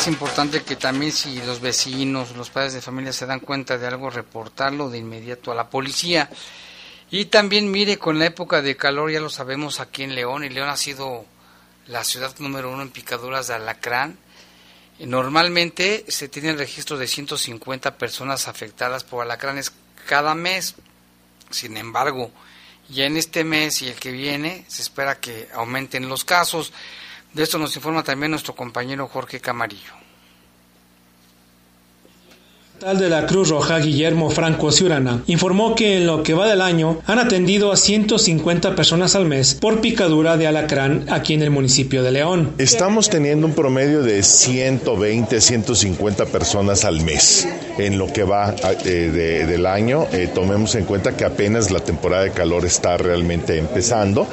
Es 0.00 0.06
importante 0.06 0.62
que 0.62 0.76
también 0.76 1.12
si 1.12 1.42
los 1.42 1.60
vecinos, 1.60 2.34
los 2.34 2.48
padres 2.48 2.72
de 2.72 2.80
familia 2.80 3.12
se 3.12 3.26
dan 3.26 3.40
cuenta 3.40 3.76
de 3.76 3.86
algo, 3.86 4.08
reportarlo 4.08 4.88
de 4.88 4.96
inmediato 4.96 5.52
a 5.52 5.54
la 5.54 5.68
policía. 5.68 6.30
Y 7.10 7.26
también 7.26 7.70
mire, 7.70 7.98
con 7.98 8.18
la 8.18 8.24
época 8.24 8.62
de 8.62 8.78
calor, 8.78 9.10
ya 9.10 9.20
lo 9.20 9.28
sabemos 9.28 9.78
aquí 9.78 10.02
en 10.02 10.14
León, 10.14 10.42
y 10.42 10.48
León 10.48 10.70
ha 10.70 10.78
sido 10.78 11.26
la 11.86 12.02
ciudad 12.02 12.34
número 12.38 12.72
uno 12.72 12.80
en 12.80 12.88
picaduras 12.88 13.48
de 13.48 13.54
alacrán. 13.54 14.16
Normalmente 15.00 16.06
se 16.08 16.30
tiene 16.30 16.48
el 16.48 16.58
registro 16.58 16.96
de 16.96 17.06
150 17.06 17.98
personas 17.98 18.48
afectadas 18.48 19.04
por 19.04 19.22
alacranes 19.22 19.70
cada 20.06 20.34
mes. 20.34 20.76
Sin 21.50 21.76
embargo, 21.76 22.30
ya 22.88 23.04
en 23.04 23.18
este 23.18 23.44
mes 23.44 23.82
y 23.82 23.88
el 23.88 23.96
que 23.96 24.12
viene 24.12 24.64
se 24.66 24.80
espera 24.80 25.20
que 25.20 25.50
aumenten 25.52 26.08
los 26.08 26.24
casos. 26.24 26.72
De 27.34 27.42
esto 27.44 27.58
nos 27.58 27.76
informa 27.76 28.02
también 28.02 28.30
nuestro 28.30 28.54
compañero 28.54 29.06
Jorge 29.06 29.40
Camarillo 29.40 29.99
de 32.80 33.10
la 33.10 33.26
Cruz 33.26 33.50
Roja, 33.50 33.78
Guillermo 33.78 34.30
Franco 34.30 34.72
Ciurana, 34.72 35.22
informó 35.26 35.74
que 35.74 35.98
en 35.98 36.06
lo 36.06 36.22
que 36.22 36.32
va 36.32 36.48
del 36.48 36.62
año 36.62 36.98
han 37.04 37.18
atendido 37.18 37.72
a 37.72 37.76
150 37.76 38.74
personas 38.74 39.14
al 39.14 39.26
mes 39.26 39.54
por 39.54 39.82
picadura 39.82 40.38
de 40.38 40.46
alacrán 40.46 41.04
aquí 41.10 41.34
en 41.34 41.42
el 41.42 41.50
municipio 41.50 42.02
de 42.02 42.10
León. 42.10 42.54
Estamos 42.56 43.10
teniendo 43.10 43.46
un 43.46 43.52
promedio 43.52 44.02
de 44.02 44.22
120, 44.22 45.42
150 45.42 46.24
personas 46.26 46.86
al 46.86 47.02
mes 47.02 47.46
en 47.76 47.98
lo 47.98 48.10
que 48.10 48.24
va 48.24 48.54
eh, 48.86 49.44
del 49.46 49.66
año. 49.66 50.06
Eh, 50.12 50.30
tomemos 50.34 50.74
en 50.74 50.86
cuenta 50.86 51.14
que 51.14 51.26
apenas 51.26 51.70
la 51.70 51.80
temporada 51.80 52.22
de 52.22 52.30
calor 52.30 52.64
está 52.64 52.96
realmente 52.96 53.58
empezando 53.58 54.26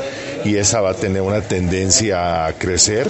y 0.46 0.56
esa 0.56 0.80
va 0.80 0.92
a 0.92 0.96
tener 0.96 1.22
una 1.22 1.42
tendencia 1.42 2.46
a 2.46 2.54
crecer, 2.54 3.08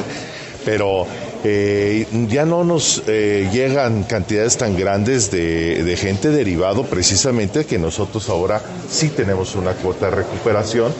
pero 0.65 1.05
eh, 1.43 2.07
ya 2.29 2.45
no 2.45 2.63
nos 2.63 3.03
eh, 3.07 3.49
llegan 3.51 4.03
cantidades 4.03 4.57
tan 4.57 4.75
grandes 4.75 5.31
de, 5.31 5.95
gente 5.97 6.29
derivado 6.29 6.83
precisamente 6.83 7.65
que 7.65 7.77
nosotros 7.79 8.29
ahora 8.29 8.61
sí 8.89 9.09
tenemos 9.09 9.55
una 9.55 9.73
cuota 9.73 10.09
de 10.09 10.15
recuperación 10.17 10.93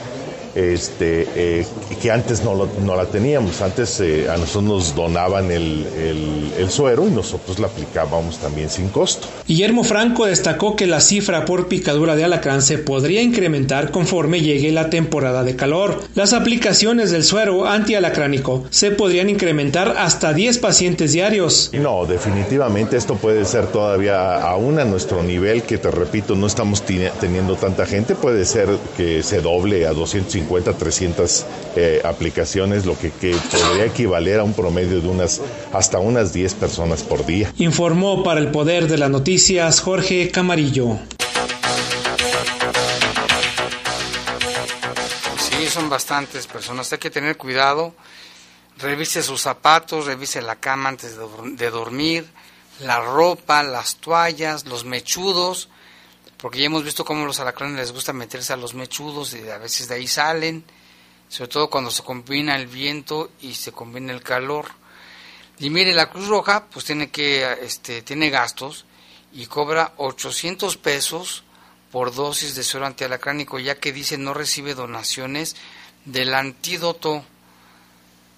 este, 0.54 1.26
eh, 1.34 1.66
que 2.00 2.10
antes 2.10 2.42
no, 2.42 2.68
no, 2.84 2.96
la 2.96 3.06
teníamos. 3.06 3.60
Antes 3.60 4.00
eh, 4.00 4.28
a 4.28 4.36
nosotros 4.36 4.64
nos 4.64 4.94
donaban 4.94 5.50
el, 5.50 5.86
el, 6.58 6.70
suero 6.70 7.06
y 7.06 7.10
nosotros 7.10 7.58
la 7.58 7.68
aplicábamos 7.68 8.38
también 8.38 8.68
sin 8.68 8.88
costo. 8.88 9.26
Guillermo 9.46 9.84
Franco 9.84 10.26
destacó 10.26 10.76
que 10.76 10.86
la 10.86 11.00
cifra 11.00 11.44
por 11.44 11.68
picadura 11.68 12.14
de 12.14 12.24
alacrán 12.24 12.60
se 12.62 12.78
podría 12.78 13.22
incrementar 13.22 13.90
conforme 13.90 14.40
llegue 14.40 14.70
la 14.70 14.90
temporada 14.90 15.44
de 15.44 15.56
calor. 15.56 16.02
Las 16.14 16.32
aplicaciones 16.32 17.10
del 17.10 17.24
suero 17.24 17.66
antialacránico 17.66 18.64
se 18.70 18.90
podrían 18.90 19.30
incrementar 19.30 19.96
hasta 19.98 20.32
10 20.32 20.58
pacientes 20.58 21.12
diarios. 21.12 21.70
No, 21.72 22.04
definitivamente 22.04 22.96
esto 22.96 23.14
puede 23.16 23.44
ser 23.44 23.66
todavía 23.66 24.42
aún 24.42 24.78
a 24.78 24.84
nuestro 24.84 25.22
nivel, 25.22 25.62
que 25.62 25.78
te 25.78 25.90
repito, 25.90 26.34
no 26.34 26.46
estamos 26.46 26.82
teniendo 26.82 27.56
tanta 27.56 27.86
gente, 27.86 28.14
puede 28.14 28.44
ser 28.44 28.68
que 28.96 29.22
se 29.22 29.40
doble 29.40 29.86
a 29.86 29.92
250 29.92 30.47
50, 30.48 30.72
300 30.78 31.46
eh, 31.76 32.00
aplicaciones, 32.04 32.86
lo 32.86 32.98
que, 32.98 33.10
que, 33.10 33.36
podría 33.50 33.84
equivaler 33.84 34.40
a 34.40 34.44
un 34.44 34.54
promedio 34.54 35.00
de 35.00 35.08
unas 35.08 35.42
hasta 35.72 35.98
unas 35.98 36.32
10 36.32 36.54
personas 36.54 37.02
por 37.02 37.26
día. 37.26 37.52
Informó 37.58 38.22
para 38.22 38.40
el 38.40 38.50
Poder 38.50 38.88
de 38.88 38.96
las 38.96 39.10
Noticias 39.10 39.80
Jorge 39.80 40.30
Camarillo. 40.30 40.98
Sí, 45.38 45.66
son 45.68 45.90
bastantes 45.90 46.46
personas. 46.46 46.90
Hay 46.92 46.98
que 46.98 47.10
tener 47.10 47.36
cuidado. 47.36 47.94
Revise 48.78 49.22
sus 49.22 49.42
zapatos, 49.42 50.06
revise 50.06 50.40
la 50.40 50.56
cama 50.56 50.88
antes 50.88 51.16
de, 51.16 51.26
de 51.56 51.70
dormir, 51.70 52.26
la 52.80 53.00
ropa, 53.00 53.62
las 53.64 53.96
toallas, 53.96 54.66
los 54.66 54.84
mechudos 54.84 55.68
porque 56.38 56.60
ya 56.60 56.66
hemos 56.66 56.84
visto 56.84 57.04
cómo 57.04 57.26
los 57.26 57.40
alacranes 57.40 57.76
les 57.76 57.92
gusta 57.92 58.12
meterse 58.12 58.52
a 58.52 58.56
los 58.56 58.74
mechudos 58.74 59.34
y 59.34 59.48
a 59.48 59.58
veces 59.58 59.88
de 59.88 59.96
ahí 59.96 60.06
salen, 60.06 60.64
sobre 61.28 61.50
todo 61.50 61.68
cuando 61.68 61.90
se 61.90 62.02
combina 62.02 62.56
el 62.56 62.68
viento 62.68 63.30
y 63.40 63.54
se 63.54 63.72
combina 63.72 64.12
el 64.12 64.22
calor. 64.22 64.66
Y 65.58 65.70
mire, 65.70 65.92
la 65.92 66.08
Cruz 66.08 66.28
Roja 66.28 66.66
pues 66.66 66.84
tiene 66.84 67.10
que 67.10 67.44
este 67.62 68.02
tiene 68.02 68.30
gastos 68.30 68.84
y 69.32 69.46
cobra 69.46 69.92
800 69.96 70.76
pesos 70.76 71.42
por 71.90 72.14
dosis 72.14 72.54
de 72.54 72.62
suero 72.62 72.86
antialacránico, 72.86 73.58
ya 73.58 73.74
que 73.74 73.92
dice 73.92 74.16
no 74.16 74.32
recibe 74.32 74.74
donaciones 74.74 75.56
del 76.04 76.34
antídoto. 76.34 77.24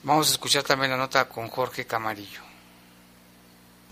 Vamos 0.03 0.29
a 0.29 0.33
escuchar 0.33 0.63
también 0.63 0.93
la 0.93 0.97
nota 0.97 1.29
con 1.29 1.49
Jorge 1.49 1.87
Camarillo. 1.87 2.50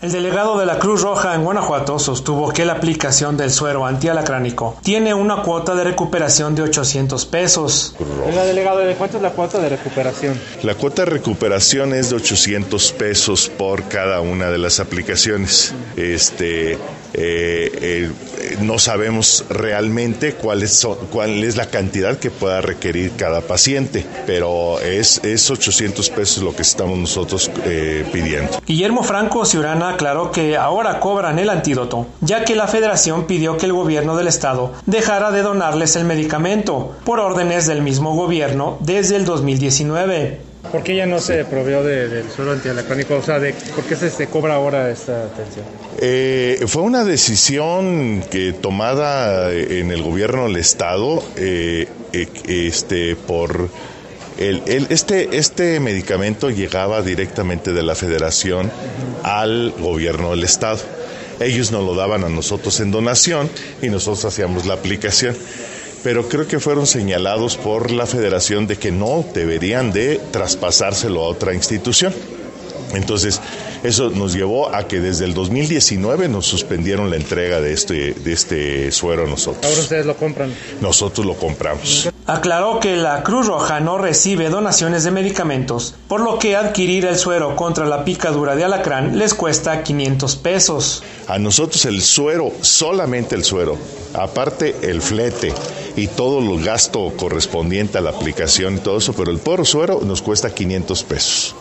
El 0.01 0.13
delegado 0.13 0.57
de 0.57 0.65
la 0.65 0.79
Cruz 0.79 1.01
Roja 1.01 1.35
en 1.35 1.43
Guanajuato 1.43 1.99
sostuvo 1.99 2.53
que 2.53 2.63
la 2.63 2.71
aplicación 2.71 3.35
del 3.35 3.51
suero 3.51 3.85
antialacránico 3.85 4.77
tiene 4.81 5.13
una 5.13 5.43
cuota 5.43 5.75
de 5.75 5.83
recuperación 5.83 6.55
de 6.55 6.61
800 6.61 7.25
pesos. 7.25 7.97
El 8.25 8.33
delegado, 8.33 8.79
¿de 8.79 8.95
cuánto 8.95 9.17
es 9.17 9.23
la 9.23 9.31
cuota 9.31 9.59
de 9.59 9.67
recuperación? 9.67 10.39
La 10.63 10.75
cuota 10.75 11.03
de 11.03 11.11
recuperación 11.11 11.93
es 11.93 12.11
de 12.11 12.15
800 12.15 12.93
pesos 12.93 13.49
por 13.49 13.89
cada 13.89 14.21
una 14.21 14.49
de 14.49 14.57
las 14.57 14.79
aplicaciones. 14.79 15.73
Este, 15.97 16.77
eh, 17.13 18.11
eh, 18.41 18.57
no 18.61 18.79
sabemos 18.79 19.45
realmente 19.49 20.33
cuál 20.33 20.63
es, 20.63 21.55
la 21.55 21.65
cantidad 21.65 22.17
que 22.17 22.31
pueda 22.31 22.61
requerir 22.61 23.13
cada 23.17 23.41
paciente, 23.41 24.05
pero 24.25 24.79
es, 24.79 25.19
es 25.23 25.49
800 25.49 26.09
pesos 26.09 26.43
lo 26.43 26.55
que 26.55 26.61
estamos 26.61 26.97
nosotros 26.97 27.49
eh, 27.65 28.05
pidiendo. 28.11 28.59
Guillermo 28.65 29.03
Franco 29.03 29.45
Ciurana 29.45 29.89
aclaró 29.89 30.31
que 30.31 30.57
ahora 30.57 30.99
cobran 30.99 31.39
el 31.39 31.49
antídoto, 31.49 32.07
ya 32.21 32.43
que 32.45 32.55
la 32.55 32.67
federación 32.67 33.25
pidió 33.25 33.57
que 33.57 33.65
el 33.65 33.73
gobierno 33.73 34.15
del 34.15 34.27
estado 34.27 34.73
dejara 34.85 35.31
de 35.31 35.41
donarles 35.41 35.95
el 35.95 36.05
medicamento, 36.05 36.95
por 37.03 37.19
órdenes 37.19 37.67
del 37.67 37.81
mismo 37.81 38.15
gobierno 38.15 38.77
desde 38.81 39.15
el 39.15 39.25
2019. 39.25 40.48
¿Por 40.71 40.83
qué 40.83 40.95
ya 40.95 41.05
no 41.05 41.19
se 41.19 41.45
proveó 41.45 41.83
del 41.83 42.29
suelo 42.29 42.51
antialacrónico? 42.51 43.15
O 43.15 43.23
sea, 43.23 43.39
de, 43.39 43.53
¿por 43.75 43.83
qué 43.85 43.95
se, 43.95 44.27
cobra 44.27 44.55
ahora 44.55 44.91
esta 44.91 45.23
atención? 45.23 45.65
Eh, 45.99 46.63
fue 46.67 46.83
una 46.83 47.03
decisión 47.05 48.23
que 48.29 48.53
tomada 48.53 49.51
en 49.53 49.89
el 49.91 50.03
gobierno 50.03 50.43
del 50.43 50.57
Estado 50.57 51.23
eh, 51.37 51.87
eh, 52.13 52.27
este, 52.45 53.15
por 53.15 53.69
el, 54.37 54.87
este, 54.89 55.37
este 55.37 55.79
medicamento 55.79 56.49
llegaba 56.49 57.01
directamente 57.01 57.73
de 57.73 57.83
la 57.83 57.95
federación 57.95 58.71
al 59.23 59.73
gobierno 59.79 60.31
del 60.31 60.43
estado. 60.43 60.79
Ellos 61.39 61.71
nos 61.71 61.85
lo 61.85 61.95
daban 61.95 62.23
a 62.23 62.29
nosotros 62.29 62.79
en 62.79 62.91
donación 62.91 63.49
y 63.81 63.89
nosotros 63.89 64.25
hacíamos 64.25 64.65
la 64.65 64.75
aplicación. 64.75 65.35
Pero 66.03 66.27
creo 66.29 66.47
que 66.47 66.59
fueron 66.59 66.87
señalados 66.87 67.57
por 67.57 67.91
la 67.91 68.05
federación 68.05 68.67
de 68.67 68.77
que 68.77 68.91
no 68.91 69.25
deberían 69.33 69.91
de 69.91 70.21
traspasárselo 70.31 71.21
a 71.23 71.27
otra 71.27 71.53
institución. 71.53 72.13
Entonces, 72.93 73.41
eso 73.83 74.09
nos 74.09 74.33
llevó 74.33 74.73
a 74.73 74.87
que 74.87 74.99
desde 74.99 75.25
el 75.25 75.33
2019 75.33 76.27
nos 76.27 76.45
suspendieron 76.45 77.09
la 77.09 77.15
entrega 77.15 77.61
de 77.61 77.73
este, 77.73 78.13
de 78.13 78.33
este 78.33 78.91
suero 78.91 79.23
a 79.23 79.27
nosotros. 79.27 79.65
Ahora 79.65 79.81
ustedes 79.81 80.05
lo 80.05 80.17
compran. 80.17 80.53
Nosotros 80.81 81.25
lo 81.25 81.35
compramos. 81.35 82.09
Aclaró 82.25 82.79
que 82.79 82.95
la 82.95 83.23
Cruz 83.23 83.47
Roja 83.47 83.79
no 83.79 83.97
recibe 83.97 84.49
donaciones 84.49 85.03
de 85.03 85.11
medicamentos, 85.11 85.95
por 86.07 86.21
lo 86.21 86.37
que 86.37 86.55
adquirir 86.55 87.05
el 87.05 87.17
suero 87.17 87.55
contra 87.55 87.85
la 87.85 88.03
picadura 88.05 88.55
de 88.55 88.65
alacrán 88.65 89.17
les 89.17 89.33
cuesta 89.33 89.81
500 89.83 90.35
pesos. 90.35 91.03
A 91.27 91.39
nosotros 91.39 91.85
el 91.85 92.01
suero, 92.01 92.51
solamente 92.61 93.35
el 93.35 93.43
suero, 93.43 93.77
aparte 94.13 94.75
el 94.83 95.01
flete 95.01 95.53
y 95.95 96.07
todo 96.07 96.39
el 96.39 96.63
gasto 96.63 97.11
correspondiente 97.17 97.97
a 97.97 98.01
la 98.01 98.11
aplicación 98.11 98.75
y 98.75 98.79
todo 98.79 98.97
eso, 98.97 99.13
pero 99.13 99.31
el 99.31 99.39
poro 99.39 99.65
suero 99.65 100.01
nos 100.03 100.21
cuesta 100.21 100.53
500 100.53 101.03
pesos. 101.03 101.55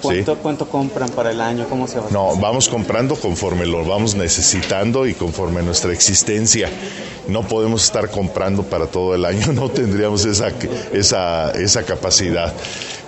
¿Cuánto, 0.00 0.36
¿Cuánto 0.38 0.68
compran 0.68 1.08
para 1.10 1.30
el 1.30 1.40
año? 1.40 1.66
¿Cómo 1.68 1.86
se 1.86 1.98
va? 1.98 2.06
No, 2.10 2.36
vamos 2.36 2.68
comprando 2.68 3.16
conforme 3.16 3.66
lo 3.66 3.84
vamos 3.84 4.14
necesitando 4.14 5.06
y 5.06 5.14
conforme 5.14 5.62
nuestra 5.62 5.92
existencia. 5.92 6.70
No 7.28 7.42
podemos 7.42 7.84
estar 7.84 8.10
comprando 8.10 8.62
para 8.62 8.86
todo 8.86 9.14
el 9.14 9.24
año, 9.24 9.46
no 9.52 9.68
tendríamos 9.70 10.24
esa, 10.24 10.52
esa, 10.92 11.50
esa 11.52 11.82
capacidad. 11.84 12.52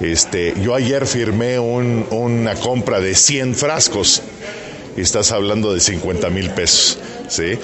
Este, 0.01 0.55
yo 0.63 0.75
ayer 0.75 1.07
firmé 1.07 1.59
un, 1.59 2.07
una 2.11 2.55
compra 2.55 3.01
de 3.01 3.15
100 3.15 3.55
frascos 3.55 4.23
y 4.97 5.01
estás 5.01 5.33
hablando 5.33 5.73
de 5.73 5.81
50 5.81 6.31
mil 6.31 6.51
pesos. 6.51 6.99
¿sí? 7.29 7.59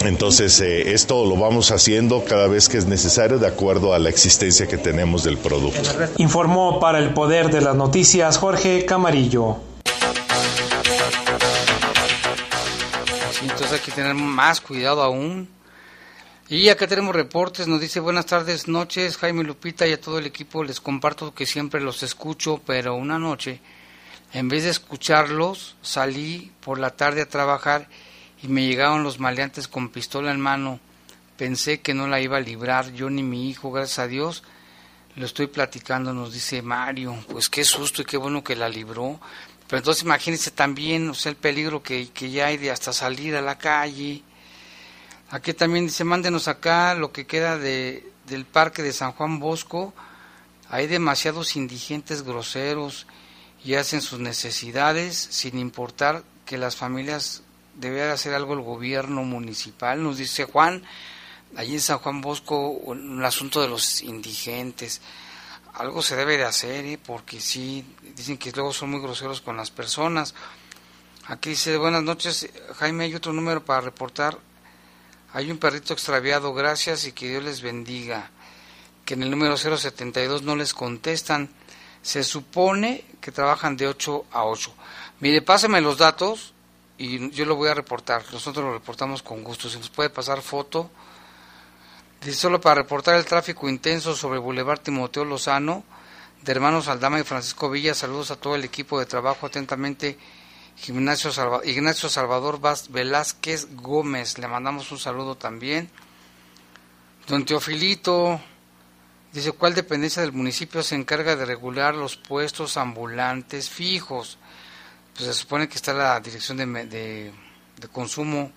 Entonces, 0.00 0.58
eh, 0.62 0.92
esto 0.94 1.26
lo 1.26 1.36
vamos 1.36 1.70
haciendo 1.72 2.24
cada 2.24 2.48
vez 2.48 2.70
que 2.70 2.78
es 2.78 2.86
necesario 2.86 3.38
de 3.38 3.46
acuerdo 3.46 3.92
a 3.92 3.98
la 3.98 4.08
existencia 4.08 4.66
que 4.66 4.78
tenemos 4.78 5.24
del 5.24 5.36
producto. 5.36 5.90
Informó 6.16 6.80
para 6.80 6.98
el 6.98 7.12
Poder 7.12 7.50
de 7.50 7.60
las 7.60 7.76
Noticias 7.76 8.38
Jorge 8.38 8.86
Camarillo. 8.86 9.58
Sí, 13.32 13.40
entonces 13.42 13.72
hay 13.72 13.80
que 13.80 13.92
tener 13.92 14.14
más 14.14 14.62
cuidado 14.62 15.02
aún. 15.02 15.48
Y 16.48 16.70
acá 16.70 16.86
tenemos 16.86 17.14
reportes, 17.14 17.68
nos 17.68 17.80
dice 17.80 18.00
buenas 18.00 18.24
tardes, 18.24 18.68
noches, 18.68 19.18
Jaime 19.18 19.44
Lupita 19.44 19.86
y 19.86 19.92
a 19.92 20.00
todo 20.00 20.18
el 20.18 20.26
equipo 20.26 20.64
les 20.64 20.80
comparto 20.80 21.34
que 21.34 21.44
siempre 21.44 21.80
los 21.80 22.02
escucho, 22.02 22.60
pero 22.66 22.94
una 22.94 23.18
noche, 23.18 23.60
en 24.32 24.48
vez 24.48 24.64
de 24.64 24.70
escucharlos, 24.70 25.76
salí 25.82 26.50
por 26.60 26.78
la 26.78 26.90
tarde 26.90 27.20
a 27.20 27.28
trabajar 27.28 27.86
y 28.42 28.48
me 28.48 28.66
llegaron 28.66 29.02
los 29.02 29.18
maleantes 29.18 29.68
con 29.68 29.90
pistola 29.90 30.30
en 30.30 30.40
mano. 30.40 30.80
Pensé 31.36 31.80
que 31.80 31.94
no 31.94 32.06
la 32.06 32.20
iba 32.20 32.38
a 32.38 32.40
librar 32.40 32.92
yo 32.92 33.10
ni 33.10 33.22
mi 33.22 33.48
hijo, 33.48 33.70
gracias 33.70 33.98
a 33.98 34.06
Dios. 34.06 34.42
Lo 35.16 35.26
estoy 35.26 35.48
platicando, 35.48 36.12
nos 36.14 36.32
dice 36.32 36.62
Mario. 36.62 37.16
Pues 37.28 37.48
qué 37.48 37.64
susto 37.64 38.02
y 38.02 38.04
qué 38.04 38.16
bueno 38.16 38.44
que 38.44 38.56
la 38.56 38.68
libró. 38.68 39.20
Pero 39.66 39.78
entonces 39.78 40.04
imagínense 40.04 40.50
también, 40.50 41.08
o 41.08 41.14
sea, 41.14 41.30
el 41.30 41.36
peligro 41.36 41.82
que, 41.82 42.08
que 42.10 42.30
ya 42.30 42.46
hay 42.46 42.56
de 42.56 42.70
hasta 42.70 42.92
salir 42.92 43.36
a 43.36 43.42
la 43.42 43.58
calle. 43.58 44.22
Aquí 45.30 45.54
también 45.54 45.86
dice, 45.86 46.04
mándenos 46.04 46.48
acá 46.48 46.94
lo 46.94 47.12
que 47.12 47.26
queda 47.26 47.56
de, 47.56 48.10
del 48.26 48.46
parque 48.46 48.82
de 48.82 48.92
San 48.92 49.12
Juan 49.12 49.38
Bosco. 49.38 49.94
Hay 50.70 50.86
demasiados 50.86 51.56
indigentes 51.56 52.22
groseros 52.22 53.06
y 53.64 53.74
hacen 53.74 54.00
sus 54.00 54.20
necesidades 54.20 55.16
sin 55.16 55.58
importar 55.58 56.24
que 56.46 56.58
las 56.58 56.76
familias 56.76 57.42
debería 57.80 58.12
hacer 58.12 58.34
algo 58.34 58.54
el 58.54 58.60
gobierno 58.60 59.22
municipal. 59.24 60.02
Nos 60.02 60.18
dice 60.18 60.44
Juan, 60.44 60.82
allí 61.56 61.74
en 61.74 61.80
San 61.80 61.98
Juan 61.98 62.20
Bosco, 62.20 62.80
el 62.92 63.24
asunto 63.24 63.60
de 63.60 63.68
los 63.68 64.02
indigentes. 64.02 65.00
Algo 65.74 66.02
se 66.02 66.16
debe 66.16 66.36
de 66.36 66.44
hacer, 66.44 66.84
¿eh? 66.84 66.98
porque 67.04 67.40
sí, 67.40 67.84
dicen 68.14 68.38
que 68.38 68.52
luego 68.52 68.72
son 68.72 68.90
muy 68.90 69.00
groseros 69.00 69.40
con 69.40 69.56
las 69.56 69.70
personas. 69.70 70.34
Aquí 71.26 71.50
dice, 71.50 71.76
buenas 71.76 72.02
noches, 72.02 72.48
Jaime, 72.78 73.04
hay 73.04 73.14
otro 73.14 73.32
número 73.32 73.64
para 73.64 73.80
reportar. 73.80 74.38
Hay 75.32 75.50
un 75.50 75.58
perrito 75.58 75.92
extraviado, 75.92 76.52
gracias 76.52 77.06
y 77.06 77.12
que 77.12 77.28
Dios 77.28 77.44
les 77.44 77.62
bendiga. 77.62 78.30
Que 79.04 79.14
en 79.14 79.22
el 79.22 79.30
número 79.30 79.56
072 79.56 80.42
no 80.42 80.56
les 80.56 80.74
contestan. 80.74 81.48
Se 82.02 82.24
supone 82.24 83.04
que 83.20 83.30
trabajan 83.30 83.76
de 83.76 83.86
8 83.86 84.26
a 84.32 84.44
8. 84.44 84.74
Mire, 85.20 85.42
pásame 85.42 85.80
los 85.80 85.98
datos 85.98 86.52
y 87.00 87.30
yo 87.30 87.46
lo 87.46 87.56
voy 87.56 87.70
a 87.70 87.74
reportar. 87.74 88.22
Nosotros 88.30 88.62
lo 88.62 88.74
reportamos 88.74 89.22
con 89.22 89.42
gusto. 89.42 89.70
Si 89.70 89.78
nos 89.78 89.88
puede 89.88 90.10
pasar 90.10 90.42
foto. 90.42 90.90
Dice 92.22 92.36
solo 92.36 92.60
para 92.60 92.82
reportar 92.82 93.14
el 93.14 93.24
tráfico 93.24 93.70
intenso 93.70 94.14
sobre 94.14 94.38
Boulevard 94.38 94.80
Timoteo 94.80 95.24
Lozano, 95.24 95.82
de 96.42 96.52
hermanos 96.52 96.88
Aldama 96.88 97.18
y 97.18 97.22
Francisco 97.22 97.70
Villa. 97.70 97.94
Saludos 97.94 98.30
a 98.30 98.36
todo 98.36 98.54
el 98.54 98.64
equipo 98.64 98.98
de 98.98 99.06
trabajo. 99.06 99.46
Atentamente, 99.46 100.18
Ignacio, 100.86 101.30
Ignacio 101.64 102.10
Salvador 102.10 102.60
Velázquez 102.90 103.74
Gómez. 103.76 104.36
Le 104.36 104.46
mandamos 104.46 104.92
un 104.92 104.98
saludo 104.98 105.38
también. 105.38 105.88
Don 107.26 107.46
Teofilito 107.46 108.38
dice: 109.32 109.52
¿Cuál 109.52 109.74
dependencia 109.74 110.20
del 110.20 110.32
municipio 110.32 110.82
se 110.82 110.96
encarga 110.96 111.34
de 111.34 111.46
regular 111.46 111.94
los 111.94 112.18
puestos 112.18 112.76
ambulantes 112.76 113.70
fijos? 113.70 114.36
Pues 115.20 115.36
se 115.36 115.42
supone 115.42 115.68
que 115.68 115.74
está 115.74 115.92
la 115.92 116.18
dirección 116.18 116.56
de, 116.56 116.64
de, 116.86 117.88
consumo 117.92 118.52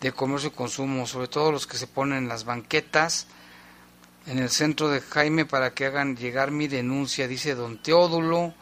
de 0.00 0.12
comercio 0.12 0.48
y 0.48 0.52
consumo, 0.52 1.06
sobre 1.06 1.28
todo 1.28 1.52
los 1.52 1.66
que 1.66 1.76
se 1.76 1.86
ponen 1.86 2.16
en 2.16 2.28
las 2.28 2.46
banquetas 2.46 3.26
en 4.26 4.38
el 4.38 4.48
centro 4.48 4.88
de 4.88 5.02
Jaime 5.02 5.44
para 5.44 5.74
que 5.74 5.84
hagan 5.84 6.16
llegar 6.16 6.52
mi 6.52 6.68
denuncia, 6.68 7.28
dice 7.28 7.54
don 7.54 7.82
Teodulo, 7.82 8.54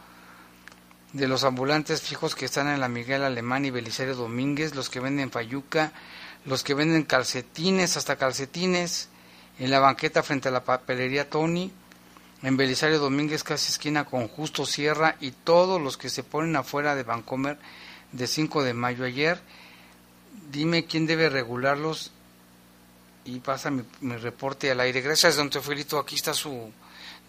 de 1.13 1.29
los 1.29 1.45
ambulantes 1.45 2.03
fijos 2.03 2.35
que 2.35 2.47
están 2.47 2.67
en 2.67 2.81
la 2.81 2.89
Miguel 2.89 3.23
Alemán 3.23 3.65
y 3.65 3.71
Belisario 3.71 4.17
Domínguez, 4.17 4.75
los 4.75 4.91
que 4.91 4.99
venden 4.99 5.31
fayuca, 5.31 5.93
los 6.47 6.65
que 6.65 6.75
venden 6.75 7.05
calcetines, 7.05 7.97
hasta 7.97 8.17
calcetines, 8.17 9.11
en 9.61 9.71
la 9.71 9.79
banqueta 9.79 10.25
frente 10.25 10.49
a 10.49 10.51
la 10.51 10.65
papelería 10.65 11.31
Tony, 11.31 11.71
en 12.45 12.59
Belisario 12.59 12.99
Domínguez 12.99 13.43
casi 13.43 13.73
esquina 13.73 14.05
con 14.05 14.29
Justo 14.29 14.67
Sierra 14.67 15.17
y 15.19 15.31
todos 15.31 15.81
los 15.81 15.97
que 15.97 16.11
se 16.11 16.23
ponen 16.23 16.55
afuera 16.57 16.95
de 16.95 17.03
Bancomer 17.03 17.59
de 18.13 18.27
5 18.27 18.63
de 18.63 18.75
mayo 18.75 19.07
ayer, 19.07 19.41
dime 20.51 20.85
quién 20.85 21.07
debe 21.07 21.31
regularlos 21.31 22.13
y 23.25 23.41
pasa 23.41 23.71
mi, 23.71 23.83
reporte 24.17 24.71
al 24.71 24.81
aire. 24.81 25.01
Gracias, 25.01 25.37
don 25.37 25.49
Teofilito. 25.49 25.99
Aquí 25.99 26.17
está 26.17 26.35
su, 26.35 26.71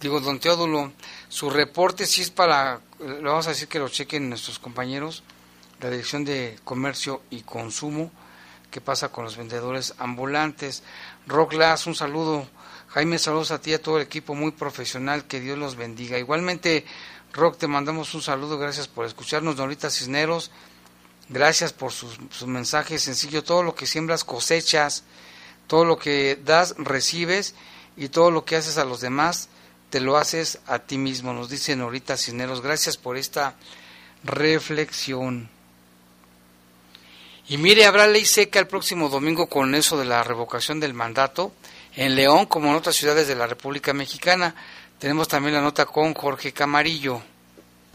digo, 0.02 0.20
don 0.20 0.38
Teodulo, 0.38 0.92
su 1.30 1.50
reporte 1.50 2.06
si 2.06 2.22
es 2.22 2.30
para, 2.30 2.82
le 3.00 3.22
vamos 3.22 3.48
a 3.48 3.52
decir 3.52 3.70
que 3.70 3.80
lo 3.80 3.88
chequen 3.88 4.28
nuestros 4.28 4.60
compañeros, 4.60 5.24
la 5.80 5.90
Dirección 5.90 6.26
de 6.26 6.60
Comercio 6.66 7.22
y 7.30 7.42
Consumo, 7.44 8.12
qué 8.70 8.82
pasa 8.82 9.10
con 9.10 9.24
los 9.24 9.38
vendedores 9.38 9.94
ambulantes. 9.98 10.84
Rock 11.26 11.54
Glass, 11.54 11.88
un 11.88 11.96
saludo. 11.96 12.48
Jaime, 12.96 13.20
saludos 13.20 13.52
a 13.52 13.60
ti 13.60 13.72
y 13.72 13.74
a 13.74 13.82
todo 13.82 13.98
el 13.98 14.04
equipo 14.04 14.36
muy 14.36 14.52
profesional, 14.52 15.26
que 15.26 15.42
Dios 15.42 15.58
los 15.58 15.76
bendiga. 15.76 16.18
Igualmente, 16.18 16.86
Rock, 17.34 17.58
te 17.58 17.68
mandamos 17.68 18.14
un 18.14 18.22
saludo, 18.22 18.58
gracias 18.58 18.88
por 18.88 19.06
escucharnos, 19.06 19.58
Norita 19.58 19.90
Cisneros. 19.90 20.50
Gracias 21.28 21.74
por 21.74 21.92
su, 21.92 22.08
su, 22.32 22.48
mensaje 22.48 22.98
sencillo. 22.98 23.44
Todo 23.44 23.64
lo 23.64 23.76
que 23.76 23.86
siembras 23.86 24.24
cosechas, 24.24 25.04
todo 25.68 25.84
lo 25.84 25.98
que 25.98 26.40
das 26.42 26.74
recibes 26.78 27.56
y 27.98 28.08
todo 28.08 28.32
lo 28.32 28.46
que 28.46 28.56
haces 28.56 28.78
a 28.78 28.86
los 28.86 29.02
demás 29.02 29.50
te 29.90 30.00
lo 30.00 30.16
haces 30.16 30.60
a 30.66 30.80
ti 30.80 30.98
mismo. 30.98 31.34
Nos 31.34 31.50
dice 31.50 31.76
Norita 31.76 32.16
Cisneros. 32.16 32.62
Gracias 32.62 32.96
por 32.96 33.18
esta 33.18 33.56
reflexión. 34.24 35.50
Y 37.50 37.58
mire, 37.58 37.88
habrá 37.88 38.08
ley 38.08 38.24
seca 38.24 38.60
el 38.60 38.68
próximo 38.68 39.10
domingo 39.10 39.50
con 39.50 39.76
eso 39.76 39.98
de 39.98 40.06
la 40.06 40.24
revocación 40.24 40.80
del 40.80 40.94
mandato 40.94 41.52
en 41.96 42.16
León 42.16 42.46
como 42.46 42.70
en 42.70 42.76
otras 42.76 42.96
ciudades 42.96 43.28
de 43.28 43.36
la 43.36 43.48
República 43.48 43.94
Mexicana. 43.94 44.56
Tenemos 45.00 45.28
también 45.28 45.56
la 45.56 45.62
nota 45.62 45.86
con 45.86 46.14
Jorge 46.14 46.52
Camarillo. 46.52 47.22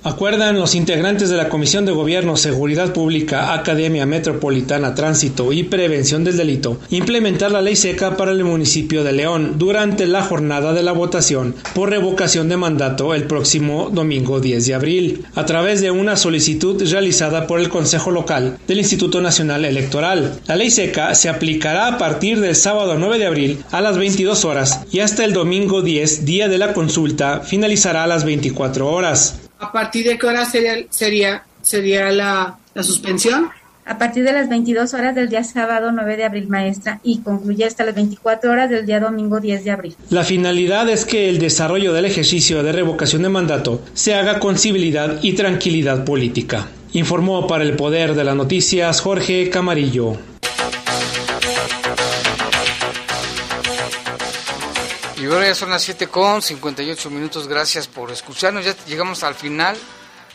Acuerdan 0.03 0.59
los 0.59 0.74
integrantes 0.74 1.28
de 1.28 1.36
la 1.36 1.51
Comisión 1.51 1.84
de 1.84 1.92
Gobierno, 1.92 2.36
Seguridad 2.36 2.94
Pública, 2.94 3.53
Academia 3.53 4.07
Metropolitana, 4.07 4.94
Tránsito 4.94 5.53
y 5.53 5.64
Prevención 5.64 6.24
del 6.24 6.38
Delito 6.38 6.80
implementar 6.88 7.51
la 7.51 7.61
ley 7.61 7.76
seca 7.76 8.16
para 8.16 8.32
el 8.32 8.42
municipio 8.44 9.05
de 9.05 9.12
León 9.12 9.57
durante 9.59 10.07
la 10.07 10.22
jornada 10.22 10.72
de 10.72 10.82
la 10.82 10.92
votación 10.92 11.55
por 11.74 11.90
revocación 11.90 12.48
de 12.48 12.57
mandato 12.57 13.14
el 13.14 13.24
próximo 13.24 13.90
domingo 13.92 14.40
10 14.40 14.66
de 14.66 14.74
abril, 14.74 15.26
a 15.34 15.44
través 15.44 15.80
de 15.80 15.90
una 15.90 16.16
solicitud 16.16 16.82
realizada 16.90 17.46
por 17.46 17.61
el 17.61 17.68
Consejo 17.68 18.11
Local 18.11 18.59
del 18.66 18.78
Instituto 18.78 19.20
Nacional 19.20 19.64
Electoral. 19.64 20.40
La 20.46 20.57
ley 20.57 20.70
seca 20.70 21.14
se 21.14 21.28
aplicará 21.28 21.88
a 21.88 21.98
partir 21.98 22.40
del 22.40 22.57
sábado 22.57 22.96
9 22.98 23.18
de 23.18 23.26
abril 23.26 23.64
a 23.70 23.80
las 23.80 23.98
22 23.98 24.44
horas 24.44 24.80
y 24.90 25.01
hasta 25.01 25.24
el 25.24 25.32
domingo 25.32 25.82
10, 25.82 26.24
día 26.24 26.48
de 26.48 26.59
la 26.59 26.72
consulta, 26.72 27.40
finalizará 27.40 28.05
a 28.05 28.07
las 28.07 28.24
24 28.24 28.88
horas. 28.90 29.39
¿A 29.61 29.70
partir 29.72 30.06
de 30.06 30.18
qué 30.18 30.26
hora 30.26 30.44
sería, 30.46 30.86
sería, 30.88 31.44
sería 31.61 32.11
la, 32.11 32.58
la, 32.74 32.82
suspensión? 32.82 33.50
A 33.84 33.98
partir 33.98 34.24
de 34.24 34.32
las 34.32 34.48
22 34.48 34.94
horas 34.94 35.14
del 35.14 35.28
día 35.28 35.44
sábado 35.44 35.92
9 35.92 36.16
de 36.16 36.24
abril, 36.24 36.48
maestra, 36.48 37.00
y 37.02 37.18
concluye 37.18 37.66
hasta 37.66 37.84
las 37.84 37.94
24 37.94 38.50
horas 38.50 38.70
del 38.70 38.86
día 38.86 39.00
domingo 39.00 39.38
10 39.38 39.64
de 39.64 39.70
abril. 39.70 39.96
La 40.08 40.24
finalidad 40.24 40.88
es 40.88 41.04
que 41.04 41.28
el 41.28 41.38
desarrollo 41.38 41.92
del 41.92 42.06
ejercicio 42.06 42.62
de 42.62 42.72
revocación 42.72 43.22
de 43.22 43.28
mandato 43.28 43.82
se 43.92 44.14
haga 44.14 44.40
con 44.40 44.56
civilidad 44.56 45.18
y 45.22 45.34
tranquilidad 45.34 46.04
política. 46.04 46.68
Informó 46.92 47.46
para 47.46 47.64
el 47.64 47.76
Poder 47.76 48.14
de 48.14 48.24
las 48.24 48.36
Noticias 48.36 49.00
Jorge 49.00 49.50
Camarillo. 49.50 50.30
Ahora 55.31 55.47
ya 55.47 55.55
son 55.55 55.70
las 55.70 55.83
7 55.83 56.09
con 56.09 56.43
58 56.43 57.09
minutos. 57.09 57.47
Gracias 57.47 57.87
por 57.87 58.11
escucharnos. 58.11 58.64
Ya 58.64 58.74
llegamos 58.87 59.22
al 59.22 59.37
final 59.37 59.76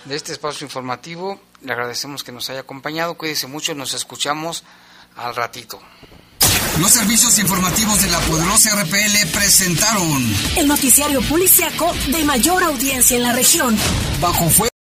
de 0.06 0.16
este 0.16 0.32
espacio 0.32 0.64
informativo. 0.66 1.40
Le 1.62 1.74
agradecemos 1.74 2.24
que 2.24 2.32
nos 2.32 2.50
haya 2.50 2.62
acompañado. 2.62 3.16
Cuídese 3.16 3.48
mucho. 3.48 3.76
Nos 3.76 3.94
escuchamos 3.94 4.64
al 5.18 5.36
ratito. 5.36 5.82
Los 6.80 6.92
servicios 6.92 7.38
informativos 7.40 8.02
de 8.02 8.10
la 8.10 8.20
poderosa 8.20 8.76
RPL 8.76 9.28
presentaron 9.34 10.34
el 10.58 10.68
noticiario 10.68 11.22
policiaco 11.24 11.94
de 12.08 12.24
mayor 12.24 12.64
audiencia 12.64 13.18
en 13.18 13.24
la 13.24 13.34
región. 13.34 13.78
Bajo 14.22 14.50
fuego. 14.50 14.70